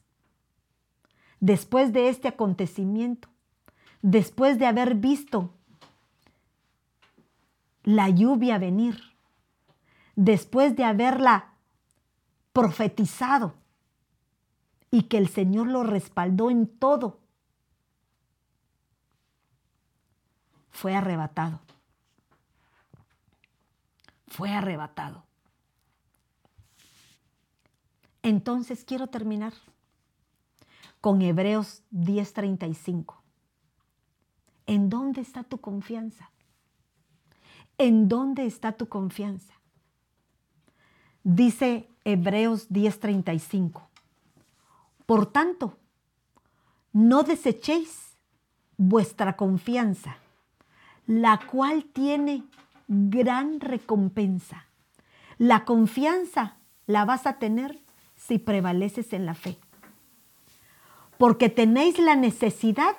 después 1.41 1.91
de 1.91 2.07
este 2.07 2.29
acontecimiento, 2.29 3.27
después 4.01 4.57
de 4.57 4.67
haber 4.67 4.95
visto 4.95 5.53
la 7.83 8.07
lluvia 8.07 8.57
venir, 8.57 9.12
después 10.15 10.75
de 10.75 10.83
haberla 10.83 11.53
profetizado 12.51 13.53
y 14.91 15.03
que 15.03 15.17
el 15.17 15.27
Señor 15.27 15.67
lo 15.67 15.83
respaldó 15.83 16.51
en 16.51 16.67
todo, 16.67 17.19
fue 20.69 20.95
arrebatado. 20.95 21.59
Fue 24.27 24.51
arrebatado. 24.51 25.23
Entonces 28.23 28.83
quiero 28.83 29.07
terminar 29.07 29.53
con 31.01 31.21
Hebreos 31.21 31.83
10:35. 31.91 33.21
¿En 34.65 34.89
dónde 34.89 35.21
está 35.21 35.43
tu 35.43 35.59
confianza? 35.59 36.31
¿En 37.77 38.07
dónde 38.07 38.45
está 38.45 38.71
tu 38.71 38.87
confianza? 38.87 39.53
Dice 41.23 41.87
Hebreos 42.03 42.67
10:35. 42.69 43.81
Por 45.05 45.25
tanto, 45.25 45.77
no 46.91 47.23
desechéis 47.23 48.17
vuestra 48.77 49.35
confianza, 49.35 50.17
la 51.07 51.39
cual 51.39 51.85
tiene 51.85 52.43
gran 52.87 53.59
recompensa. 53.59 54.65
La 55.37 55.65
confianza 55.65 56.57
la 56.85 57.05
vas 57.05 57.25
a 57.25 57.39
tener 57.39 57.79
si 58.15 58.37
prevaleces 58.37 59.13
en 59.13 59.25
la 59.25 59.33
fe. 59.33 59.57
Porque 61.17 61.49
tenéis 61.49 61.99
la 61.99 62.15
necesidad 62.15 62.95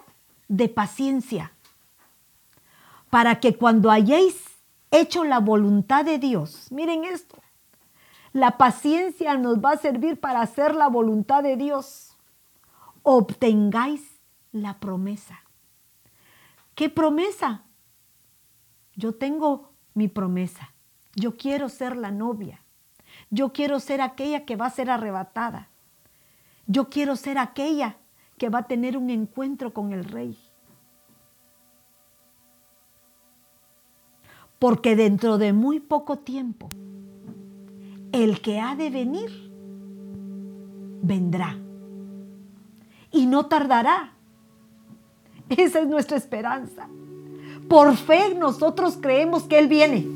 de 0.48 0.68
paciencia 0.68 1.52
para 3.10 3.38
que 3.38 3.56
cuando 3.56 3.90
hayáis 3.90 4.42
hecho 4.90 5.24
la 5.24 5.40
voluntad 5.40 6.04
de 6.04 6.18
Dios, 6.18 6.70
miren 6.70 7.04
esto, 7.04 7.43
la 8.34 8.58
paciencia 8.58 9.38
nos 9.38 9.58
va 9.58 9.70
a 9.70 9.78
servir 9.78 10.18
para 10.18 10.42
hacer 10.42 10.74
la 10.74 10.88
voluntad 10.88 11.44
de 11.44 11.56
Dios, 11.56 12.16
obtengáis 13.04 14.20
la 14.50 14.80
promesa. 14.80 15.40
¿Qué 16.74 16.90
promesa? 16.90 17.62
Yo 18.96 19.14
tengo 19.14 19.70
mi 19.94 20.08
promesa. 20.08 20.74
Yo 21.14 21.36
quiero 21.36 21.68
ser 21.68 21.96
la 21.96 22.10
novia. 22.10 22.60
Yo 23.30 23.52
quiero 23.52 23.78
ser 23.78 24.00
aquella 24.00 24.44
que 24.44 24.56
va 24.56 24.66
a 24.66 24.70
ser 24.70 24.90
arrebatada. 24.90 25.68
Yo 26.66 26.90
quiero 26.90 27.14
ser 27.14 27.38
aquella 27.38 27.98
que 28.36 28.48
va 28.48 28.60
a 28.60 28.66
tener 28.66 28.96
un 28.96 29.10
encuentro 29.10 29.72
con 29.72 29.92
el 29.92 30.04
rey. 30.04 30.36
Porque 34.58 34.96
dentro 34.96 35.38
de 35.38 35.52
muy 35.52 35.78
poco 35.78 36.18
tiempo, 36.18 36.68
el 38.22 38.40
que 38.40 38.60
ha 38.60 38.76
de 38.76 38.90
venir, 38.90 39.30
vendrá. 41.02 41.58
Y 43.10 43.26
no 43.26 43.46
tardará. 43.46 44.12
Esa 45.48 45.80
es 45.80 45.88
nuestra 45.88 46.16
esperanza. 46.16 46.88
Por 47.68 47.96
fe 47.96 48.34
nosotros 48.38 48.98
creemos 49.00 49.44
que 49.44 49.58
Él 49.58 49.68
viene, 49.68 50.06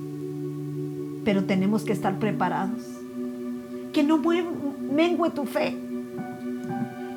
pero 1.24 1.44
tenemos 1.44 1.82
que 1.82 1.92
estar 1.92 2.18
preparados 2.18 2.98
que 3.92 4.02
no 4.04 4.18
mengue 4.18 5.30
tu 5.30 5.44
fe, 5.44 5.76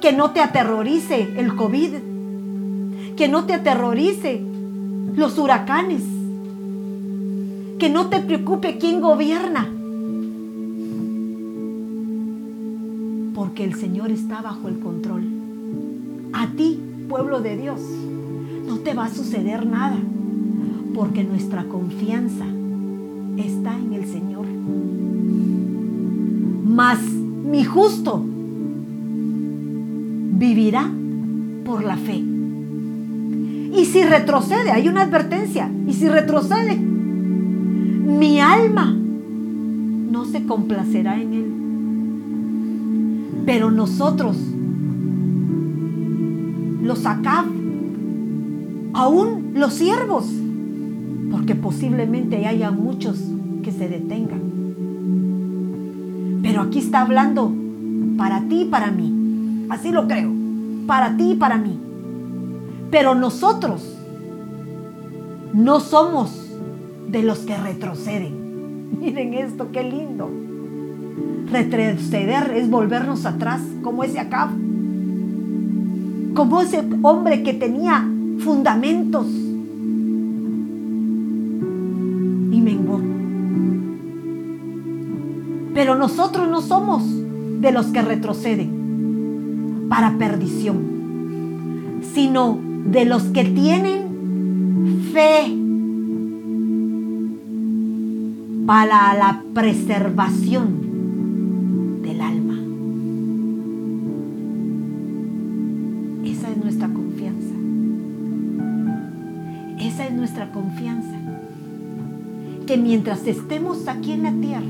Que 0.02 0.12
no 0.14 0.32
te 0.32 0.40
aterrorice 0.40 1.30
el 1.38 1.56
COVID. 1.56 1.92
Que 3.16 3.28
no 3.28 3.46
te 3.46 3.54
aterrorice 3.54 4.42
los 5.16 5.38
huracanes. 5.38 6.02
Que 7.78 7.88
no 7.90 8.10
te 8.10 8.20
preocupe 8.20 8.80
quién 8.80 9.00
gobierna. 9.00 9.70
Porque 13.42 13.64
el 13.64 13.74
Señor 13.74 14.12
está 14.12 14.44
bajo 14.44 14.68
el 14.68 14.78
control. 14.78 15.24
A 16.32 16.46
ti, 16.50 16.80
pueblo 17.10 17.42
de 17.42 17.58
Dios, 17.58 17.82
no 18.68 18.78
te 18.78 18.94
va 18.94 19.06
a 19.06 19.10
suceder 19.10 19.66
nada. 19.66 19.98
Porque 20.94 21.24
nuestra 21.24 21.64
confianza 21.64 22.46
está 23.38 23.76
en 23.76 23.94
el 23.94 24.06
Señor. 24.06 24.46
Mas 26.68 27.00
mi 27.02 27.64
justo 27.64 28.24
vivirá 30.38 30.88
por 31.66 31.84
la 31.84 31.98
fe. 31.98 32.24
Y 33.76 33.86
si 33.86 34.04
retrocede, 34.04 34.70
hay 34.70 34.88
una 34.88 35.02
advertencia, 35.02 35.68
y 35.88 35.94
si 35.94 36.08
retrocede, 36.08 36.76
mi 36.78 38.40
alma 38.40 38.96
no 40.12 40.26
se 40.26 40.46
complacerá 40.46 41.20
en 41.20 41.34
él. 41.34 41.61
Pero 43.52 43.70
nosotros, 43.70 44.38
los 46.82 47.06
acá, 47.06 47.44
aún 48.94 49.52
los 49.56 49.74
siervos, 49.74 50.26
porque 51.30 51.56
posiblemente 51.56 52.48
haya 52.48 52.72
muchos 52.72 53.20
que 53.62 53.74
se 53.74 53.90
detengan. 53.90 54.40
Pero 56.42 56.62
aquí 56.62 56.80
está 56.80 57.02
hablando 57.02 57.54
para 58.18 58.48
ti 58.48 58.62
y 58.62 58.66
para 58.70 58.90
mí. 58.90 59.66
Así 59.68 59.92
lo 59.92 60.08
creo. 60.08 60.32
Para 60.88 61.18
ti 61.18 61.32
y 61.32 61.36
para 61.36 61.58
mí. 61.58 61.78
Pero 62.90 63.16
nosotros 63.16 63.98
no 65.54 65.82
somos 65.82 66.54
de 67.10 67.22
los 67.22 67.40
que 67.40 67.58
retroceden. 67.58 68.92
Miren 69.02 69.34
esto, 69.34 69.74
qué 69.74 69.84
lindo. 69.84 70.30
Retroceder 71.50 72.52
es 72.56 72.70
volvernos 72.70 73.26
atrás, 73.26 73.62
como 73.82 74.04
ese 74.04 74.20
acá. 74.20 74.52
Como 76.34 76.62
ese 76.62 76.84
hombre 77.02 77.44
que 77.44 77.54
tenía 77.54 78.06
fundamentos 78.40 79.28
y 82.52 82.62
menguó. 82.62 83.00
Pero 85.74 85.96
nosotros 85.96 86.50
no 86.50 86.62
somos 86.62 87.04
de 87.62 87.72
los 87.72 87.88
que 87.88 88.02
retroceden 88.02 89.88
para 89.90 90.18
perdición, 90.18 92.02
sino 92.14 92.58
de 92.88 93.06
los 93.06 93.24
que 93.24 93.46
tienen 93.46 95.10
fe 95.14 95.58
para 98.66 99.14
la 99.14 99.44
preservación 99.54 100.91
Que 112.72 112.78
mientras 112.78 113.28
estemos 113.28 113.90
aquí 113.90 114.14
en 114.14 114.24
la 114.24 114.32
tierra, 114.32 114.62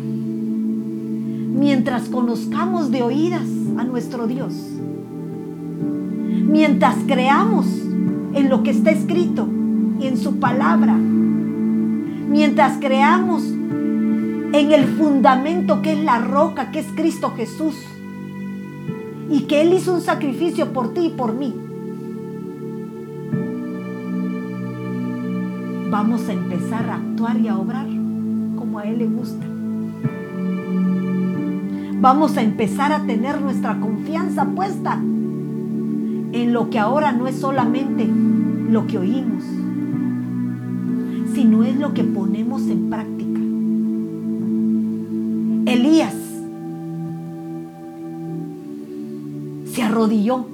mientras 1.54 2.10
conozcamos 2.10 2.90
de 2.90 3.04
oídas 3.04 3.46
a 3.78 3.84
nuestro 3.84 4.26
Dios, 4.26 4.56
mientras 6.48 6.96
creamos 7.06 7.68
en 8.34 8.50
lo 8.50 8.64
que 8.64 8.72
está 8.72 8.90
escrito 8.90 9.48
y 10.00 10.08
en 10.08 10.18
su 10.18 10.40
palabra, 10.40 10.96
mientras 10.96 12.80
creamos 12.80 13.44
en 13.44 14.72
el 14.72 14.86
fundamento 14.86 15.84
que 15.84 15.94
es 15.94 16.04
la 16.04 16.18
roca, 16.18 16.72
que 16.72 16.80
es 16.80 16.88
Cristo 16.96 17.36
Jesús, 17.38 17.76
y 19.30 19.42
que 19.42 19.62
Él 19.62 19.74
hizo 19.74 19.94
un 19.94 20.02
sacrificio 20.02 20.74
por 20.74 20.96
ti 20.96 21.06
y 21.06 21.10
por 21.10 21.36
mí, 21.36 21.54
vamos 26.02 26.28
a 26.30 26.34
empezar 26.34 26.90
a 26.90 26.96
actuar 26.96 27.40
y 27.40 27.48
a 27.48 27.60
obrar 27.60 27.86
como 28.58 28.80
a 28.80 28.86
Él 28.86 28.98
le 28.98 29.06
gusta 29.06 29.46
vamos 32.02 32.38
a 32.38 32.42
empezar 32.42 32.92
a 32.92 33.04
tener 33.06 33.40
nuestra 33.40 33.80
confianza 33.80 34.46
puesta 34.46 34.96
en 34.96 36.54
lo 36.54 36.72
que 36.72 36.80
ahora 36.80 37.12
no 37.12 37.28
es 37.28 37.36
solamente 37.36 38.10
lo 38.68 38.88
que 38.88 38.98
oímos, 38.98 39.44
sino 41.36 41.64
es 41.64 41.76
lo 41.76 41.94
que 41.94 42.04
ponemos 42.04 42.64
en 42.64 42.90
práctica. 42.90 43.40
Elías 45.72 46.16
se 49.72 49.84
arrodilló 49.84 50.48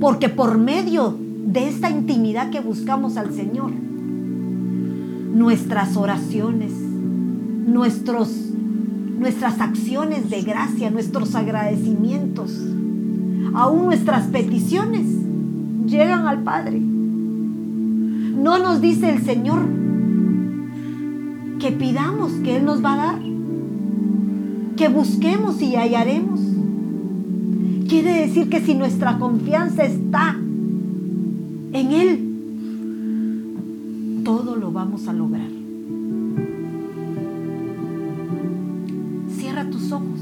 porque 0.00 0.30
por 0.30 0.56
medio 0.56 1.14
de 1.18 1.68
esta 1.68 1.90
intimidad 1.90 2.48
que 2.48 2.60
buscamos 2.60 3.18
al 3.18 3.34
Señor, 3.34 3.72
nuestras 5.32 5.96
oraciones, 5.96 6.72
nuestros 6.72 8.52
nuestras 9.22 9.60
acciones 9.60 10.30
de 10.30 10.42
gracia, 10.42 10.90
nuestros 10.90 11.36
agradecimientos, 11.36 12.58
aún 13.54 13.84
nuestras 13.84 14.26
peticiones 14.26 15.06
llegan 15.86 16.26
al 16.26 16.42
Padre. 16.42 16.80
No 16.80 18.58
nos 18.58 18.80
dice 18.80 19.10
el 19.10 19.22
Señor 19.22 19.60
que 21.60 21.70
pidamos 21.70 22.32
que 22.42 22.56
Él 22.56 22.64
nos 22.64 22.84
va 22.84 22.94
a 22.94 22.96
dar, 22.96 23.18
que 24.76 24.88
busquemos 24.88 25.62
y 25.62 25.76
hallaremos. 25.76 26.40
Quiere 27.88 28.26
decir 28.26 28.48
que 28.48 28.60
si 28.60 28.74
nuestra 28.74 29.20
confianza 29.20 29.84
está 29.84 30.36
en 31.72 31.92
Él, 31.92 32.31
vamos 34.72 35.06
a 35.08 35.12
lograr. 35.12 35.62
tus 39.70 39.92
ojos. 39.92 40.20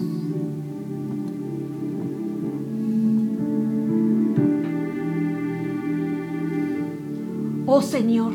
Oh 7.66 7.80
Señor, 7.80 8.32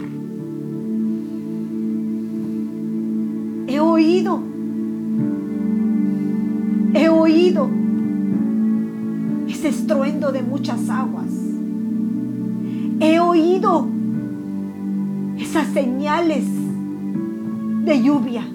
he 3.68 3.80
oído, 3.80 4.40
he 6.94 7.10
oído 7.10 7.70
ese 9.48 9.68
estruendo 9.68 10.32
de 10.32 10.42
muchas 10.42 10.90
aguas. 10.90 11.32
He 13.02 13.20
oído 13.20 13.95
esas 15.56 15.74
señales 15.74 16.44
de 17.86 18.04
lluvia. 18.04 18.46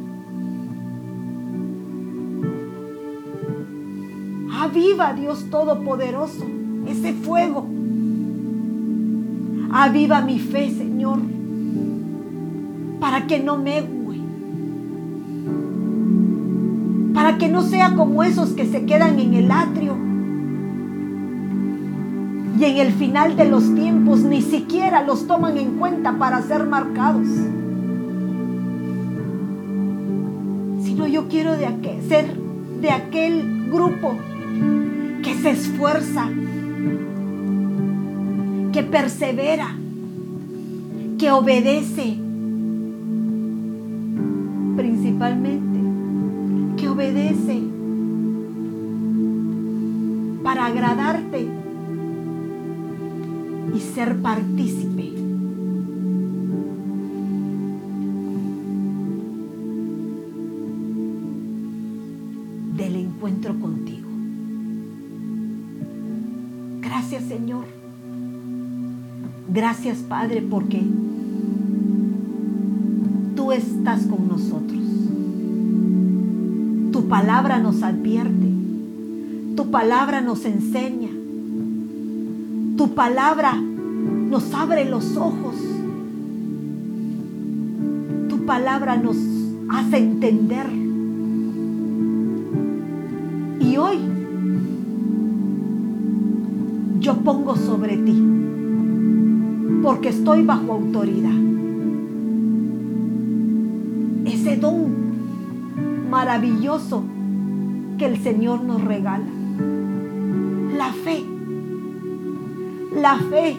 Aviva, 4.53 5.15
Dios 5.15 5.47
Todopoderoso, 5.51 6.45
ese 6.87 7.15
fuego. 7.15 7.67
Aviva 9.73 10.21
mi 10.21 10.41
fe, 10.41 10.75
Señor, 10.77 11.21
para 13.01 13.27
que 13.27 13.41
no 13.41 13.57
me 13.57 13.83
Para 17.15 17.39
que 17.39 17.49
no 17.49 17.63
sea 17.63 17.97
como 17.97 18.23
esos 18.25 18.51
que 18.51 18.67
se 18.67 18.85
quedan 18.85 19.19
en 19.19 19.33
el 19.33 19.51
atrio. 19.51 20.10
Y 22.61 22.65
en 22.67 22.77
el 22.77 22.93
final 22.93 23.37
de 23.37 23.47
los 23.47 23.75
tiempos 23.75 24.21
ni 24.21 24.43
siquiera 24.43 25.03
los 25.03 25.27
toman 25.27 25.57
en 25.57 25.79
cuenta 25.79 26.19
para 26.19 26.43
ser 26.43 26.67
marcados. 26.67 27.27
Sino 30.83 31.07
yo 31.07 31.27
quiero 31.29 31.57
de 31.57 31.67
ser 32.07 32.27
de 32.83 32.91
aquel 32.91 33.71
grupo 33.71 34.15
que 35.23 35.35
se 35.37 35.53
esfuerza, 35.53 36.29
que 38.75 38.83
persevera, 38.83 39.75
que 41.19 41.31
obedece, 41.31 42.19
principalmente, 44.77 45.79
que 46.77 46.89
obedece 46.91 47.63
para 50.43 50.67
agradarte 50.67 51.60
y 53.75 53.81
ser 53.81 54.21
partícipe. 54.21 55.11
del 62.77 62.97
encuentro 62.97 63.61
contigo. 63.61 64.01
Señor. 67.19 67.65
Gracias, 69.53 69.99
Padre, 69.99 70.43
porque 70.43 70.83
tú 73.37 73.53
estás 73.53 74.07
con 74.07 74.29
nosotros. 74.29 74.81
Tu 76.93 77.09
palabra 77.09 77.59
nos 77.59 77.83
advierte. 77.83 78.49
Tu 79.57 79.71
palabra 79.71 80.21
nos 80.21 80.45
enseña. 80.45 81.10
Tu 82.81 82.95
palabra 82.95 83.61
nos 83.61 84.55
abre 84.55 84.89
los 84.89 85.15
ojos. 85.15 85.55
Tu 88.27 88.47
palabra 88.47 88.97
nos 88.97 89.19
hace 89.69 89.99
entender. 89.99 90.65
Y 93.61 93.77
hoy 93.77 93.99
yo 97.01 97.17
pongo 97.17 97.55
sobre 97.55 97.99
ti, 97.99 98.19
porque 99.83 100.09
estoy 100.09 100.43
bajo 100.43 100.73
autoridad. 100.73 101.39
Ese 104.25 104.57
don 104.57 104.87
maravilloso 106.09 107.03
que 107.99 108.07
el 108.07 108.23
Señor 108.23 108.63
nos 108.63 108.83
regala. 108.83 109.27
La 110.79 110.95
fe. 110.95 111.40
La 112.95 113.17
fe 113.19 113.57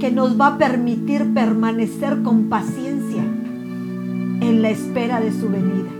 que 0.00 0.10
nos 0.10 0.40
va 0.40 0.48
a 0.48 0.58
permitir 0.58 1.32
permanecer 1.32 2.22
con 2.22 2.44
paciencia 2.44 3.22
en 4.40 4.62
la 4.62 4.70
espera 4.70 5.20
de 5.20 5.30
su 5.30 5.48
venida. 5.48 5.90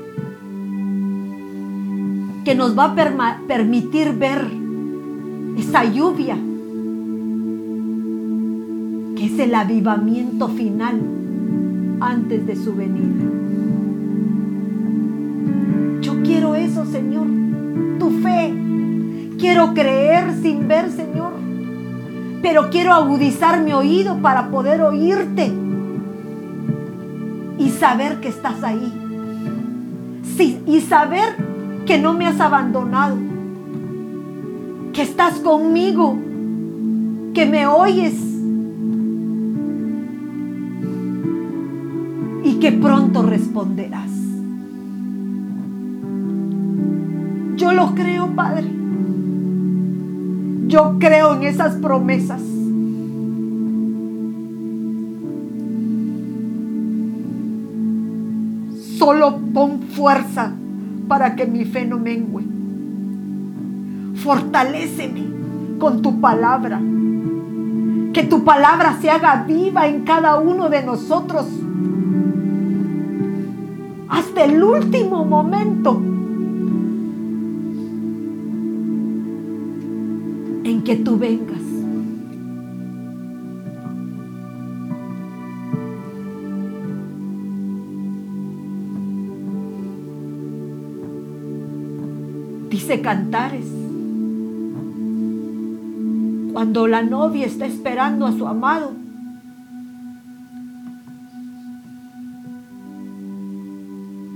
Que 2.44 2.54
nos 2.54 2.76
va 2.76 2.86
a 2.86 3.38
permitir 3.46 4.14
ver 4.14 4.46
esa 5.58 5.84
lluvia, 5.84 6.36
que 9.16 9.26
es 9.26 9.38
el 9.38 9.54
avivamiento 9.54 10.48
final 10.48 11.00
antes 12.00 12.46
de 12.46 12.56
su 12.56 12.74
venida. 12.74 13.24
Yo 16.00 16.22
quiero 16.22 16.54
eso, 16.54 16.86
Señor, 16.86 17.26
tu 17.98 18.10
fe. 18.22 18.59
Quiero 19.40 19.74
creer 19.74 20.34
sin 20.40 20.68
ver, 20.68 20.90
Señor 20.90 21.40
pero 22.42 22.70
quiero 22.70 22.92
agudizar 22.92 23.62
mi 23.62 23.72
oído 23.72 24.16
para 24.18 24.50
poder 24.50 24.80
oírte 24.80 25.52
y 27.58 27.68
saber 27.68 28.20
que 28.20 28.28
estás 28.28 28.62
ahí. 28.62 28.92
Sí, 30.36 30.62
y 30.66 30.80
saber 30.80 31.36
que 31.86 31.98
no 31.98 32.14
me 32.14 32.26
has 32.26 32.40
abandonado, 32.40 33.16
que 34.92 35.02
estás 35.02 35.40
conmigo, 35.40 36.18
que 37.34 37.44
me 37.44 37.66
oyes 37.66 38.14
y 42.42 42.54
que 42.54 42.72
pronto 42.72 43.22
responderás. 43.22 44.10
Yo 47.56 47.72
lo 47.72 47.94
creo, 47.94 48.28
Padre. 48.34 48.79
Yo 50.70 50.98
creo 51.00 51.34
en 51.34 51.42
esas 51.42 51.74
promesas. 51.74 52.40
Solo 58.96 59.38
pon 59.52 59.80
fuerza 59.82 60.52
para 61.08 61.34
que 61.34 61.44
mi 61.46 61.64
fe 61.64 61.86
no 61.86 61.98
mengue. 61.98 62.44
Fortaléceme 64.14 65.24
con 65.80 66.02
tu 66.02 66.20
palabra. 66.20 66.80
Que 68.12 68.22
tu 68.22 68.44
palabra 68.44 68.96
se 69.00 69.10
haga 69.10 69.42
viva 69.42 69.88
en 69.88 70.04
cada 70.04 70.38
uno 70.38 70.68
de 70.68 70.84
nosotros. 70.84 71.48
Hasta 74.08 74.44
el 74.44 74.62
último 74.62 75.24
momento 75.24 76.00
que 80.84 80.96
tú 80.96 81.18
vengas. 81.18 81.60
Dice 92.70 93.00
Cantares, 93.02 93.66
cuando 96.52 96.86
la 96.86 97.02
novia 97.02 97.46
está 97.46 97.66
esperando 97.66 98.26
a 98.26 98.32
su 98.32 98.46
amado, 98.46 98.92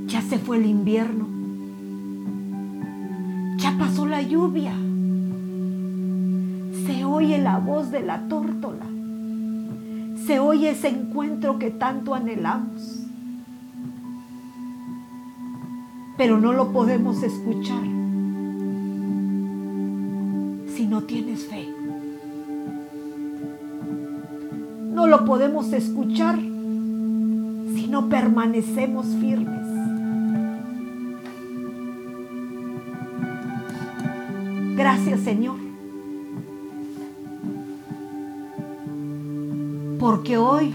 ya 0.07 0.20
se 0.20 0.38
fue 0.38 0.59
el 0.59 0.66
invierno, 0.66 1.26
ya 3.57 3.76
pasó 3.78 4.07
la 4.07 4.20
lluvia 4.22 4.74
oye 7.14 7.38
la 7.38 7.58
voz 7.58 7.90
de 7.90 8.02
la 8.02 8.26
tórtola. 8.28 8.86
Se 10.26 10.38
oye 10.40 10.70
ese 10.70 10.88
encuentro 10.88 11.58
que 11.58 11.70
tanto 11.70 12.14
anhelamos. 12.14 13.02
Pero 16.16 16.38
no 16.40 16.52
lo 16.52 16.72
podemos 16.72 17.22
escuchar 17.22 17.82
si 20.74 20.86
no 20.86 21.02
tienes 21.02 21.46
fe. 21.46 21.68
No 24.92 25.06
lo 25.06 25.24
podemos 25.24 25.72
escuchar 25.72 26.36
si 26.36 27.86
no 27.88 28.08
permanecemos 28.08 29.06
firmes. 29.20 29.66
Gracias 34.76 35.20
Señor 35.20 35.73
porque 40.05 40.36
hoy 40.36 40.70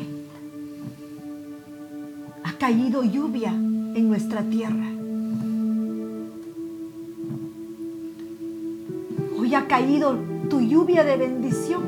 ha 2.43 2.51
caído 2.53 3.03
lluvia 3.03 3.51
en 3.51 4.09
nuestra 4.09 4.41
tierra. 4.41 4.87
Hoy 9.39 9.53
ha 9.53 9.67
caído 9.67 10.17
tu 10.49 10.61
lluvia 10.61 11.03
de 11.03 11.15
bendición 11.15 11.83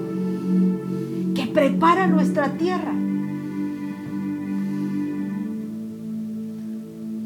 que 1.34 1.48
prepara 1.48 2.06
nuestra 2.06 2.60
tierra 2.60 2.94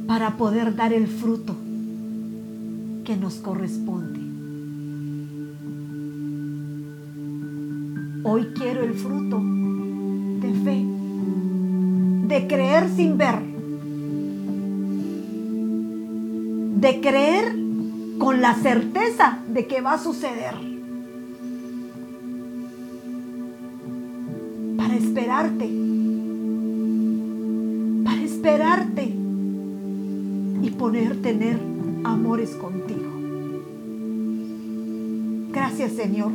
para 0.07 0.37
poder 0.37 0.77
dar 0.77 0.93
el 0.93 1.07
fruto 1.07 1.57
que 3.03 3.17
nos 3.17 3.33
corresponde. 3.33 4.21
Hoy 8.23 8.45
quiero 8.55 8.81
el 8.81 8.93
fruto 8.93 9.54
de 12.35 12.47
creer 12.47 12.89
sin 12.93 13.17
ver, 13.17 13.39
de 16.81 16.99
creer 16.99 17.55
con 18.19 18.41
la 18.41 18.55
certeza 18.55 19.39
de 19.47 19.65
que 19.67 19.79
va 19.79 19.93
a 19.93 19.97
suceder. 19.97 20.53
Para 24.75 24.95
esperarte, 24.95 25.69
para 28.03 28.21
esperarte 28.21 29.13
y 30.61 30.69
poder 30.71 31.21
tener 31.21 31.57
amores 32.03 32.49
contigo. 32.55 33.11
Gracias 35.53 35.93
Señor. 35.93 36.33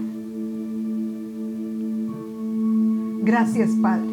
Gracias, 3.23 3.69
Padre. 3.83 4.10